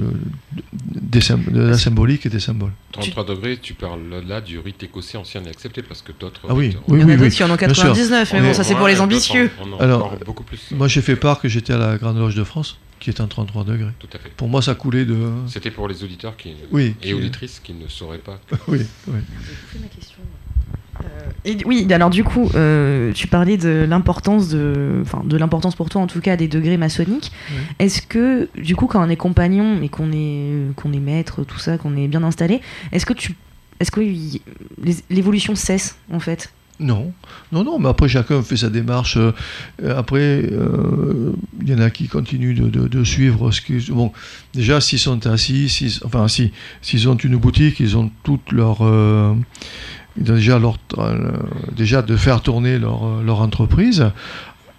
[0.52, 1.20] de,
[1.52, 2.72] de la symbolique et des symboles.
[2.94, 6.41] 33 degrés, tu parles là du rite écossais ancien et accepté parce que d'autres.
[6.49, 7.22] Ah oui, rites- oui, Il y en oui, a oui.
[7.24, 7.84] d'autres qui en ont bien sûr.
[7.94, 9.52] 99, mais On bon, est- ça c'est pour les ambitieux.
[9.61, 10.72] On, on en Alors, beaucoup plus.
[10.72, 13.28] Moi j'ai fait part que j'étais à la Grande Loge de France, qui est en
[13.28, 13.92] 33 degrés.
[14.00, 14.30] Tout à fait.
[14.36, 15.18] Pour moi ça coulait de...
[15.48, 18.40] C'était pour les auditeurs qui, Oui, et qui- auditrices qui ne sauraient pas.
[18.68, 19.20] Oui, oui.
[21.02, 21.06] Euh,
[21.46, 25.90] et oui, alors du coup, euh, tu parlais de l'importance de, enfin de l'importance pour
[25.90, 27.32] toi en tout cas des degrés maçonniques.
[27.52, 27.58] Oui.
[27.80, 31.58] Est-ce que du coup, quand on est compagnon et qu'on est qu'on est maître, tout
[31.58, 32.60] ça, qu'on est bien installé,
[32.92, 33.34] est-ce que tu,
[33.80, 34.02] est-ce que
[35.10, 36.52] l'évolution cesse en fait?
[36.80, 37.11] Non,
[37.51, 39.18] non, non, mais après chacun fait sa démarche.
[39.18, 39.34] euh,
[39.84, 43.91] euh, après, euh, il y en a qui continuent de, de- de suivre ce que.
[43.91, 44.14] Bon,
[44.53, 48.77] déjà, s'ils sont assis, s'ils- enfin, si, s'ils ont une boutique, ils ont toute leur.
[48.81, 49.34] euh,
[50.15, 51.31] ils ont déjà, leur, euh,
[51.76, 54.10] déjà de faire tourner leur, leur entreprise.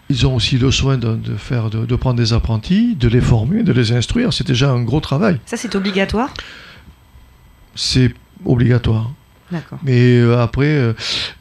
[0.09, 3.21] Ils ont aussi le soin de, de faire, de, de prendre des apprentis, de les
[3.21, 4.33] former, de les instruire.
[4.33, 5.39] C'est déjà un gros travail.
[5.47, 6.33] Ça, c'est obligatoire?
[7.75, 8.13] C'est
[8.45, 9.13] obligatoire.
[9.83, 10.93] Mais euh, après, euh,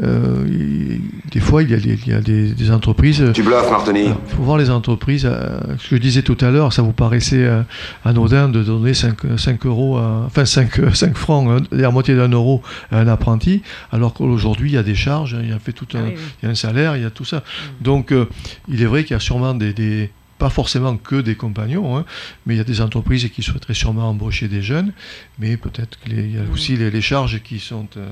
[0.04, 3.24] euh, il- des fois, il y a des, il y a des- des entreprises.
[3.34, 4.06] Tu bluffes, Martini.
[4.06, 5.26] Il faut voir les entreprises.
[5.26, 7.62] euh, ce que je disais tout à l'heure, ça vous paraissait euh,
[8.06, 12.30] anodin de donner 5, 5 euros, à- enfin 5, 5 francs, hein, la moitié d'un
[12.30, 12.62] euro
[12.92, 13.62] à un apprenti,
[13.92, 16.14] alors qu'aujourd'hui, il y a des charges, il y a, fait tout un, Ah oui,
[16.16, 16.22] oui.
[16.42, 17.44] il y a un salaire, il y a tout ça.
[17.82, 18.26] Donc, euh,
[18.68, 20.10] il est vrai qu'il y a sûrement des, des-
[20.40, 22.06] pas forcément que des compagnons, hein,
[22.46, 24.94] mais il y a des entreprises qui souhaiteraient sûrement embaucher des jeunes,
[25.38, 26.54] mais peut-être qu'il y a Mm.
[26.54, 28.08] aussi les, les charges qui sont euh,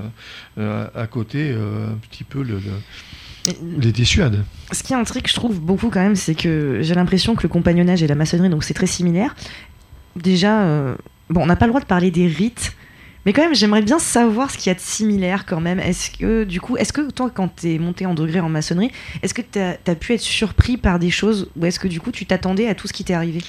[0.58, 2.60] euh, à côté, euh, un petit peu le,
[3.78, 4.44] les dissuadent.
[4.72, 8.02] Ce qui truc, je trouve beaucoup quand même, c'est que j'ai l'impression que le compagnonnage
[8.02, 9.34] et la maçonnerie, donc c'est très similaire.
[10.16, 10.96] Déjà, euh,
[11.30, 12.76] bon, on n'a pas le droit de parler des rites,
[13.26, 15.80] mais quand même, j'aimerais bien savoir ce qu'il y a de similaire quand même.
[15.80, 18.90] Est-ce que, du coup, est-ce que toi, quand t'es monté en degré en maçonnerie,
[19.22, 22.10] est-ce que t'as as pu être surpris par des choses ou est-ce que du coup,
[22.10, 23.42] tu t'attendais à tout ce qui t'est arrivé?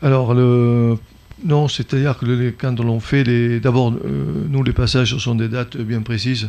[0.00, 0.96] Alors, le...
[1.44, 3.60] non, c'est-à-dire que le- quand on fait, les...
[3.60, 6.48] d'abord, euh, nous, les passages ce sont des dates bien précises.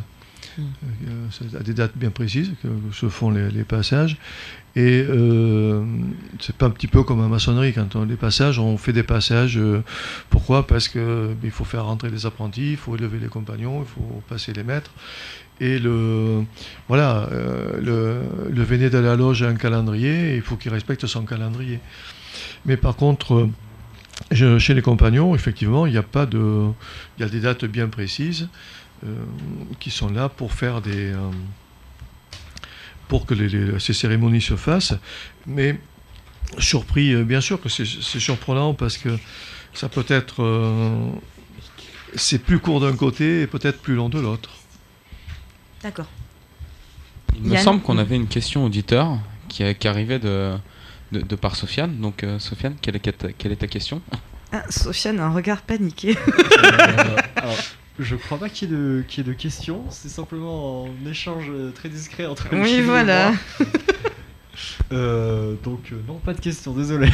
[0.57, 0.61] Mm.
[0.61, 4.17] Euh, c'est à des dates bien précises que se font les, les passages.
[4.79, 5.83] Et euh,
[6.39, 9.57] c'est pas un petit peu comme en maçonnerie, quand on passages, on fait des passages.
[9.57, 9.83] euh,
[10.29, 10.65] pourquoi?
[10.67, 14.23] Parce que il faut faire rentrer les apprentis, il faut élever les compagnons, il faut
[14.29, 14.91] passer les maîtres.
[15.59, 16.45] Et le,
[16.87, 21.25] voilà, euh, le, véné de la loge a un calendrier, il faut qu'il respecte son
[21.25, 21.81] calendrier.
[22.65, 23.49] Mais par contre,
[24.31, 26.69] euh, chez les compagnons, effectivement, il n'y a pas de,
[27.17, 28.47] il y a des dates bien précises
[29.79, 31.13] qui sont là pour faire des,
[33.09, 34.93] pour que les- les- ces cérémonies se fassent.
[35.45, 35.77] Mais
[36.57, 37.85] surpris, euh, bien sûr que c'est
[38.19, 39.09] surprenant parce que
[39.73, 41.09] ça peut être, euh,
[42.15, 44.51] c'est plus court d'un côté et peut-être plus long de l'autre.
[45.83, 46.07] D'accord.
[47.35, 49.17] Il me Yann semble qu'on avait une question auditeur
[49.47, 50.55] qui, qui arrivait de,
[51.11, 51.97] de, de par Sofiane.
[51.99, 54.01] Donc, euh, Sofiane, quelle est, ta- quelle est ta question?
[54.51, 56.17] Ah, Sofiane a un regard paniqué.
[56.17, 57.55] Euh, alors,
[57.99, 61.09] je crois pas qu'il y, ait de- qu'il y ait de questions, c'est simplement un
[61.09, 63.31] échange euh, très discret entre Oui, Michel et voilà.
[63.31, 63.67] moi.
[64.91, 67.07] Euh, donc, euh, non, pas de questions, désolé.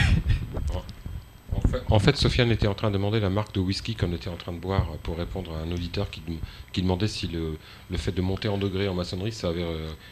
[1.54, 4.12] En fait, en fait, Sofiane était en train de demander la marque de whisky qu'on
[4.14, 6.40] était en train de boire pour répondre à un auditeur qui, dem-
[6.72, 7.58] qui demandait si le,
[7.92, 9.64] le fait de monter en degré en maçonnerie, ça avait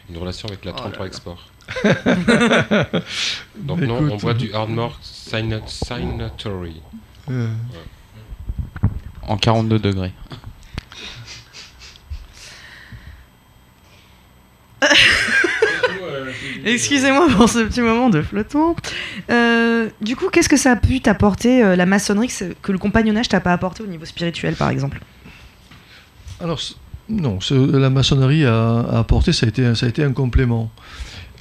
[0.08, 1.06] une relation avec la Oh 33 là là.
[1.06, 1.48] Export.
[3.56, 6.80] Donc non, on boit du Ardmore Signa- Signatory.
[7.30, 7.48] euh,
[9.22, 10.12] En 42 degrés.
[16.64, 18.74] Excusez-moi pour ce petit moment de flottement.
[19.30, 22.32] Euh, du coup, qu'est-ce que ça a pu t'apporter, euh, la maçonnerie,
[22.62, 25.00] que, le compagnonnage t'a pas apporté au niveau spirituel, par exemple?
[26.40, 26.60] Alors,
[27.08, 30.70] non, la maçonnerie a, apporté, ça a, été, un- ça a été un complément.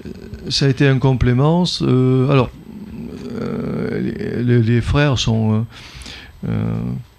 [0.06, 0.10] Euh,
[0.50, 1.64] Ça a été un complément.
[1.82, 2.50] alors,
[3.40, 5.66] les frères sont.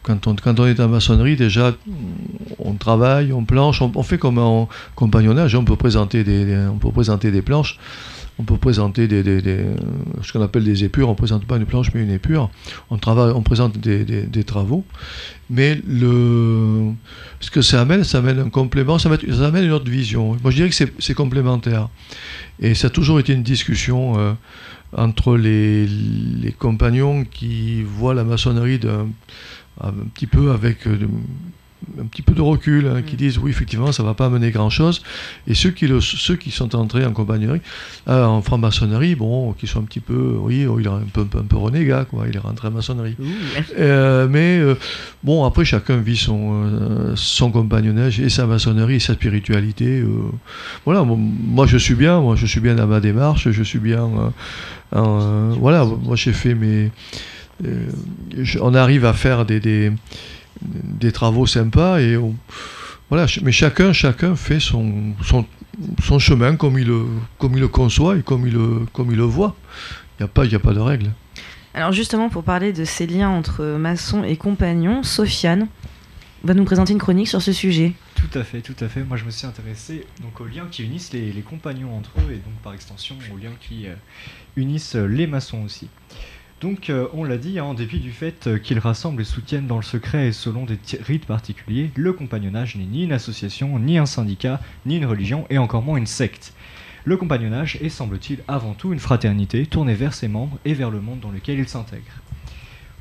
[0.04, 1.74] Quand, on, est en maçonnerie, déjà,
[2.58, 5.54] on travaille, on planche, on, fait comme en compagnonnage.
[5.54, 7.78] On peut présenter des, on peut présenter des planches,
[8.38, 9.22] on peut présenter des,
[10.22, 11.08] ce qu'on appelle des épures.
[11.08, 12.50] On ne présente pas une planche, mais une épure.
[12.90, 14.84] On, travaille, on présente des, travaux.
[15.48, 20.36] Mais ce que ça amène, ça amène un complément, ça amène, une autre vision.
[20.42, 21.88] Moi, je dirais que c'est c'est complémentaire.
[22.60, 24.32] Et ça a toujours été une discussion euh,
[24.94, 29.06] entre les, les compagnons qui voient la maçonnerie d'un
[29.82, 31.08] un petit peu avec euh, de-
[32.00, 34.70] un petit peu de recul, hein, qui disent oui effectivement ça va pas amener grand
[34.70, 35.02] chose,
[35.46, 37.60] et ceux qui, le- ceux qui sont entrés en compagnonnerie,
[38.08, 41.26] euh, en franc-maçonnerie, bon, qui sont un petit peu, oui, oh, il est un peu,
[41.38, 43.16] un peu, renégat, quoi, il est rentré en maçonnerie.
[43.78, 44.76] Euh, mais euh,
[45.22, 50.02] bon, après, chacun vit son, son compagnonnage et sa maçonnerie et sa spiritualité.
[50.86, 53.78] voilà, moi, moi, je suis bien, moi je suis bien dans ma démarche, je suis
[53.78, 54.08] bien.
[54.92, 56.90] en, voilà, moi j'ai fait mes.
[57.64, 57.88] Euh,
[58.36, 59.92] je- on arrive à faire des, des,
[60.62, 62.34] des travaux sympas et on-
[63.10, 65.44] voilà, mais chacun, chacun fait son, son,
[66.02, 67.04] son chemin comme il, le,
[67.38, 69.54] comme il le conçoit et comme il le, comme il le voit.
[70.18, 71.10] Il n'y a, pas- il y a pas de règle.
[71.74, 75.66] Alors justement, pour parler de ces liens entre maçons et compagnons, Sofiane
[76.44, 77.92] va nous présenter une chronique sur ce sujet.
[78.14, 79.02] Tout à fait, tout à fait.
[79.02, 82.32] Moi, je me suis intéressé donc aux liens qui unissent les, les compagnons entre eux
[82.32, 83.94] et donc par extension aux liens qui euh,
[84.56, 85.88] unissent euh, les maçons aussi.
[86.60, 89.66] Donc, euh, on l'a dit, hein, en dépit du fait euh, qu'ils rassemblent et soutiennent
[89.66, 93.98] dans le secret et selon des rites particuliers, le compagnonnage n'est ni une association, ni
[93.98, 96.54] un syndicat, ni une religion, et encore moins une secte.
[97.04, 101.02] Le compagnonnage est, semble-t-il, avant tout une fraternité tournée vers ses membres et vers le
[101.02, 102.22] monde dans lequel ils s'intègrent.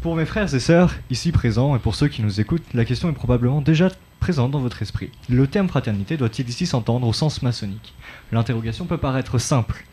[0.01, 3.09] Pour mes frères et sœurs ici présents et pour ceux qui nous écoutent, la question
[3.09, 3.87] est probablement déjà
[4.19, 5.11] présente dans votre esprit.
[5.29, 7.93] Le terme fraternité doit-il ici s'entendre au sens maçonnique?
[8.33, 9.85] L'interrogation peut paraître simple.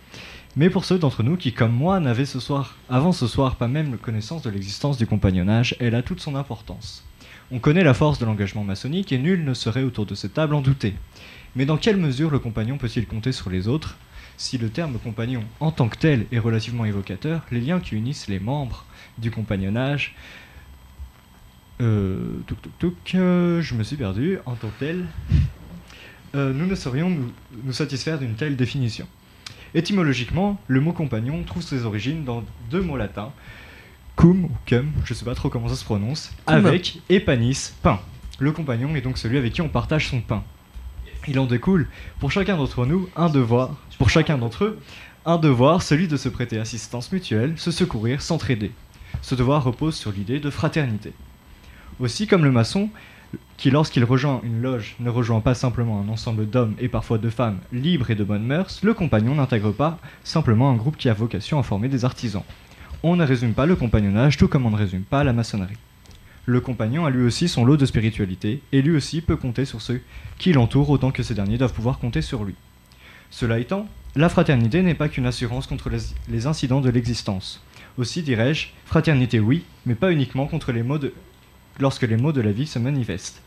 [0.57, 3.69] Mais pour ceux d'entre nous qui, comme moi, n'avaient ce soir, avant ce soir, pas
[3.69, 7.05] même connaissance de l'existence du compagnonnage, elle a toute son importance.
[7.53, 10.55] On connaît la force de l'engagement maçonnique et nul ne serait autour de cette table
[10.55, 10.95] en douter.
[11.55, 13.97] Mais dans quelle mesure le compagnon peut-il compter sur les autres
[14.37, 18.29] Si le terme compagnon en tant que tel est relativement évocateur, les liens qui unissent
[18.29, 18.87] les membres
[19.19, 20.17] du compagnonnage.
[21.81, 25.07] Euh, touc, touc, touc, euh, je me suis perdu en tant que tel.
[26.37, 27.33] Euh, nous ne saurions nous,
[27.65, 29.09] nous satisfaire d'une telle définition.
[29.75, 33.33] Étymologiquement, le mot compagnon trouve ses origines dans deux mots latins,
[34.17, 38.01] cum ou cum, je sais pas trop comment ça se prononce, avec et panis, pain.
[38.39, 40.43] Le compagnon est donc celui avec qui on partage son pain.
[41.29, 41.89] Il en découle,
[42.19, 44.81] pour chacun d'entre nous, un devoir, pour chacun d'entre eux,
[45.27, 48.73] un devoir, celui de se prêter assistance mutuelle, se secourir, s'entraider.
[49.23, 51.13] Ce devoir repose sur l'idée de fraternité.
[51.99, 52.89] Aussi, comme le maçon,
[53.61, 57.29] qui lorsqu'il rejoint une loge ne rejoint pas simplement un ensemble d'hommes et parfois de
[57.29, 61.13] femmes libres et de bonnes mœurs, le compagnon n'intègre pas simplement un groupe qui a
[61.13, 62.43] vocation à former des artisans.
[63.03, 65.77] On ne résume pas le compagnonnage tout comme on ne résume pas la maçonnerie.
[66.47, 69.83] Le compagnon a lui aussi son lot de spiritualité, et lui aussi peut compter sur
[69.83, 70.01] ceux
[70.39, 72.55] qui l'entourent autant que ces derniers doivent pouvoir compter sur lui.
[73.29, 75.91] Cela étant, la fraternité n'est pas qu'une assurance contre
[76.29, 77.63] les, incidents de l'existence.
[77.99, 81.13] Aussi dirais-je, fraternité oui, mais pas uniquement contre les maux de,
[81.79, 83.43] lorsque les maux de la vie se manifestent.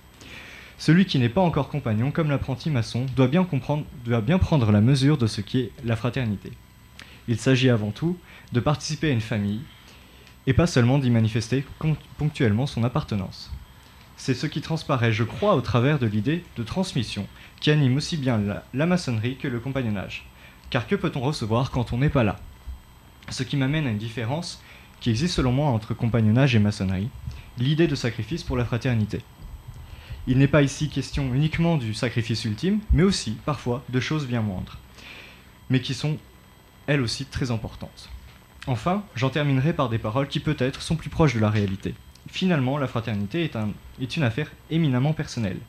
[0.78, 4.72] Celui qui n'est pas encore compagnon, comme l'apprenti maçon, doit bien, comprendre, doit bien prendre
[4.72, 6.52] la mesure de ce qu'est la fraternité.
[7.28, 8.18] Il s'agit avant tout
[8.52, 9.62] de participer à une famille,
[10.45, 11.66] et pas seulement d'y manifester
[12.18, 13.52] ponctuellement son appartenance.
[14.18, 17.28] C'est ce qui transparaît, je crois, au travers de l'idée de transmission
[17.60, 20.28] qui anime aussi bien la, la maçonnerie que le compagnonnage.
[20.70, 22.40] Car que peut-on recevoir quand on n'est pas là?
[23.30, 24.62] Ce qui m'amène à une différence
[25.00, 27.10] qui existe selon moi entre compagnonnage et maçonnerie,
[27.58, 29.20] l'idée de sacrifice pour la fraternité.
[30.28, 34.41] Il n'est pas ici question uniquement du sacrifice ultime, mais aussi, parfois, de choses bien
[34.41, 34.78] moindres,
[35.70, 36.18] mais qui sont,
[36.88, 38.10] elles aussi, très importantes.
[38.68, 41.94] Enfin, j'en terminerai par des paroles qui peut-être sont plus proches de la réalité.
[42.30, 43.72] Finalement, la fraternité est, un-
[44.02, 45.60] est une affaire éminemment personnelle.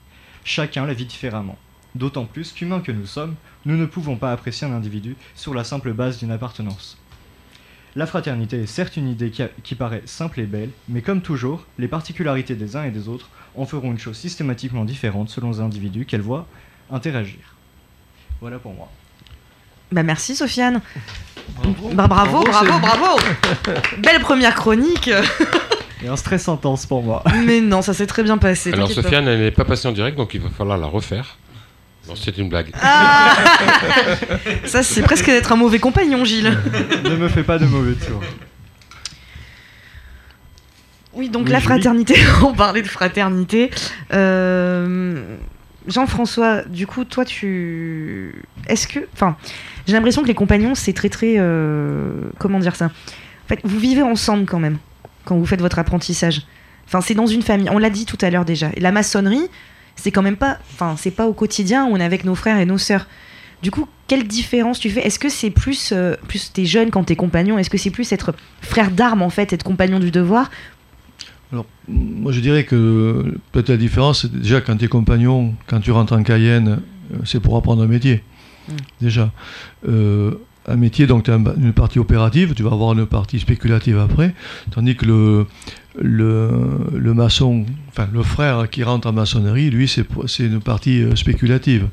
[0.44, 1.58] Chacun la vit différemment.
[1.96, 3.34] D'autant plus qu'humains que nous sommes,
[3.66, 6.98] nous ne pouvons pas apprécier un individu sur la simple base d'une appartenance.
[7.96, 9.32] La fraternité est certes une idée
[9.62, 13.30] qui paraît simple et belle, mais comme toujours, les particularités des uns et des autres
[13.56, 16.46] en feront une chose systématiquement différente selon les individus qu'elles voient
[16.90, 17.40] interagir.
[18.40, 18.88] Voilà pour moi.
[19.92, 20.80] Bah merci Sofiane.
[21.56, 21.90] Bravo.
[21.92, 23.20] Bah bravo, bravo, bravo.
[23.98, 25.10] Belle première chronique.
[26.02, 27.22] Et un stress intense pour moi.
[27.46, 28.72] Mais non, ça s'est très bien passé.
[28.72, 28.94] Alors pas.
[28.94, 31.38] Sofiane, elle n'est pas passée en direct, donc il va falloir la refaire.
[32.08, 32.70] Non, c'est une blague.
[32.82, 33.34] Ah
[34.66, 36.58] Ça, c'est presque d'être un mauvais compagnon, Gilles.
[37.04, 38.20] ne me fais pas de mauvais tours.
[41.16, 43.70] Oui, donc Oui, la fraternité, on parlait de fraternité.
[44.12, 45.36] Euh,
[45.86, 48.42] Jean-François, du coup, toi, tu.
[48.68, 49.00] Est-ce que.
[49.12, 49.36] Enfin,
[49.86, 51.34] j'ai l'impression que les compagnons, c'est très, très.
[51.38, 52.86] euh, Comment dire ça?
[52.86, 54.78] En fait, vous vivez ensemble quand même,
[55.24, 56.42] quand vous faites votre apprentissage.
[56.86, 57.68] Enfin, c'est dans une famille.
[57.70, 58.70] On l'a dit tout à l'heure déjà.
[58.74, 59.46] Et la maçonnerie,
[59.96, 60.58] c'est quand même pas.
[60.72, 63.06] Enfin, c'est pas au quotidien où on est avec nos frères et nos sœurs.
[63.62, 65.06] Du coup, quelle différence tu fais?
[65.06, 65.90] Est-ce que c'est plus.
[65.92, 67.58] euh, plus t'es jeune quand t'es compagnon?
[67.58, 70.50] Est-ce que c'est plus être frère d'armes, en fait, être compagnon du devoir?
[71.54, 75.78] Alors, moi je dirais que peut-être la différence, c'est déjà quand tu es compagnon, quand
[75.78, 76.80] tu rentres en Cayenne,
[77.12, 78.24] euh, c'est pour apprendre un métier.
[78.68, 78.72] Mm.
[79.00, 79.32] Déjà.
[79.88, 80.32] Euh,
[80.66, 84.34] un métier, donc tu as une partie opérative, tu vas avoir une partie spéculative après,
[84.70, 85.46] tandis que le,
[86.00, 86.50] le,
[86.92, 91.88] le maçon, enfin le frère qui rentre en maçonnerie, lui, c'est une partie euh, spéculative.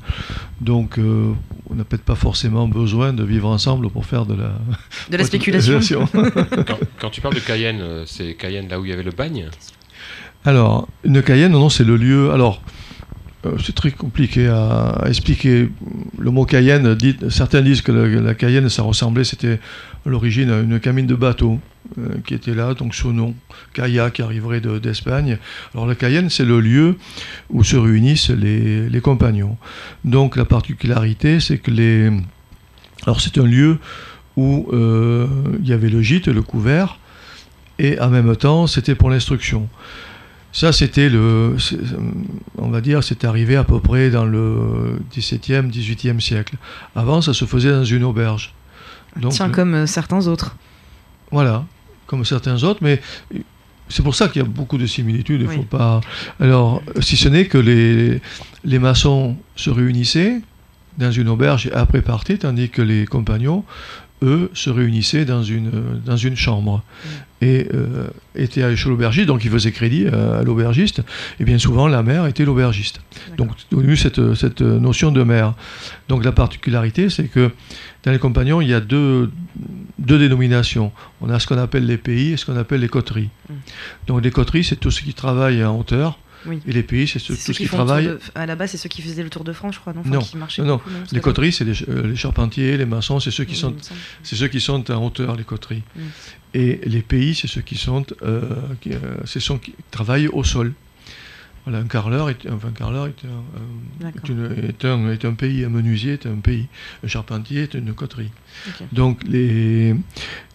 [0.60, 1.32] Donc, euh,
[1.70, 4.52] on n'a peut-être pas forcément besoin de vivre ensemble pour faire de la,
[5.10, 6.06] De la spéculation.
[6.12, 9.12] Quand, quand tu parles de Cayenne, euh, c'est Cayenne là où il y avait le
[9.12, 9.48] bagne?
[10.44, 12.32] Alors, une Cayenne, non, c'est le lieu.
[12.32, 12.62] Alors,
[13.64, 15.68] c'est très compliqué à, expliquer.
[16.18, 16.96] Le mot Cayenne,
[17.28, 19.58] certains disent que la, Cayenne, ça ressemblait, c'était
[20.06, 21.60] à l'origine à une cabine de bateau
[21.98, 23.34] euh, qui était là, donc ce nom,
[23.74, 25.38] Caya, qui arriverait de- d'Espagne.
[25.74, 26.96] Alors, la Cayenne, c'est le lieu
[27.50, 29.56] où se réunissent les, les compagnons.
[30.04, 32.10] Donc, la particularité, c'est que les.
[33.04, 33.78] Alors, c'est un lieu
[34.36, 35.26] où euh,
[35.60, 36.98] il y avait le gîte, le couvert,
[37.78, 39.68] et en même temps, c'était pour l'instruction.
[40.52, 41.56] Ça, c'était le.
[42.58, 46.56] On va dire, c'est arrivé à peu près dans le 17e, 18e siècle.
[46.94, 48.52] Avant, ça se faisait dans une auberge.
[49.18, 50.56] Donc, Tiens, comme euh, certains autres.
[51.30, 51.64] voilà,
[52.06, 53.00] comme certains autres, mais
[53.88, 55.40] c'est pour ça qu'il y a beaucoup de similitudes.
[55.42, 55.56] Il Oui.
[55.56, 56.00] faut pas.
[56.40, 58.20] Alors, si ce n'est que les,
[58.64, 60.40] les maçons se réunissaient
[60.98, 63.64] dans une auberge et après partaient, tandis que les compagnons,
[64.22, 65.70] eux, se réunissaient dans une,
[66.04, 66.82] dans une chambre
[67.40, 71.02] et euh, étaient chez l'aubergiste, donc ils faisaient crédit à, à l'aubergiste,
[71.40, 73.00] et bien souvent la mère était l'aubergiste.
[73.36, 75.54] Donc, y a eu cette, cette notion de mère.
[76.08, 77.50] Donc, la particularité, c'est que
[78.04, 79.30] dans les compagnons, il y a deux,
[79.98, 80.92] deux dénominations.
[81.20, 83.30] On a ce qu'on appelle les pays et ce qu'on appelle les coteries.
[83.48, 83.54] Mm.
[84.06, 86.60] Donc, les coteries, c'est tout ce qui travaille en hauteur, Oui.
[86.66, 88.06] et les pays, c'est ce- tout ceux ce qui qui travaille.
[88.06, 90.00] de- À la base, c'est ceux qui faisaient le tour de France, je crois, non
[90.00, 90.74] Enfin, Non, qui marchaient non, non.
[90.76, 93.58] beaucoup, non, Les coteries, c'est les, euh, les charpentiers, les maçons, c'est ceux qui Oui,
[93.58, 93.74] sont
[94.22, 95.82] c'est ceux qui sont en hauteur, les coteries.
[96.54, 98.42] Et les pays, c'est ceux qui sont, euh,
[98.80, 100.72] qui, euh, c'est ceux qui travaillent au sol.
[101.64, 105.34] Voilà, un carreleur est, enfin, un, carreleur est, un, est une- est un, est un
[105.34, 106.66] pays, un menuisier est un pays,
[107.04, 108.30] un charpentier est une coterie.
[108.90, 109.94] Donc, les,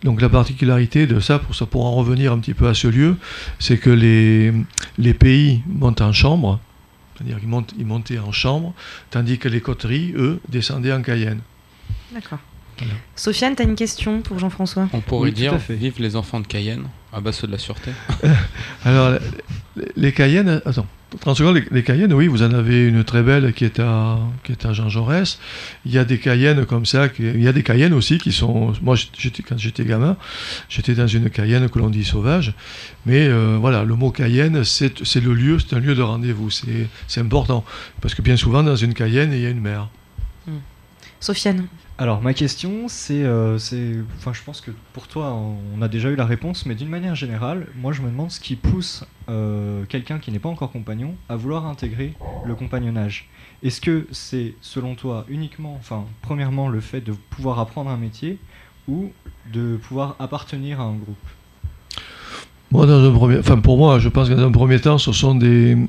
[0.03, 2.87] donc la particularité de ça, pour, ça, pour en revenir un petit peu à ce
[2.89, 3.15] lieu,
[3.57, 4.51] c'est que les,
[4.97, 6.59] les pays montent en chambre,
[7.15, 8.73] c'est-à-dire qu'ils montent, ils montaient en chambre,
[9.09, 11.39] tandis que les coteries, eux, descendaient en Cayenne.
[12.13, 12.39] D'accord.
[12.79, 12.93] Voilà.
[13.15, 14.87] Sofiane, t'as une question pour Jean-François?
[14.93, 17.89] On pourrait Oui, dire vive les enfants de Cayenne, à bas ceux de la sûreté.
[18.85, 19.17] Alors,
[19.95, 20.87] les, Cayennes, attends,
[21.19, 24.51] 30 secondes, les, Cayennes, oui, vous en avez une très belle qui est à, qui
[24.51, 25.39] est Jean Jaurès.
[25.85, 28.73] Il y a des Cayennes comme ça, il y a des Cayennes aussi qui sont.
[28.81, 28.95] Moi,
[29.47, 30.17] quand j'étais gamin,
[30.69, 32.53] j'étais dans une Cayenne que l'on dit sauvage.
[33.05, 36.49] Mais euh, voilà, le mot Cayenne, c'est, c'est le lieu, c'est un lieu de rendez-vous.
[36.49, 37.63] C'est, c'est important.
[38.01, 39.89] Parce que bien souvent, dans une Cayenne, il y a une mer.
[41.19, 41.67] Sofiane,
[41.99, 46.25] Alors ma question c'est, euh, je pense que pour toi on a déjà eu la
[46.25, 50.31] réponse, mais d'une manière générale, moi je me demande ce qui pousse euh, quelqu'un qui
[50.31, 52.13] n'est pas encore compagnon à vouloir intégrer
[52.45, 53.27] le compagnonnage.
[53.63, 58.37] Est-ce que c'est selon toi uniquement, enfin premièrement le fait de pouvoir apprendre un métier
[58.87, 59.11] ou
[59.51, 61.17] de pouvoir appartenir à un groupe?
[62.69, 65.33] Moi, dans un premier, pour moi, je pense que dans un premier temps, ce sont
[65.33, 65.87] des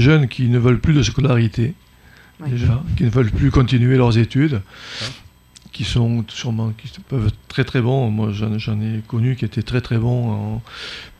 [0.00, 1.72] jeunes qui ne veulent plus de scolarité,
[2.48, 4.60] Déjà, qui ne veulent plus continuer leurs études,
[5.72, 8.10] qui sont sûrement, qui peuvent être très très bons.
[8.10, 10.62] Moi, j'en j'en ai connu qui étaient très très bons en-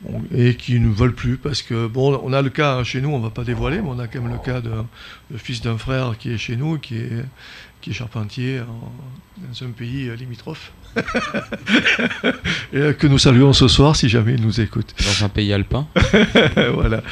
[0.01, 3.09] bon, et qui ne veulent plus parce que bon, on a le cas chez nous,
[3.09, 4.71] on va pas dévoiler, mais on a quand même le cas de
[5.31, 7.25] le fils d'un frère qui est chez nous, qui est
[7.81, 8.91] qui est charpentier en-
[9.47, 10.71] dans un pays limitrophe.
[12.73, 14.95] et euh, que nous saluons ce soir si jamais il nous écoute.
[15.19, 15.87] Dans un pays alpin.
[16.73, 17.03] voilà.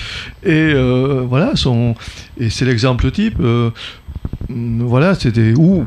[0.43, 1.95] Et euh, voilà, son,
[2.39, 3.37] et c'est l'exemple type.
[3.41, 3.71] euh,
[4.49, 5.85] voilà, c'était où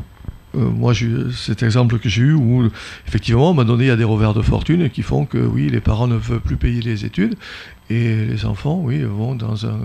[0.55, 0.93] euh, moi,
[1.35, 2.69] cet exemple que j'ai eu où,
[3.07, 5.69] effectivement, un moment donné, il y a des revers de fortune qui font que, oui,
[5.69, 7.35] les parents ne veulent plus payer les études
[7.89, 9.79] et les enfants, oui, vont dans un.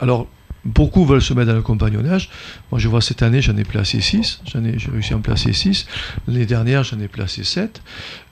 [0.00, 0.28] Alors,
[0.64, 2.30] beaucoup veulent se mettre dans le compagnonnage.
[2.70, 4.42] Moi, je vois cette année, j'en ai placé 6.
[4.46, 5.86] J'en ai, j'ai réussi à en placer 6.
[6.26, 7.82] L'année dernière, j'en ai placé 7.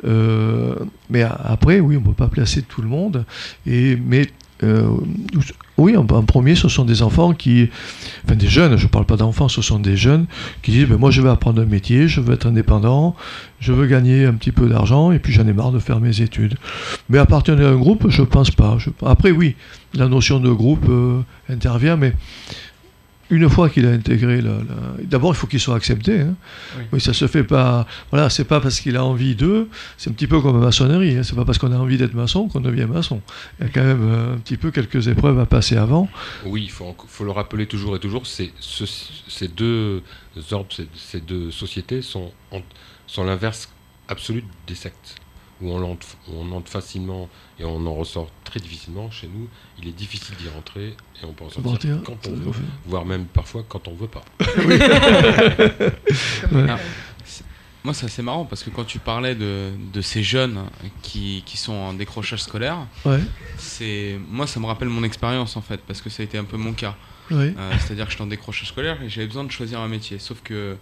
[0.05, 0.75] Euh,
[1.11, 3.25] mais après, oui, on ne peut pas placer tout le monde.
[3.67, 4.29] Et, mais
[4.65, 4.89] euh,
[5.77, 7.69] oui, en, premier, ce sont des enfants qui,
[8.25, 10.27] enfin des jeunes, je ne parle pas d'enfants, ce sont des jeunes
[10.63, 13.17] qui disent, ben, moi je veux apprendre un métier, je veux être indépendant,
[13.61, 16.21] je veux gagner un petit peu d'argent, et puis j'en ai marre de faire mes
[16.21, 16.57] études.
[17.09, 18.79] Mais appartenir à un groupe, je ne pense pas.
[19.05, 19.57] Après, oui,
[19.95, 22.13] la notion de groupe euh, intervient, mais
[23.31, 26.21] une fois qu'il a intégré, la, la- d'abord il faut qu'il soit accepté.
[26.21, 26.35] hein.
[26.77, 26.85] Oui.
[26.93, 27.87] Oui, ça se fait pas.
[28.11, 29.69] Voilà, c'est pas parce qu'il a envie d'eux.
[29.97, 31.17] C'est un petit peu comme la maçonnerie.
[31.17, 31.23] Hein.
[31.23, 33.21] C'est pas parce qu'on a envie d'être maçon qu'on devient maçon.
[33.61, 36.09] Il y a quand même euh, un petit peu quelques épreuves à passer avant.
[36.45, 36.95] Oui, il faut,
[37.25, 38.85] le rappeler toujours et toujours, c'est ce-
[39.29, 40.03] ces deux
[40.53, 42.31] ordres, ces, ces deux sociétés sont,
[43.07, 43.69] sont l'inverse
[44.09, 45.15] absolu des sectes,
[45.61, 47.29] où on entre, où on entre facilement
[47.59, 49.11] et on en ressort très difficilement.
[49.11, 49.49] Chez nous,
[49.81, 50.89] il est difficile d'y rentrer
[51.23, 52.53] et on peut en sortir quand on veut,
[52.87, 54.25] voire même parfois quand on veut pas.
[56.53, 56.67] Ouais.
[56.69, 56.79] Ah,
[57.25, 57.45] c'est-
[57.85, 60.65] moi, c'est assez marrant parce que quand tu parlais de, de ces jeunes
[61.03, 63.21] qui, qui sont en décrochage scolaire, Ouais,
[63.59, 66.45] c'est moi, ça me rappelle mon expérience en fait parce que ça a été un
[66.45, 66.97] peu mon cas.
[67.31, 67.55] ouais.
[67.57, 70.19] Euh, C'est-à-dire que j'étais en décrochage scolaire et j'avais besoin de choisir un métier.
[70.19, 70.77] Sauf que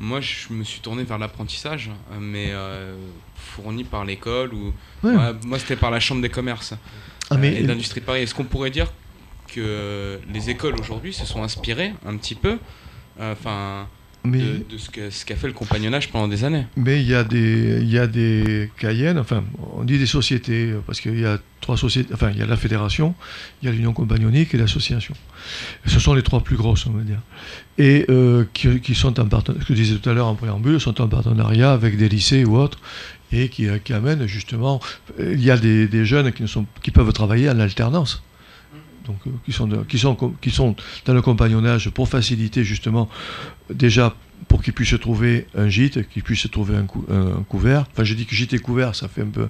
[0.00, 1.90] moi, je me suis tourné vers l'apprentissage,
[2.20, 2.96] mais euh,
[3.62, 4.72] fourni par l'école ou
[5.04, 5.14] Ouais.
[5.14, 6.74] Ouais, moi, c'était par la chambre des commerces
[7.30, 8.22] Ah, euh, mais- et d'industrie de Paris.
[8.22, 8.92] Est-ce qu'on pourrait dire
[9.54, 12.58] que les écoles aujourd'hui se sont inspirées un petit peu,
[13.20, 13.86] euh, enfin,
[14.24, 14.78] Mais- de, de
[15.10, 16.66] ce qu'a fait le compagnonnage pendant des années?
[16.76, 19.44] Mais il y a des, il y a des Cayennes, enfin,
[19.76, 22.46] on dit des sociétés, euh, parce qu'il y a trois sociétés, enfin, il y a
[22.46, 23.14] la fédération,
[23.62, 25.14] il y a l'union compagnonique et l'association.
[25.86, 27.20] Ce sont les trois plus grosses, on va dire.
[27.78, 30.34] Et euh, qui, qui sont en partenariat, ce que je disais tout à l'heure en
[30.34, 32.78] préambule, sont en partenariat avec des lycées ou autres,
[33.32, 34.80] et qui, euh, qui amènent justement,
[35.18, 38.22] il y a des, des jeunes qui, ne sont, qui peuvent travailler en alternance.
[39.06, 40.76] Donc, euh, qui, sont de- qui, sont, com- qui sont
[41.06, 43.08] dans le compagnonnage pour faciliter justement,
[43.72, 44.14] déjà
[44.48, 47.86] pour qu'ils puissent trouver un gîte, qu'ils puissent trouver un, cou- un couvert.
[47.90, 49.48] Enfin, je dis que gîte et couvert, ça fait un peu.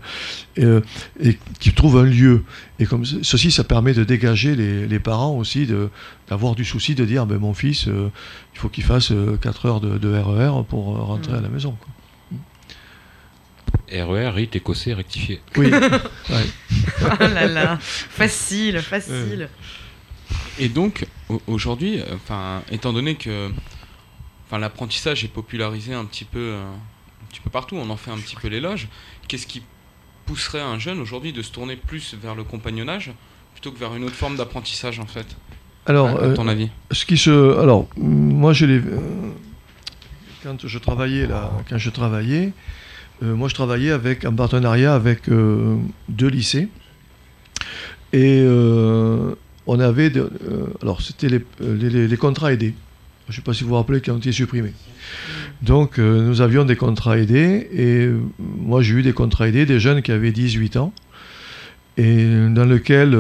[0.57, 0.81] Et, euh,
[1.21, 2.45] et qu'ils trouvent un lieu.
[2.79, 5.69] Et comme ce- ceci, ça permet de dégager les, les parents aussi,
[6.29, 8.11] d'avoir du souci de dire ben, mon fils, euh,
[8.55, 11.73] il faut qu'il fasse 4 heures de, de RER pour euh, rentrer à la maison.
[11.73, 11.89] quoi.
[13.93, 15.41] RER, rite écossais rectifié.
[15.57, 15.71] Oui.
[16.31, 16.45] Ouais.
[17.21, 19.49] Ah là là, facile, facile.
[20.59, 23.51] Et donc, au- aujourd'hui, euh, enfin, étant donné que
[24.47, 28.11] enfin, l'apprentissage est popularisé un petit peu, euh, un petit peu partout, on en fait
[28.11, 28.89] un petit peu l'éloge,
[29.29, 29.63] qu'est-ce qui
[30.27, 33.13] pousserait un jeune aujourd'hui de se tourner plus vers le compagnonnage
[33.55, 35.27] plutôt que vers une autre forme d'apprentissage en fait
[35.87, 36.69] Alors, à, à ton euh, avis?
[36.91, 39.31] ce qui se, alors, moi, je l'ai, euh,
[40.43, 42.53] quand je travaillais là, quand je travaillais,
[43.23, 45.77] euh, moi, je travaillais avec en partenariat avec euh,
[46.09, 46.69] deux lycées,
[48.13, 49.35] et euh,
[49.67, 50.13] on avait,
[50.83, 52.75] alors, c'était les, contrats aidés.
[53.29, 54.73] Je ne sais pas si vous vous rappelez qui ont été supprimés.
[55.61, 58.09] Donc, nous avions des contrats aidés, et
[58.39, 60.95] moi, j'ai eu des contrats aidés des jeunes qui avaient 18 ans,
[61.99, 63.11] et dans lequel,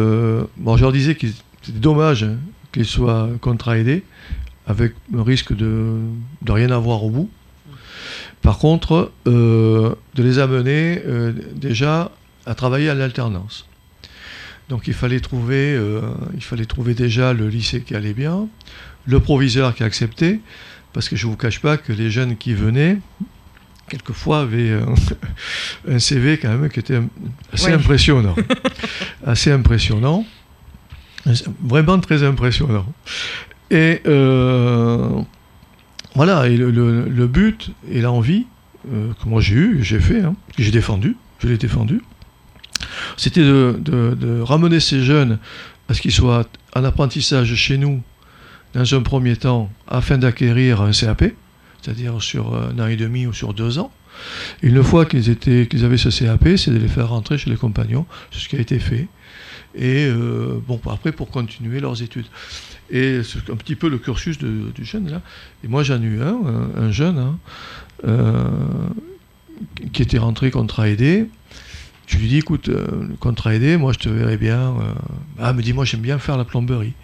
[0.57, 1.27] bon, je leur disais que
[1.61, 2.37] c'était dommage hein,
[2.73, 4.05] qu'ils soient contrats aidés,
[4.67, 6.01] avec un risque de
[6.47, 7.31] rien avoir au bout.
[8.49, 12.11] Par contre, euh, de les amener euh, déjà
[12.47, 13.67] à travailler à l'alternance.
[14.71, 16.01] Donc il fallait, trouver, euh,
[16.35, 18.49] il fallait trouver déjà le lycée qui allait bien,
[19.05, 20.41] le proviseur qui acceptait,
[20.95, 22.97] parce que je ne vous cache pas que les jeunes qui venaient,
[23.91, 24.87] quelquefois avaient euh,
[25.87, 27.03] un CV quand même qui était
[27.53, 27.73] assez Ouais.
[27.75, 28.35] impressionnant.
[29.27, 30.25] assez impressionnant.
[31.63, 32.87] Vraiment très impressionnant.
[33.71, 35.21] Et euh,
[36.19, 38.47] voilà, et le, but et l'envie
[38.93, 42.03] euh, que moi j'ai eu, j'ai fait, hein, que j'ai défendu, je l'ai défendu,
[43.17, 45.39] c'était de, ramener ces jeunes
[45.89, 48.03] à ce qu'ils soient en apprentissage chez nous,
[48.75, 51.27] dans un premier temps, afin d'acquérir un CAP,
[51.81, 53.93] c'est-à-dire sur un an et demi ou sur deux ans.
[54.63, 58.07] Une fois qu'ils qu'ils avaient ce CAP, c'est de les faire rentrer chez les compagnons,
[58.33, 59.07] c'est ce qui a été fait.
[59.77, 62.27] Et euh, bon, après, pour continuer leurs études.
[62.91, 65.21] Et c'est un petit peu le cursus de- du jeune là.
[65.65, 66.37] Et moi, j'en ai eu un,
[66.77, 67.39] un, un jeune, hein,
[68.07, 68.49] euh,
[69.93, 71.27] qui était rentré contrat aidé.
[72.07, 72.87] Je lui dis, écoute, euh,
[73.21, 74.59] contrat aidé, moi, je te verrais bien.
[74.71, 74.93] euh,
[75.39, 76.95] Ah, me dit, moi, j'aime bien faire la plomberie.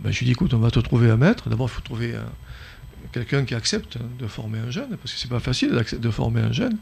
[0.00, 1.50] Ben, je lui dis, écoute, on va te trouver un maître.
[1.50, 2.32] D'abord, il faut trouver un-
[3.12, 6.52] quelqu'un qui accepte de former un jeune, parce que c'est pas facile de former un
[6.52, 6.78] jeune.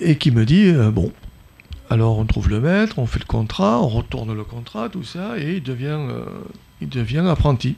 [0.00, 1.12] Et qui me dit, bon,
[1.90, 5.38] alors on trouve le maître, on fait le contrat, on retourne le contrat, tout ça,
[5.38, 6.24] et il devient, euh,
[7.30, 7.76] apprenti.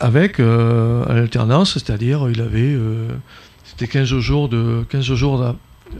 [0.00, 3.08] Avec euh, l'alternance, c'est-à-dire il avait euh,
[3.64, 5.56] c'était 15 jours de 15 jours d'a-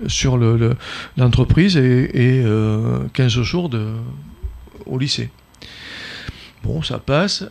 [0.08, 0.76] sur le- le-
[1.16, 3.68] l'entreprise et, et, euh, 15 jours
[4.86, 5.30] au lycée.
[6.62, 7.44] Bon, ça passe.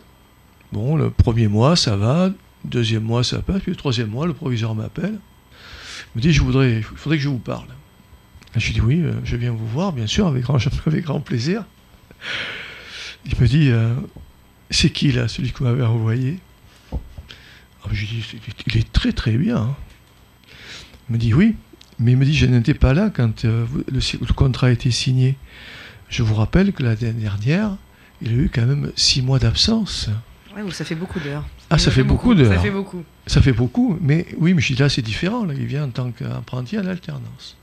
[0.72, 2.30] Bon, le premier mois, ça va.
[2.64, 3.62] Deuxième mois, ça passe.
[3.62, 5.18] Puis le troisième mois, le proviseur m'appelle.
[6.14, 7.66] Il me dit, je voudrais, il faudrait que je vous parle.
[8.56, 11.04] Et je lui dis, oui, euh, je viens vous voir, bien sûr, avec grand, avec
[11.04, 11.64] grand plaisir.
[13.26, 13.94] Il me dit, euh,
[14.70, 16.38] c'est qui là, celui que vous m'avez envoyé?
[16.92, 19.56] Ah, Je lui dis, il est- il est très très bien.
[19.56, 19.76] hein.
[21.08, 21.56] Il me dit, oui,
[21.98, 24.90] mais il me dit, je n'étais pas là quand euh, le, le contrat a été
[24.90, 25.36] signé.
[26.08, 27.76] Je vous rappelle que l'année dernière,
[28.22, 30.08] il a eu quand même six mois d'absence.
[30.54, 31.44] Ouais, ou ça fait beaucoup d'heures.
[31.70, 32.52] Ah, ça fait beaucoup d'heures.
[32.54, 33.02] Ça fait beaucoup.
[33.26, 35.44] Ça fait beaucoup, mais oui, mais je dis là, c'est différent.
[35.44, 37.56] Là, il vient en tant qu'apprenti à l'alternance.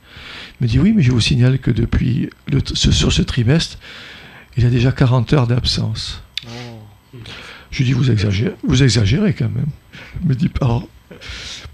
[0.59, 3.77] Il me dit oui, mais je vous signale que depuis le, ce- sur ce trimestre,
[4.57, 6.21] il a déjà 40 heures d'absence.
[7.71, 9.67] Je lui dis vous exagérez, vous exagérez quand même.
[10.21, 10.81] Il me dit pas.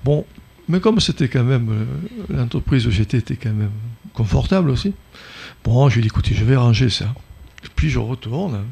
[0.04, 0.26] Bon,
[0.70, 1.86] mais comme c'était quand même euh,
[2.36, 3.72] l'entreprise où j'étais était quand même
[4.14, 4.94] confortable aussi.
[5.64, 7.14] Bon, je lui dis écoutez, je vais ranger ça.
[7.76, 8.64] Puis je retourne.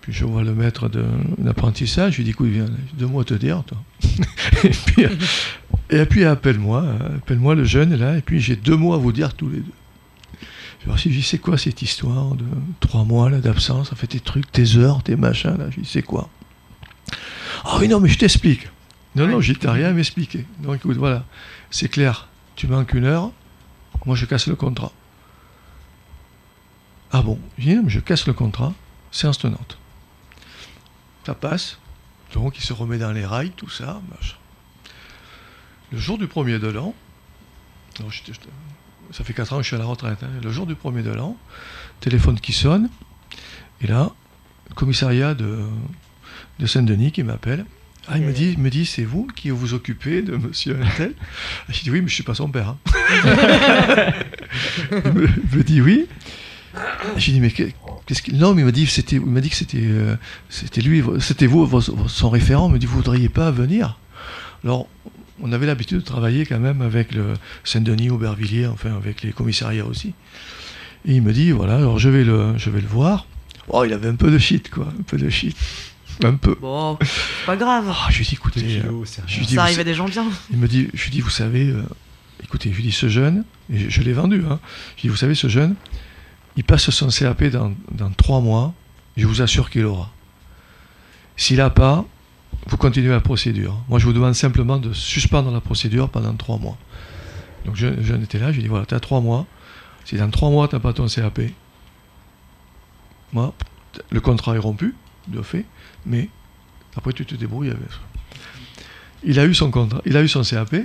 [0.00, 1.04] Puis je vois le maître de
[1.42, 3.76] l'apprentissage, je lui dis écoute, viens, deux mots à te dire, toi.
[4.64, 5.04] et, puis,
[5.90, 6.84] et puis appelle-moi,
[7.16, 9.72] appelle-moi le jeune là, et puis j'ai deux mots à vous dire tous les deux.
[10.80, 12.44] Je lui dis, je dis, c'est quoi cette histoire de
[12.80, 16.02] trois mois d'absence, ça fait tes trucs, tes heures, tes machins là, je dis c'est
[16.02, 16.28] quoi?
[17.64, 18.68] Ah oui non mais je t'explique.
[19.14, 20.44] Non non, j'étais rien à m'expliquer.
[20.60, 21.24] Donc écoute, voilà,
[21.70, 23.32] c'est clair, tu manques une heure,
[24.04, 24.92] moi je casse le contrat.
[27.12, 28.74] Ah bon, je mais je casse le contrat,
[29.10, 29.78] séance tenante.
[31.24, 31.78] Ça passe,
[32.34, 34.36] donc il se remet dans les rails, tout ça, machin.
[35.92, 36.94] Le jour du premier de l'an,
[39.12, 41.02] ça fait 4 ans que je suis à la retraite, hein, le jour du premier
[41.02, 41.36] de l'an,
[42.00, 42.88] téléphone qui sonne,
[43.80, 44.12] et là,
[44.68, 45.60] le commissariat de,
[46.58, 47.64] de Saint-Denis qui m'appelle.
[48.08, 51.14] Ah, il me dit, me dit c'est vous qui vous occupez de monsieur Intel
[51.68, 52.68] Je dis oui, mais je suis pas son père.
[52.70, 52.78] hein.
[54.92, 56.06] il, me, il me dit oui.
[57.16, 57.68] J'ai dit mais que-
[58.06, 60.14] qu'est-ce qu'il non mais il m'a dit c'était il m'a dit que c'était euh,
[60.50, 63.98] c'était lui c'était vous vos- son référent il me dit vous voudriez pas venir?
[64.62, 64.86] Alors
[65.42, 67.34] on avait l'habitude de travailler quand même avec le
[67.64, 70.14] Saint-Denis Aubervilliers enfin avec les commissariats aussi
[71.06, 73.26] et il me dit voilà alors je vais le je vais le voir
[73.68, 75.56] oh il avait un peu de shit quoi un peu de shit
[76.24, 76.98] un peu Bon,
[77.44, 77.84] pas grave.
[77.90, 80.06] Ah, je lui dis écoutez euh, kilos, je lui dis, Ça arrive à des gens
[80.06, 80.24] bien.
[80.50, 81.82] il me dit, je lui dis, vous savez, euh,
[82.42, 84.58] écoutez, je lui dis, ce jeune, et je, je l'ai vendu, hein,
[84.96, 85.74] je lui dis, vous savez, ce jeune,
[86.56, 88.72] il passe son CAP dans, dans trois mois,
[89.16, 90.10] je vous assure qu'il aura.
[91.36, 92.06] S'il n'a pas,
[92.66, 93.76] vous continuez la procédure.
[93.88, 96.76] Moi, je vous demande simplement de suspendre la procédure pendant trois mois.
[97.64, 99.46] Donc, je, jeune était là, je lui dis, voilà, tu as trois mois.
[100.04, 101.40] Si dans trois mois, tu n'as pas ton CAP,
[103.32, 103.54] moi,
[104.10, 104.94] le contrat est rompu,
[105.28, 105.64] de fait,
[106.04, 106.28] mais
[106.96, 107.98] après, tu te débrouilles avec ça.
[109.24, 110.76] Il a eu son contrat, il a eu son CAP.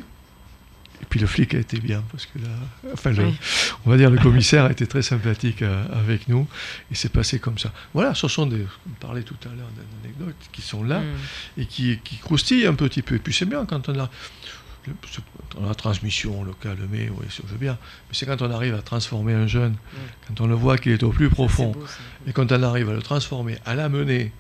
[1.12, 2.48] Et puis le flic a été bien parce que là,
[2.94, 3.36] enfin, le- Oui.
[3.86, 6.48] on va dire le commissaire a été très sympathique euh, avec nous
[6.90, 7.74] et c'est passé comme ça.
[7.94, 9.68] Voilà, ce sont des, on parlait tout à l'heure
[10.02, 11.62] d'anecdotes qui sont là Mm.
[11.62, 13.16] et qui, qui croustillent un petit peu.
[13.16, 14.10] Et puis c'est bien quand on a
[15.68, 17.74] la transmission locale, mais oui, je veux bien.
[18.08, 19.76] Mais c'est quand on arrive à transformer un jeune,
[20.30, 21.84] quand on le voit qu'il est au plus profond, beau,
[22.26, 24.32] et quand on arrive à le transformer, à l'amener,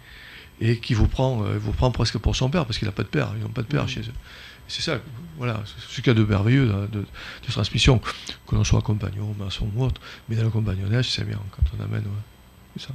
[0.62, 3.04] et qui vous prend, euh, vous prend presque pour son père, parce qu'il n'a pas
[3.04, 4.14] de père, ils n'ont pas de père chez eux.
[4.72, 5.00] C'est ça,
[5.38, 8.00] voilà, c'est ce qu'il y a de merveilleux de, de- de transmission,
[8.48, 10.00] que l'on soit compagnon, maçon ou autre,
[10.30, 12.94] mais dans le compagnonnage, c'est bien quand on amène, ouais, c'est ça.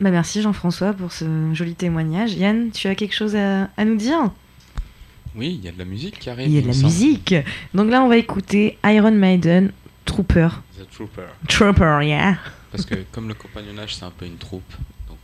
[0.00, 1.24] Bah merci Jean-François pour ce
[1.54, 2.34] joli témoignage.
[2.34, 4.30] Yann, tu as quelque chose à, à nous dire?
[5.34, 6.46] Oui, il y a de la musique qui arrive.
[6.46, 7.34] Il y a de la musique.
[7.74, 9.72] Donc là, on va écouter Iron Maiden,
[10.04, 10.48] Trooper.
[10.78, 11.26] The Trooper.
[11.48, 12.36] Trooper, yeah.
[12.70, 14.72] Parce que comme le compagnonnage, c'est un peu une troupe.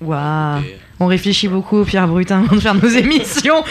[0.06, 1.06] On Waouh.
[1.08, 3.64] réfléchit beaucoup, Pierre Brutin, avant de faire nos émissions.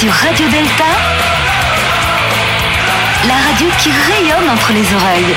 [0.00, 0.84] Sur Radio Delta,
[3.28, 5.34] la radio qui rayonne entre les oreilles.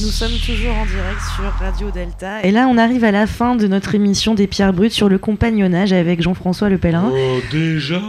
[0.00, 2.44] Nous sommes toujours en direct sur Radio Delta.
[2.44, 5.18] Et là, on arrive à la fin de notre émission des pierres brutes sur le
[5.18, 8.00] compagnonnage avec Jean-François Le Pèlerin Oh, déjà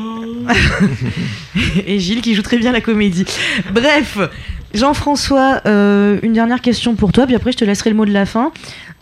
[1.88, 3.26] et Gilles qui joue très bien la comédie.
[3.74, 4.20] Bref,
[4.76, 8.12] Jean-François, euh, une dernière question pour toi, puis après je te laisserai le mot de
[8.12, 8.52] la fin.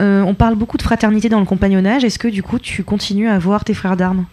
[0.02, 2.04] Euh, on parle beaucoup de fraternité dans le compagnonnage.
[2.04, 4.26] Est-ce que du coup tu continues à voir tes frères d'armes?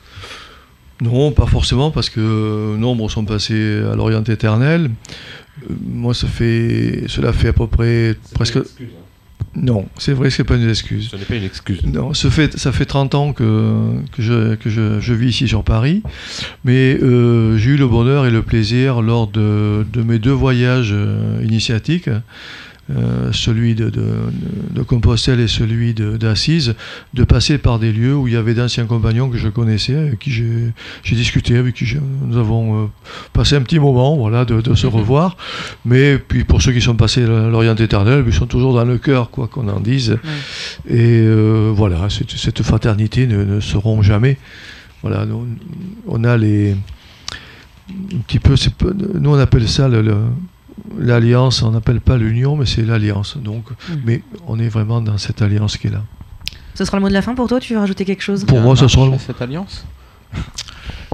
[1.00, 4.90] Non, pas forcément, parce que euh, nombre sont passés à l'Orient éternel.
[5.62, 8.58] Euh, moi, ça fait, cela fait à peu près presque.
[9.56, 11.08] Non, c'est vrai, c'est pas une excuse.
[11.10, 11.84] Ce n'est pas une excuse.
[11.84, 15.48] Non, ça fait, ça fait 30 ans que, que, je, que je, je vis ici
[15.48, 16.02] sur Paris,
[16.64, 20.92] mais euh, j'ai eu le bonheur et le plaisir lors de, de mes deux voyages
[20.92, 22.08] euh, initiatiques,
[22.96, 24.04] euh, celui de, de,
[24.70, 26.74] de Compostelle et celui d'Assise,
[27.14, 30.18] de passer par des lieux où il y avait d'anciens compagnons que je connaissais, avec
[30.18, 31.84] qui j'ai discuté, avec qui
[32.26, 32.86] nous avons euh,
[33.32, 35.36] passé un petit moment voilà, de, se revoir.
[35.84, 38.98] Mais puis pour ceux qui sont passés à l'Orient éternel, ils sont toujours dans le
[38.98, 40.18] cœur, quoi qu'on en dise.
[40.88, 44.38] Et euh, voilà, cette, cette fraternité ne, ne seront jamais.
[45.02, 45.46] Voilà, nous,
[46.06, 46.74] on a les.
[47.90, 48.54] Un petit peu,
[49.18, 50.14] nous on appelle ça le- le-
[50.98, 53.36] l'alliance, on n'appelle pas l'union, mais c'est l'alliance.
[53.36, 53.64] Donc,
[54.04, 56.02] mais on est vraiment dans cette alliance qui est là.
[56.74, 58.44] Ce sera le mot de la fin pour toi Tu veux rajouter quelque chose?
[58.44, 59.84] Pour moi, ce sera le- cette alliance?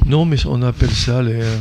[0.05, 1.41] Non, mais on appelle ça les.
[1.43, 1.59] euh,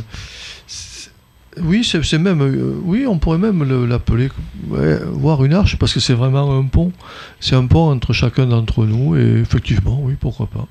[1.62, 2.42] Oui, c'est même.
[2.42, 4.28] euh, oui, on pourrait même le- l'appeler.
[4.68, 6.92] ouais, voir une arche, parce que c'est vraiment un pont.
[7.40, 10.66] C'est un pont entre chacun d'entre nous, et effectivement, oui, pourquoi pas.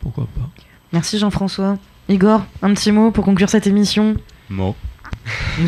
[0.00, 0.48] Pourquoi pas.
[0.92, 1.78] Merci Jean-François.
[2.08, 4.16] Igor, un petit mot pour conclure cette émission?
[4.50, 4.74] Mot.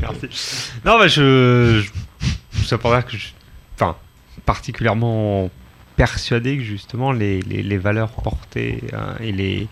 [0.00, 0.70] Merci.
[0.84, 1.82] Non, bah, je.
[2.52, 3.28] je ça pour dire que je.
[3.74, 3.96] Enfin,
[4.46, 5.50] particulièrement
[5.96, 9.68] persuadé que justement les, les, les valeurs portées hein, et, les,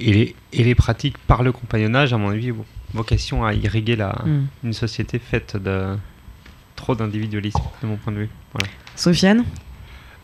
[0.00, 2.64] et, les, et les pratiques par le compagnonnage, à mon avis, ont
[2.94, 4.46] vocation à irriguer la, Mm.
[4.64, 5.96] une société faite de
[6.76, 8.28] trop d'individualisme, de mon point de vue.
[8.52, 8.68] Voilà.
[8.96, 9.44] Sofiane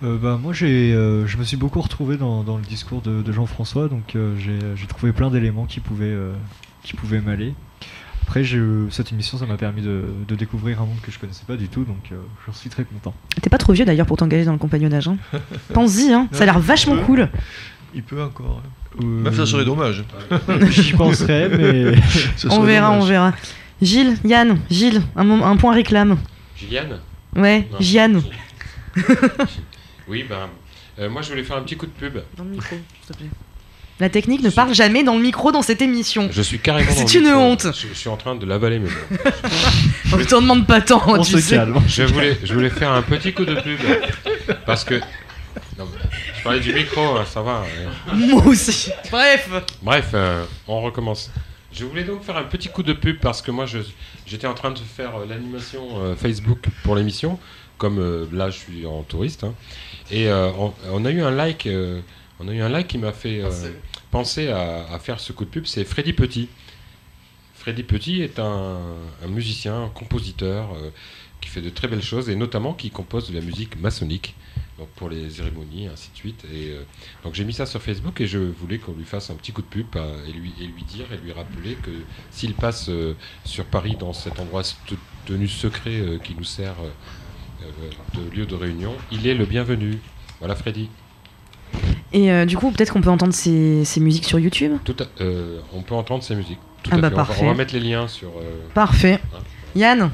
[0.04, 3.22] Euh, bah, moi, j'ai, euh, je me suis beaucoup retrouvé dans, dans le discours de,
[3.22, 6.32] de Jean-François, donc euh, j'ai, j'ai trouvé plein d'éléments qui pouvaient, euh,
[6.82, 7.54] qui pouvaient m'aller.
[8.22, 8.44] Après,
[8.90, 11.68] cette émission, ça m'a permis de, de découvrir un monde que je connaissais pas du
[11.68, 13.14] tout, donc euh, j'en suis très content.
[13.40, 15.08] T'es pas trop vieux d'ailleurs pour t'engager dans le compagnonnage.
[15.08, 15.16] Hein.
[15.72, 16.28] Pense-y, hein.
[16.32, 17.28] ça a l'air vachement cool.
[17.94, 18.60] Il peut encore.
[19.02, 20.04] Euh, Même ça serait dommage.
[20.70, 21.94] J'y penserais, mais
[22.50, 23.02] On verra, dommage.
[23.02, 23.32] on verra.
[23.80, 26.18] Gilles, Yann, Gilles, un, un point réclame.
[26.54, 27.00] Gilliane?
[27.34, 27.66] Ouais,
[28.10, 28.22] Non.
[30.08, 30.48] Oui, ben.
[30.98, 32.18] euh, moi, je voulais faire un petit coup de pub.
[32.36, 32.76] Dans le micro,
[33.06, 33.30] s'il te plaît.
[34.00, 36.28] La technique ne parle jamais dans le micro dans cette émission.
[36.30, 36.90] Je suis carrément.
[36.94, 37.38] C'est une micro.
[37.40, 37.66] honte.
[37.74, 39.30] Je, je suis en train de l'avaler, mais bon.
[40.12, 41.56] On ne t'en demande pas tant, on tu se sais.
[41.56, 41.80] calme.
[41.86, 43.78] Je voulais, je voulais faire un petit coup de pub.
[44.66, 45.00] Parce que.
[45.76, 45.86] Non,
[46.36, 47.64] je parlais du micro, hein, ça va.
[48.08, 48.14] hein.
[48.14, 48.90] Moi aussi.
[49.10, 49.48] Bref.
[49.82, 51.30] Bref, euh, on recommence.
[51.72, 53.78] Je voulais donc faire un petit coup de pub parce que moi, je-
[54.26, 57.38] j'étais en train de faire euh, l'animation euh, Facebook pour l'émission.
[57.76, 59.44] Comme euh, là, je suis en touriste.
[59.44, 59.52] hein.
[60.10, 61.68] et euh, on, on a eu un like.
[62.40, 63.72] On a eu un like qui m'a fait euh,
[64.10, 65.66] penser à, à faire ce coup de pub.
[65.66, 66.48] C'est Freddy Petit.
[67.54, 68.78] Freddy Petit est un,
[69.24, 70.90] un musicien, un compositeur euh,
[71.40, 74.34] qui fait de très belles choses et notamment qui compose de la musique maçonnique.
[74.78, 76.44] Donc pour les cérémonies, ainsi de suite.
[76.52, 76.84] Et euh,
[77.24, 79.62] donc j'ai mis ça sur Facebook et je voulais qu'on lui fasse un petit coup
[79.62, 81.90] de pub et, lui, et lui dire et lui rappeler que
[82.30, 84.62] s'il passe euh, sur Paris dans cet endroit
[85.26, 86.76] tenu secret euh, qui nous sert
[88.14, 89.98] de lieu de réunion, il est le bienvenu.
[90.38, 90.88] Voilà Freddy.
[92.12, 94.72] Et euh, du coup, peut-être qu'on peut entendre ces, ces musiques sur YouTube?
[94.84, 96.58] Tout à- euh, on peut entendre ses musiques.
[96.82, 97.14] Tout Ah à bah fait.
[97.14, 97.44] On va- parfait.
[97.44, 98.28] On, va, mettre les liens sur.
[98.28, 99.20] euh, Parfait.
[99.34, 99.38] Hein.
[99.76, 100.10] Yann?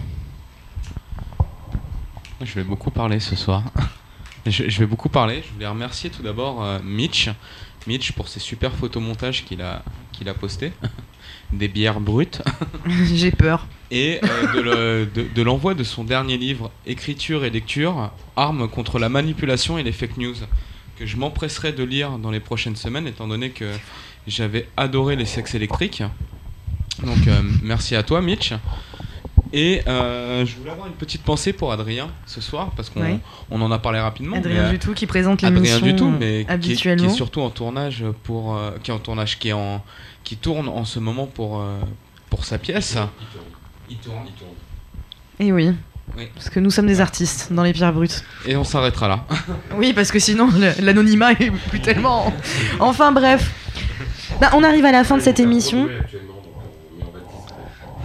[2.42, 3.62] Je vais beaucoup parler ce soir.
[4.46, 5.42] je, je vais beaucoup parler.
[5.46, 7.30] Je voulais remercier tout d'abord euh, Mitch.
[7.86, 9.82] Mitch pour ses super photomontages qu'il a,
[10.12, 10.72] qu'il a postés.
[11.52, 12.42] Des bières brutes.
[13.14, 13.66] J'ai peur.
[13.90, 18.68] Et euh, de le- de- de l'envoi de, son dernier livre, Écriture et lecture, Armes
[18.68, 20.34] contre la manipulation et les fake news,
[20.98, 23.70] que je m'empresserai de lire dans les prochaines semaines, étant donné que
[24.26, 26.02] j'avais adoré les sexes électriques.
[27.04, 28.52] Donc euh, merci à toi, Mitch.
[29.52, 33.18] Et euh, je voulais avoir une petite pensée pour Adrien ce soir, parce qu'on Ouais.
[33.50, 34.36] on en a parlé rapidement.
[34.36, 37.06] Adrien mais, euh, Dutout qui présente Adrien l'émission du tout, mais qui est, qui habituellement.
[37.06, 39.84] est surtout en tournage pour, euh, qui est en tournage, qui est en,
[40.24, 41.78] qui tourne en ce moment pour euh,
[42.30, 42.96] pour sa pièce.
[43.88, 44.50] Il tourne, il tourne.
[45.38, 45.70] Et oui.
[46.16, 46.28] Oui.
[46.34, 48.24] Parce que nous sommes des artistes dans les pierres brutes.
[48.46, 49.24] Et on s'arrêtera là.
[49.76, 50.48] Oui, parce que sinon
[50.80, 52.32] l'anonymat est plus tellement.
[52.78, 53.50] Enfin bref.
[54.40, 55.88] Bah, on arrive à la fin de cette émission.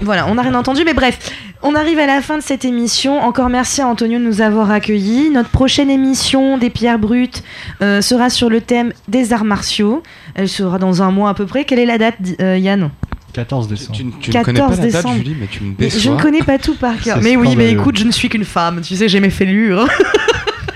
[0.02, 1.20] Voilà, on n'a rien entendu, mais bref,
[1.62, 3.20] on arrive à la fin de cette émission.
[3.22, 5.30] Encore merci à Antonio de nous avoir accueillis.
[5.30, 7.44] Notre prochaine émission des pierres brutes
[7.82, 10.02] euh, sera sur le thème des arts martiaux.
[10.36, 11.66] Elle sera dans un mois à peu près.
[11.66, 12.92] Quelle est la date, euh, Yann?
[13.34, 13.98] 14 décembre.
[13.98, 15.16] Tu, tu ne connais pas 14 la date, décembre.
[15.18, 16.00] Julie, mais tu me Mais déçois.
[16.02, 17.20] Je ne connais pas tout par cœur.
[17.22, 18.82] Mais oui, mais écoute, je ne suis qu'une femme.
[18.82, 19.88] Tu sais, j'ai mes fêlures.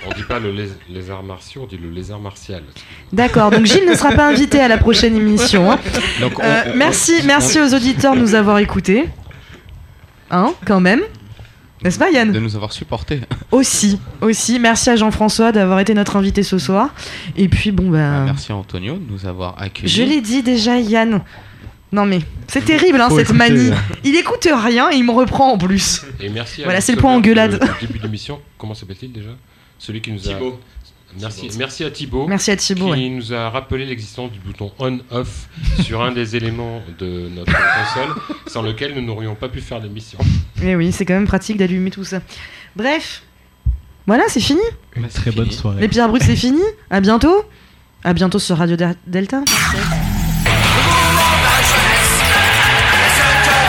[0.08, 0.54] On dit pas le
[0.90, 2.64] lézard martiaux, on dit le lézard martial.
[3.12, 5.72] D'accord, donc Gilles ne sera pas invité à la prochaine émission.
[5.72, 5.80] hein.
[6.22, 9.06] Donc, on- Euh, on- merci, on- merci aux auditeurs de nous avoir écoutés.
[10.32, 11.02] Hein, quand même.
[11.84, 13.20] N'est-ce pas, Yann de nous avoir supportés.
[13.52, 14.58] Aussi, aussi.
[14.58, 16.94] Merci à Jean-François d'avoir été notre invité ce soir.
[17.36, 18.22] Et puis, bon, bah.
[18.26, 19.90] Merci à Antonio de nous avoir accueillis.
[19.92, 21.22] Je l'ai dit déjà, Yann.
[21.94, 23.70] Non, mais c'est terrible, hein, Faut cette écouter, manie.
[23.70, 23.78] là.
[24.04, 26.02] Il écoute rien et il me reprend en plus.
[26.20, 27.64] Et merci à Voilà, c'est le point sauveur engueulade.
[27.82, 29.30] début de l'émission, comment s'appelle-t-il déjà?
[29.78, 30.34] Celui qui nous a.
[31.22, 32.26] Merci, merci à Thibaut.
[32.28, 32.86] Merci à Thibaut.
[32.86, 33.10] qui ouais.
[33.10, 35.48] nous a rappelé l'existence du bouton on-off
[35.84, 38.16] sur un des éléments de notre console,
[38.48, 40.18] sans lequel nous n'aurions pas pu faire l'émission.
[40.64, 42.22] Mais Eh oui, c'est quand même pratique d'allumer tout ça.
[42.76, 43.22] Bref.
[44.08, 44.62] Voilà, c'est fini.
[44.96, 45.80] Une très bonne soirée.
[45.82, 46.62] Les pierres brutes, c'est fini.
[46.90, 47.46] À bientôt.
[48.04, 49.44] À bientôt sur Radio Der- Delta.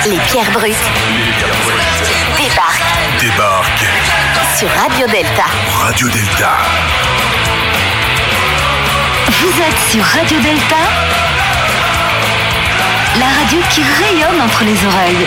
[0.07, 0.77] Les pierres brutes
[2.37, 3.85] débarquent Débarque
[4.55, 5.45] sur Radio Delta.
[5.81, 6.51] Radio Delta.
[9.29, 10.77] Vous êtes sur Radio Delta,
[13.19, 15.27] la radio qui rayonne entre les oreilles.